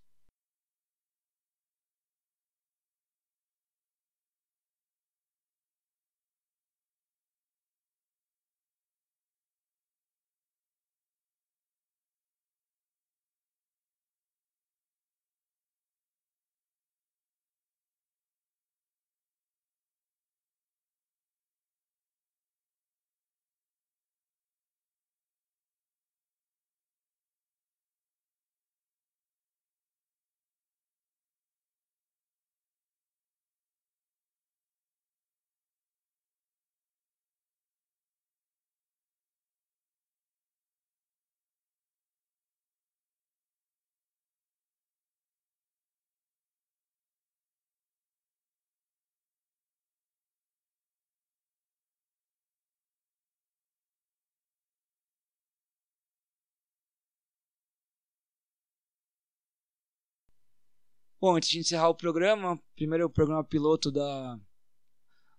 Bom, 61.23 61.37
antes 61.37 61.49
de 61.49 61.59
encerrar 61.59 61.87
o 61.87 61.95
programa, 61.95 62.61
primeiro 62.75 63.05
o 63.05 63.09
programa 63.09 63.45
piloto 63.45 63.89
da 63.89 64.37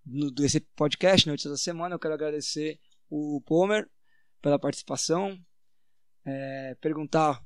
no, 0.02 0.30
desse 0.30 0.58
podcast, 0.58 1.28
Notícias 1.28 1.52
da 1.52 1.58
Semana, 1.58 1.94
eu 1.94 1.98
quero 1.98 2.14
agradecer 2.14 2.80
o 3.10 3.42
Pomer 3.44 3.86
pela 4.40 4.58
participação. 4.58 5.38
É, 6.24 6.74
perguntar, 6.80 7.44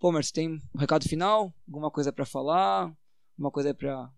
Pomer, 0.00 0.24
você 0.24 0.32
tem 0.32 0.60
um 0.74 0.78
recado 0.80 1.08
final? 1.08 1.54
Alguma 1.68 1.92
coisa 1.92 2.12
para 2.12 2.26
falar? 2.26 2.92
Alguma 3.34 3.52
coisa 3.52 3.72
para 3.72 4.12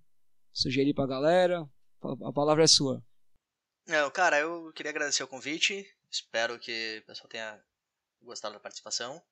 sugerir 0.51 0.95
para 0.95 1.05
a 1.05 1.09
galera? 1.09 1.71
A 2.01 2.33
palavra 2.33 2.65
é 2.65 2.67
sua. 2.67 3.05
Não, 3.87 4.11
cara, 4.11 4.39
eu 4.41 4.73
queria 4.73 4.89
agradecer 4.89 5.25
o 5.25 5.29
convite. 5.29 5.87
Espero 6.11 6.59
que 6.59 7.03
o 7.03 7.07
pessoal 7.07 7.29
tenha 7.29 7.63
gostado 8.23 8.55
da 8.55 8.61
participação 8.61 9.23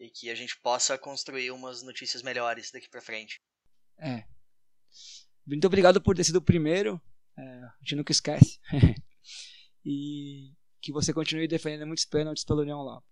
e 0.00 0.08
que 0.08 0.30
a 0.30 0.34
gente 0.34 0.58
possa 0.60 0.96
construir 0.96 1.50
umas 1.50 1.82
notícias 1.82 2.22
melhores 2.22 2.70
daqui 2.72 2.88
para 2.88 3.02
frente. 3.02 3.40
É. 3.98 4.24
Muito 5.46 5.66
obrigado 5.66 6.00
por 6.00 6.16
ter 6.16 6.24
sido 6.24 6.36
o 6.36 6.42
primeiro. 6.42 7.00
É, 7.36 7.42
a 7.42 7.76
gente 7.82 7.96
nunca 7.96 8.10
esquece. 8.10 8.58
e 9.84 10.52
que 10.80 10.90
você 10.90 11.12
continue 11.12 11.46
defendendo 11.46 11.86
muitos 11.86 12.06
pênaltis 12.06 12.44
pela 12.44 12.62
União 12.62 12.82
lá. 12.82 13.02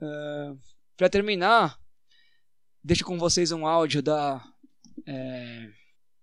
Uh, 0.00 0.58
para 0.96 1.10
terminar, 1.10 1.80
deixo 2.82 3.04
com 3.04 3.18
vocês 3.18 3.50
um 3.50 3.66
áudio 3.66 4.00
da 4.00 4.44
é, 5.06 5.68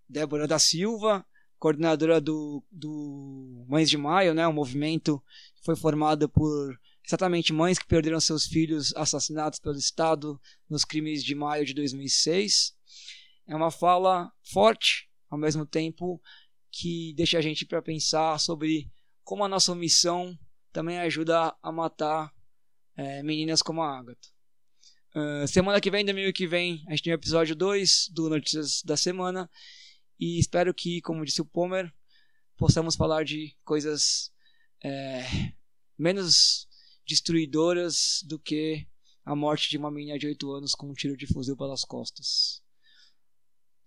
Débora 0.07 0.47
da 0.47 0.57
Silva, 0.57 1.25
coordenadora 1.59 2.21
do, 2.21 2.63
do 2.71 3.65
Mães 3.67 3.89
de 3.89 3.97
Maio, 3.97 4.33
né, 4.33 4.47
um 4.47 4.53
movimento 4.53 5.21
que 5.55 5.65
foi 5.65 5.75
formado 5.75 6.29
por 6.29 6.79
exatamente 7.05 7.53
mães 7.53 7.79
que 7.79 7.87
perderam 7.87 8.19
seus 8.19 8.45
filhos 8.45 8.93
assassinados 8.95 9.59
pelo 9.59 9.77
Estado 9.77 10.39
nos 10.69 10.85
crimes 10.85 11.23
de 11.23 11.35
maio 11.35 11.65
de 11.65 11.73
2006. 11.73 12.75
É 13.47 13.55
uma 13.55 13.71
fala 13.71 14.31
forte, 14.43 15.09
ao 15.29 15.37
mesmo 15.37 15.65
tempo 15.65 16.21
que 16.71 17.13
deixa 17.15 17.37
a 17.37 17.41
gente 17.41 17.65
para 17.65 17.81
pensar 17.81 18.39
sobre 18.39 18.91
como 19.23 19.43
a 19.43 19.47
nossa 19.47 19.71
omissão 19.71 20.37
também 20.71 20.99
ajuda 20.99 21.55
a 21.61 21.71
matar 21.71 22.33
é, 22.95 23.21
meninas 23.23 23.61
como 23.61 23.81
a 23.81 23.99
Agatha. 23.99 24.29
Uh, 25.13 25.45
semana 25.45 25.81
que 25.81 25.91
vem, 25.91 26.05
domingo 26.05 26.31
que 26.31 26.47
vem, 26.47 26.85
a 26.87 26.91
gente 26.91 27.03
tem 27.03 27.13
o 27.13 27.15
episódio 27.15 27.53
2 27.53 28.09
do 28.13 28.29
Notícias 28.29 28.81
da 28.83 28.95
Semana. 28.95 29.49
E 30.17 30.39
espero 30.39 30.73
que, 30.73 31.01
como 31.01 31.25
disse 31.25 31.41
o 31.41 31.45
Pomer, 31.45 31.93
possamos 32.55 32.95
falar 32.95 33.25
de 33.25 33.53
coisas 33.65 34.31
é, 34.83 35.25
menos 35.97 36.67
destruidoras 37.11 38.23
do 38.25 38.39
que 38.39 38.87
a 39.25 39.35
morte 39.35 39.69
de 39.69 39.77
uma 39.77 39.91
menina 39.91 40.17
de 40.17 40.27
8 40.27 40.51
anos 40.51 40.73
com 40.73 40.89
um 40.89 40.93
tiro 40.93 41.17
de 41.17 41.27
fuzil 41.27 41.57
pelas 41.57 41.83
costas. 41.83 42.63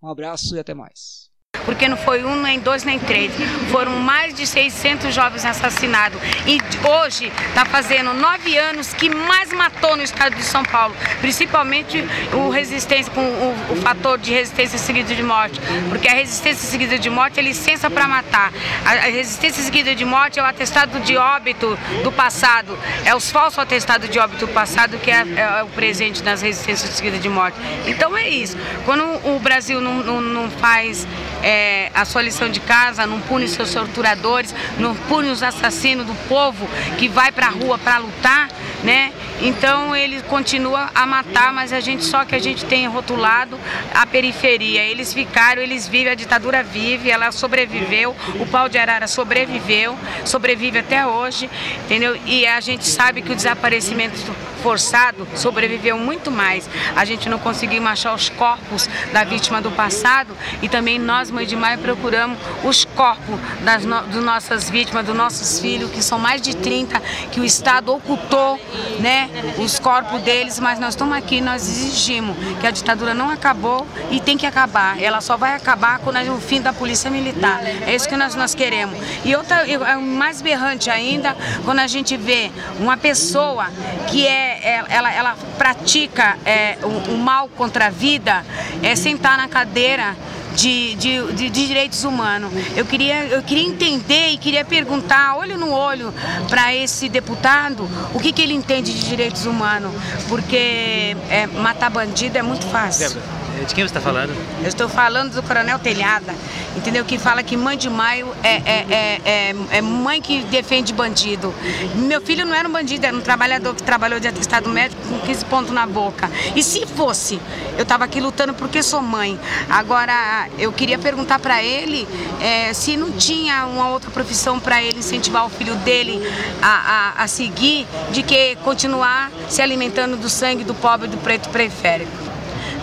Um 0.02 0.08
abraço 0.08 0.54
e 0.54 0.58
até 0.58 0.74
mais 0.74 1.33
porque 1.64 1.88
não 1.88 1.96
foi 1.96 2.24
um, 2.24 2.40
nem 2.40 2.58
dois, 2.58 2.84
nem 2.84 2.98
três. 2.98 3.32
Foram 3.70 3.92
mais 3.96 4.34
de 4.34 4.46
600 4.46 5.14
jovens 5.14 5.44
assassinados. 5.44 6.20
E 6.46 6.58
hoje 6.86 7.32
está 7.48 7.64
fazendo 7.64 8.12
nove 8.14 8.56
anos 8.56 8.92
que 8.92 9.08
mais 9.08 9.52
matou 9.52 9.96
no 9.96 10.02
estado 10.02 10.34
de 10.34 10.42
São 10.42 10.62
Paulo, 10.62 10.94
principalmente 11.20 12.04
o 12.32 12.50
resistência 12.50 13.12
com 13.12 13.20
o, 13.20 13.56
o 13.70 13.76
fator 13.76 14.18
de 14.18 14.32
resistência 14.32 14.78
seguida 14.78 15.14
de 15.14 15.22
morte, 15.22 15.60
porque 15.88 16.08
a 16.08 16.14
resistência 16.14 16.68
seguida 16.68 16.98
de 16.98 17.10
morte 17.10 17.40
é 17.40 17.42
licença 17.42 17.90
para 17.90 18.06
matar. 18.06 18.52
A, 18.84 18.90
a, 18.90 19.10
resistência 19.10 19.62
seguida 19.62 19.94
de 19.94 20.04
morte 20.04 20.38
é 20.38 20.42
o 20.42 20.46
atestado 20.46 21.00
de 21.00 21.16
óbito 21.16 21.78
do 22.02 22.12
passado, 22.12 22.78
é 23.04 23.14
os 23.14 23.30
falsos 23.30 23.58
atestados 23.58 24.08
de 24.08 24.18
óbito 24.18 24.46
do 24.46 24.52
passado 24.52 24.98
que 24.98 25.10
é, 25.10 25.24
é 25.36 25.62
o 25.62 25.68
presente 25.68 26.22
nas 26.22 26.42
resistências 26.42 26.90
seguidas 26.90 27.20
de 27.20 27.28
morte. 27.28 27.56
Então 27.86 28.16
é 28.16 28.28
isso. 28.28 28.56
Quando 28.84 29.04
o 29.24 29.38
Brasil 29.38 29.80
não, 29.80 30.02
não, 30.02 30.20
não 30.20 30.50
faz 30.50 31.06
é, 31.42 31.53
a 31.94 32.04
sua 32.04 32.22
lição 32.22 32.48
de 32.48 32.60
casa, 32.60 33.06
não 33.06 33.20
pune 33.20 33.48
seus 33.48 33.72
torturadores, 33.72 34.54
não 34.78 34.94
pune 34.94 35.28
os 35.28 35.42
assassinos 35.42 36.06
do 36.06 36.14
povo 36.28 36.68
que 36.98 37.08
vai 37.08 37.32
para 37.32 37.46
a 37.46 37.50
rua 37.50 37.78
para 37.78 37.98
lutar, 37.98 38.48
né? 38.82 39.12
Então 39.40 39.94
ele 39.94 40.22
continua 40.22 40.90
a 40.94 41.06
matar, 41.06 41.52
mas 41.52 41.72
a 41.72 41.80
gente 41.80 42.04
só 42.04 42.24
que 42.24 42.34
a 42.34 42.38
gente 42.38 42.64
tem 42.64 42.86
rotulado 42.86 43.58
a 43.94 44.06
periferia. 44.06 44.82
Eles 44.82 45.12
ficaram, 45.12 45.60
eles 45.60 45.88
vivem, 45.88 46.12
a 46.12 46.14
ditadura 46.14 46.62
vive, 46.62 47.10
ela 47.10 47.32
sobreviveu, 47.32 48.14
o 48.38 48.46
pau 48.46 48.68
de 48.68 48.78
arara 48.78 49.06
sobreviveu, 49.06 49.98
sobrevive 50.24 50.78
até 50.78 51.06
hoje, 51.06 51.50
entendeu? 51.84 52.16
E 52.26 52.46
a 52.46 52.60
gente 52.60 52.86
sabe 52.86 53.22
que 53.22 53.32
o 53.32 53.36
desaparecimento 53.36 54.18
forçado 54.62 55.28
sobreviveu 55.34 55.98
muito 55.98 56.30
mais. 56.30 56.68
A 56.96 57.04
gente 57.04 57.28
não 57.28 57.38
conseguiu 57.38 57.86
achar 57.86 58.14
os 58.14 58.30
corpos 58.30 58.88
da 59.12 59.22
vítima 59.22 59.60
do 59.60 59.70
passado 59.70 60.34
e 60.62 60.68
também 60.70 60.98
nós, 60.98 61.30
Mãe 61.44 61.46
de 61.46 61.56
Maio, 61.56 61.78
procuramos 61.78 62.38
os 62.64 62.86
corpos 62.86 63.38
das 63.62 63.84
no, 63.84 64.00
das 64.02 64.24
nossas 64.24 64.70
vítimas, 64.70 65.04
dos 65.04 65.14
nossos 65.14 65.60
filhos, 65.60 65.90
que 65.90 66.02
são 66.02 66.18
mais 66.18 66.40
de 66.40 66.56
30, 66.56 66.98
que 67.30 67.38
o 67.38 67.44
Estado 67.44 67.92
ocultou, 67.92 68.58
né, 68.98 69.28
os 69.58 69.78
corpos 69.78 70.22
deles, 70.22 70.58
mas 70.58 70.78
nós 70.78 70.90
estamos 70.94 71.14
aqui, 71.14 71.42
nós 71.42 71.68
exigimos 71.68 72.34
que 72.58 72.66
a 72.66 72.70
ditadura 72.70 73.12
não 73.12 73.28
acabou 73.28 73.86
e 74.10 74.20
tem 74.20 74.38
que 74.38 74.46
acabar. 74.46 74.98
Ela 74.98 75.20
só 75.20 75.36
vai 75.36 75.54
acabar 75.54 75.98
com 75.98 76.10
o 76.10 76.40
fim 76.40 76.62
da 76.62 76.72
polícia 76.72 77.10
militar. 77.10 77.60
É 77.86 77.94
isso 77.94 78.08
que 78.08 78.16
nós, 78.16 78.34
nós 78.34 78.54
queremos. 78.54 78.98
E 79.22 79.36
outra, 79.36 79.66
é 79.68 79.96
mais 79.96 80.40
berrante 80.40 80.88
ainda, 80.88 81.36
quando 81.62 81.80
a 81.80 81.86
gente 81.86 82.16
vê 82.16 82.50
uma 82.80 82.96
pessoa 82.96 83.66
que 84.08 84.26
é 84.26 84.44
é, 84.64 84.82
ela, 84.88 85.12
ela 85.12 85.36
pratica 85.58 86.38
é, 86.46 86.78
o, 86.82 87.12
o, 87.12 87.18
mal 87.18 87.50
contra 87.50 87.88
a 87.88 87.90
vida, 87.90 88.42
é 88.82 88.96
sentar 88.96 89.36
na 89.36 89.46
cadeira 89.46 90.16
de, 90.54 90.94
de, 90.94 91.32
de, 91.32 91.50
direitos 91.50 92.04
humanos. 92.04 92.50
Eu 92.76 92.84
queria, 92.84 93.24
eu 93.26 93.42
queria 93.42 93.64
entender 93.64 94.30
e 94.30 94.38
queria 94.38 94.64
perguntar, 94.64 95.36
olho 95.36 95.58
no 95.58 95.70
olho, 95.70 96.12
para 96.48 96.74
esse 96.74 97.08
deputado, 97.08 97.88
o 98.14 98.20
que, 98.20 98.32
que 98.32 98.42
ele 98.42 98.54
entende 98.54 98.92
de 98.92 99.08
direitos 99.08 99.46
humanos, 99.46 99.92
porque 100.28 101.16
é, 101.28 101.46
matar 101.46 101.90
bandido 101.90 102.38
é 102.38 102.42
muito 102.42 102.66
fácil. 102.66 103.20
De 103.66 103.74
quem 103.74 103.82
você 103.82 103.96
está 103.96 104.00
falando? 104.00 104.34
Eu 104.60 104.68
estou 104.68 104.88
falando 104.88 105.34
do 105.34 105.42
Coronel 105.42 105.78
Telhada, 105.78 106.34
entendeu? 106.76 107.02
Que 107.04 107.18
fala 107.18 107.42
que 107.42 107.56
mãe 107.56 107.78
de 107.78 107.88
maio 107.88 108.28
é, 108.42 108.56
é, 108.56 108.86
é, 108.90 109.20
é, 109.24 109.54
é 109.78 109.80
mãe 109.80 110.20
que 110.20 110.42
defende 110.44 110.92
bandido. 110.92 111.54
Meu 111.94 112.20
filho 112.20 112.44
não 112.44 112.54
era 112.54 112.68
um 112.68 112.72
bandido, 112.72 113.06
era 113.06 113.16
um 113.16 113.22
trabalhador 113.22 113.74
que 113.74 113.82
trabalhou 113.82 114.20
de 114.20 114.28
atestado 114.28 114.68
médico 114.68 115.00
com 115.08 115.18
15 115.20 115.44
pontos 115.46 115.72
na 115.72 115.86
boca. 115.86 116.30
E 116.54 116.62
se 116.62 116.86
fosse, 116.86 117.40
eu 117.76 117.84
estava 117.84 118.04
aqui 118.04 118.20
lutando 118.20 118.52
porque 118.52 118.82
sou 118.82 119.00
mãe. 119.00 119.40
Agora, 119.70 120.48
eu 120.58 120.70
queria 120.70 120.98
perguntar 120.98 121.38
para 121.38 121.62
ele 121.62 122.06
é, 122.42 122.72
se 122.74 122.98
não 122.98 123.12
tinha 123.12 123.64
uma 123.64 123.88
outra 123.88 124.10
profissão 124.10 124.60
para 124.60 124.82
ele 124.82 124.98
incentivar 124.98 125.46
o 125.46 125.48
filho 125.48 125.74
dele 125.76 126.20
a, 126.60 127.14
a, 127.18 127.24
a 127.24 127.28
seguir, 127.28 127.86
de 128.12 128.22
que 128.22 128.56
continuar 128.56 129.30
se 129.48 129.62
alimentando 129.62 130.18
do 130.18 130.28
sangue 130.28 130.64
do 130.64 130.74
pobre 130.74 131.08
do 131.08 131.16
preto 131.16 131.48
periférico 131.48 132.33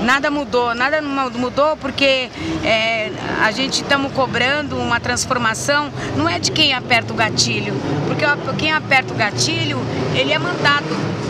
nada 0.01 0.31
mudou, 0.31 0.73
nada 0.73 1.01
mudou 1.01 1.77
porque 1.77 2.29
é, 2.63 3.11
a 3.41 3.51
gente 3.51 3.81
estamos 3.81 4.11
cobrando 4.13 4.77
uma 4.77 4.99
transformação, 4.99 5.91
não 6.15 6.27
é 6.27 6.39
de 6.39 6.51
quem 6.51 6.73
aperta 6.73 7.13
o 7.13 7.15
gatilho, 7.15 7.73
porque 8.07 8.25
quem 8.57 8.71
aperta 8.71 9.13
o 9.13 9.17
gatilho, 9.17 9.79
ele 10.15 10.33
é 10.33 10.39
mandado. 10.39 11.20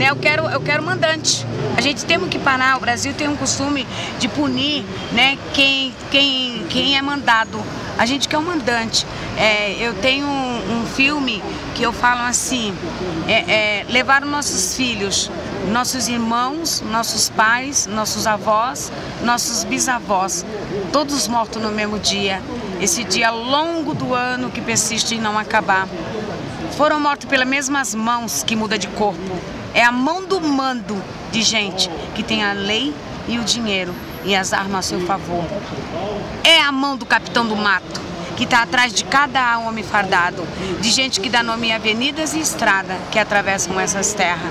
Né? 0.00 0.08
Eu, 0.08 0.16
quero, 0.16 0.48
eu 0.48 0.60
quero 0.62 0.82
mandante. 0.82 1.46
A 1.76 1.82
gente 1.82 2.06
tem 2.06 2.18
que 2.20 2.38
parar, 2.38 2.78
o 2.78 2.80
Brasil 2.80 3.12
tem 3.12 3.28
um 3.28 3.36
costume 3.36 3.86
de 4.18 4.28
punir 4.28 4.82
né, 5.12 5.36
quem, 5.52 5.94
quem, 6.10 6.64
quem 6.70 6.96
é 6.96 7.02
mandado. 7.02 7.62
A 7.98 8.06
gente 8.06 8.26
quer 8.26 8.38
um 8.38 8.42
mandante. 8.42 9.06
É, 9.36 9.76
eu 9.78 9.92
tenho 9.92 10.26
um, 10.26 10.80
um, 10.80 10.86
filme 10.86 11.42
que 11.74 11.82
eu 11.82 11.92
falo 11.92 12.22
assim, 12.22 12.74
é, 13.28 13.80
é, 13.80 13.86
levar 13.90 14.24
nossos 14.24 14.74
filhos 14.74 15.30
nossos 15.70 16.08
irmãos, 16.08 16.82
nossos 16.90 17.28
pais, 17.28 17.86
nossos 17.86 18.26
avós, 18.26 18.90
nossos 19.22 19.62
bisavós, 19.64 20.44
todos 20.92 21.28
mortos 21.28 21.62
no 21.62 21.70
mesmo 21.70 21.98
dia. 21.98 22.42
Esse 22.80 23.04
dia 23.04 23.30
longo 23.30 23.94
do 23.94 24.14
ano 24.14 24.50
que 24.50 24.60
persiste 24.62 25.14
em 25.14 25.20
não 25.20 25.38
acabar. 25.38 25.86
Foram 26.76 27.00
mortos 27.00 27.28
pelas 27.28 27.48
mesmas 27.48 27.94
mãos 27.94 28.42
que 28.42 28.56
muda 28.56 28.78
de 28.78 28.88
corpo. 28.88 29.20
É 29.74 29.84
a 29.84 29.92
mão 29.92 30.24
do 30.24 30.40
mando 30.40 31.00
de 31.30 31.42
gente 31.42 31.90
que 32.14 32.22
tem 32.22 32.44
a 32.44 32.52
lei 32.52 32.94
e 33.28 33.38
o 33.38 33.44
dinheiro 33.44 33.94
e 34.24 34.34
as 34.34 34.52
armas 34.52 34.86
a 34.86 34.88
seu 34.88 35.00
favor. 35.06 35.44
É 36.42 36.60
a 36.60 36.72
mão 36.72 36.96
do 36.96 37.06
capitão 37.06 37.46
do 37.46 37.56
mato 37.56 38.00
que 38.36 38.44
está 38.44 38.62
atrás 38.62 38.94
de 38.94 39.04
cada 39.04 39.58
homem 39.58 39.84
fardado, 39.84 40.42
de 40.80 40.90
gente 40.90 41.20
que 41.20 41.28
dá 41.28 41.42
nome 41.42 41.70
a 41.72 41.76
avenidas 41.76 42.32
e 42.32 42.40
estrada 42.40 42.96
que 43.10 43.18
atravessam 43.18 43.78
essas 43.78 44.14
terras. 44.14 44.50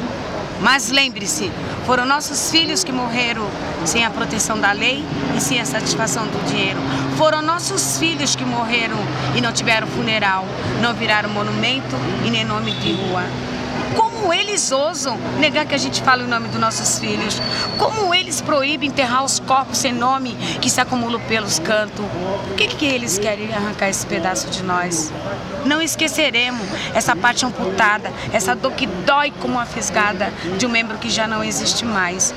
Mas 0.61 0.89
lembre-se, 0.89 1.51
foram 1.87 2.05
nossos 2.05 2.51
filhos 2.51 2.83
que 2.83 2.91
morreram 2.91 3.47
sem 3.85 4.05
a 4.05 4.11
proteção 4.11 4.59
da 4.59 4.71
lei 4.71 5.03
e 5.35 5.41
sem 5.41 5.59
a 5.59 5.65
satisfação 5.65 6.27
do 6.27 6.47
dinheiro. 6.47 6.79
Foram 7.19 7.41
nossos 7.41 7.97
filhos 7.97 8.33
que 8.33 8.45
morreram 8.45 8.95
e 9.35 9.41
não 9.41 9.51
tiveram 9.51 9.85
funeral, 9.87 10.45
não 10.81 10.93
viraram 10.93 11.29
monumento 11.29 11.97
e 12.25 12.29
nem 12.29 12.45
nome 12.45 12.71
de 12.71 12.93
rua. 12.93 13.23
Como 13.93 14.33
eles 14.33 14.71
ousam 14.71 15.17
negar 15.37 15.65
que 15.65 15.75
a 15.75 15.77
gente 15.77 16.01
fale 16.01 16.23
o 16.23 16.27
nome 16.29 16.47
dos 16.47 16.61
nossos 16.61 16.97
filhos? 16.97 17.41
Como 17.77 18.15
eles 18.15 18.39
proíbem 18.39 18.87
enterrar 18.87 19.25
os 19.25 19.37
corpos 19.37 19.79
sem 19.79 19.91
nome 19.91 20.33
que 20.61 20.69
se 20.69 20.79
acumulam 20.79 21.19
pelos 21.27 21.59
cantos? 21.59 22.05
Por 22.47 22.55
que, 22.55 22.67
que 22.67 22.85
eles 22.85 23.19
querem 23.19 23.53
arrancar 23.53 23.89
esse 23.89 24.05
pedaço 24.05 24.49
de 24.49 24.63
nós? 24.63 25.11
Não 25.65 25.81
esqueceremos 25.81 26.65
essa 26.93 27.17
parte 27.17 27.45
amputada, 27.45 28.13
essa 28.31 28.55
dor 28.55 28.71
que 28.71 28.87
dói 28.87 29.33
como 29.41 29.55
uma 29.55 29.65
fisgada 29.65 30.31
de 30.57 30.65
um 30.65 30.69
membro 30.69 30.97
que 30.97 31.09
já 31.09 31.27
não 31.27 31.43
existe 31.43 31.83
mais 31.83 32.33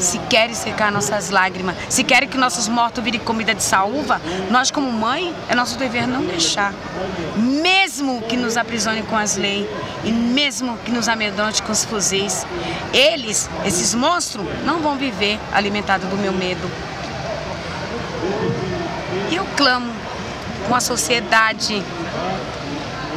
se 0.00 0.18
querem 0.18 0.54
secar 0.54 0.90
nossas 0.90 1.30
lágrimas, 1.30 1.76
se 1.88 2.02
querem 2.02 2.28
que 2.28 2.38
nossos 2.38 2.66
mortos 2.68 3.04
virem 3.04 3.20
comida 3.20 3.54
de 3.54 3.62
saúva, 3.62 4.20
nós 4.50 4.70
como 4.70 4.90
mãe, 4.90 5.34
é 5.48 5.54
nosso 5.54 5.78
dever 5.78 6.06
não 6.06 6.24
deixar. 6.24 6.72
Mesmo 7.36 8.22
que 8.22 8.36
nos 8.36 8.56
aprisione 8.56 9.02
com 9.02 9.16
as 9.16 9.36
leis 9.36 9.66
e 10.02 10.10
mesmo 10.10 10.76
que 10.78 10.90
nos 10.90 11.08
amedronte 11.08 11.62
com 11.62 11.72
os 11.72 11.84
fuzis, 11.84 12.46
eles, 12.92 13.48
esses 13.64 13.94
monstros, 13.94 14.46
não 14.64 14.80
vão 14.80 14.96
viver 14.96 15.38
alimentados 15.52 16.08
do 16.08 16.16
meu 16.16 16.32
medo. 16.32 16.70
E 19.30 19.36
eu 19.36 19.46
clamo 19.56 19.92
com 20.66 20.74
a 20.74 20.80
sociedade 20.80 21.82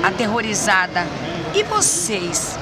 aterrorizada. 0.03 1.07
E 1.55 1.63
vocês? 1.63 2.57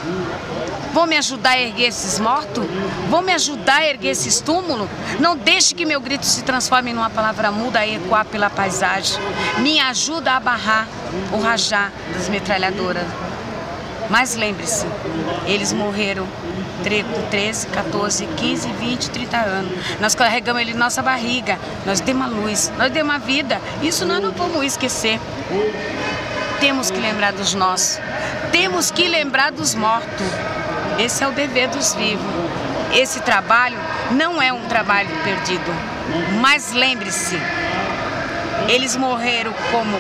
Vão 0.94 1.06
me 1.06 1.18
ajudar 1.18 1.52
a 1.52 1.62
erguer 1.62 1.88
esses 1.88 2.20
mortos? 2.20 2.66
Vão 3.10 3.22
me 3.22 3.34
ajudar 3.34 3.78
a 3.78 3.88
erguer 3.88 4.10
esses 4.10 4.42
túmulos? 4.42 4.90
Não 5.20 5.38
deixe 5.38 5.74
que 5.74 5.86
meu 5.86 6.02
grito 6.02 6.26
se 6.26 6.44
transforme 6.44 6.94
numa 6.94 7.10
palavra 7.10 7.52
muda 7.52 7.86
e 7.86 7.96
ecoar 7.96 8.26
pela 8.26 8.50
paisagem. 8.50 9.18
Me 9.60 9.80
ajuda 9.80 10.34
a 10.34 10.40
barrar 10.40 10.88
o 11.32 11.42
rajar 11.42 11.92
das 12.14 12.28
metralhadoras. 12.28 13.06
Mas 14.10 14.36
lembre-se, 14.36 14.86
eles 15.46 15.72
morreram 15.72 16.28
com 16.84 17.22
13, 17.30 17.68
14, 17.68 18.26
15, 18.26 18.68
20, 18.74 19.10
30 19.12 19.38
anos. 19.38 19.72
Nós 20.02 20.16
carregamos 20.16 20.62
ele 20.62 20.72
em 20.72 20.76
nossa 20.76 21.02
barriga, 21.02 21.58
nós 21.86 22.02
demos 22.02 22.26
a 22.26 22.30
luz, 22.30 22.72
nós 22.78 22.92
demos 22.92 23.16
a 23.16 23.18
vida. 23.20 23.62
Isso 23.82 24.06
nós 24.06 24.22
não 24.22 24.32
vamos 24.32 24.66
esquecer. 24.66 25.20
Temos 26.60 26.92
que 26.92 27.00
lembrar 27.00 27.32
dos 27.32 27.54
nossos, 27.54 28.00
temos 28.52 28.92
que 28.92 29.08
lembrar 29.08 29.52
dos 29.52 29.74
mortos. 29.74 30.28
Esse 31.00 31.24
é 31.24 31.28
o 31.28 31.32
dever 31.32 31.70
dos 31.70 31.94
vivos. 31.94 32.26
esse 32.94 33.22
trabalho 33.22 33.78
não 34.12 34.42
é 34.42 34.52
um 34.52 34.66
trabalho 34.68 35.10
perdido. 35.24 35.72
Mas 36.42 36.72
lembre-se, 36.74 37.40
eles 38.68 38.96
morreram 38.96 39.54
como 39.72 39.98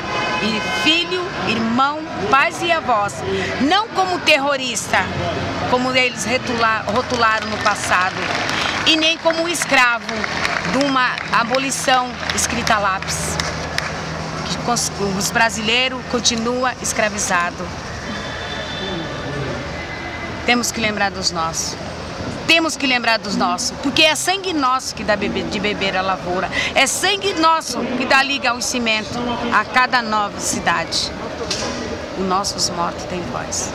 filho, 0.83 1.23
irmão, 1.47 1.99
pais 2.29 2.61
e 2.61 2.71
avós, 2.71 3.15
não 3.61 3.87
como 3.89 4.19
terrorista, 4.19 4.97
como 5.69 5.95
eles 5.95 6.25
rotularam 6.87 7.47
no 7.47 7.57
passado, 7.57 8.15
e 8.87 8.95
nem 8.95 9.17
como 9.17 9.47
escravo 9.47 10.13
de 10.71 10.85
uma 10.85 11.15
abolição 11.31 12.09
escrita 12.35 12.75
a 12.75 12.79
lápis. 12.79 13.37
Os 15.17 15.31
brasileiros 15.31 15.99
continuam 16.11 16.71
escravizados. 16.81 17.65
Temos 20.51 20.69
que 20.69 20.81
lembrar 20.81 21.11
dos 21.11 21.31
nossos 21.31 21.77
temos 22.45 22.75
que 22.75 22.85
lembrar 22.85 23.17
dos 23.17 23.37
nossos, 23.37 23.71
porque 23.81 24.01
é 24.01 24.13
sangue 24.13 24.51
nosso 24.51 24.93
que 24.93 25.05
dá 25.05 25.15
de 25.15 25.59
beber 25.61 25.95
a 25.95 26.01
lavoura, 26.01 26.49
é 26.75 26.85
sangue 26.85 27.33
nosso 27.35 27.79
que 27.97 28.05
dá 28.05 28.21
liga 28.21 28.49
ao 28.49 28.59
cimento 28.59 29.17
a 29.53 29.63
cada 29.63 30.01
nova 30.01 30.37
cidade. 30.37 31.09
Os 32.19 32.25
nossos 32.25 32.69
mortos 32.71 33.05
têm 33.05 33.21
voz. 33.31 33.71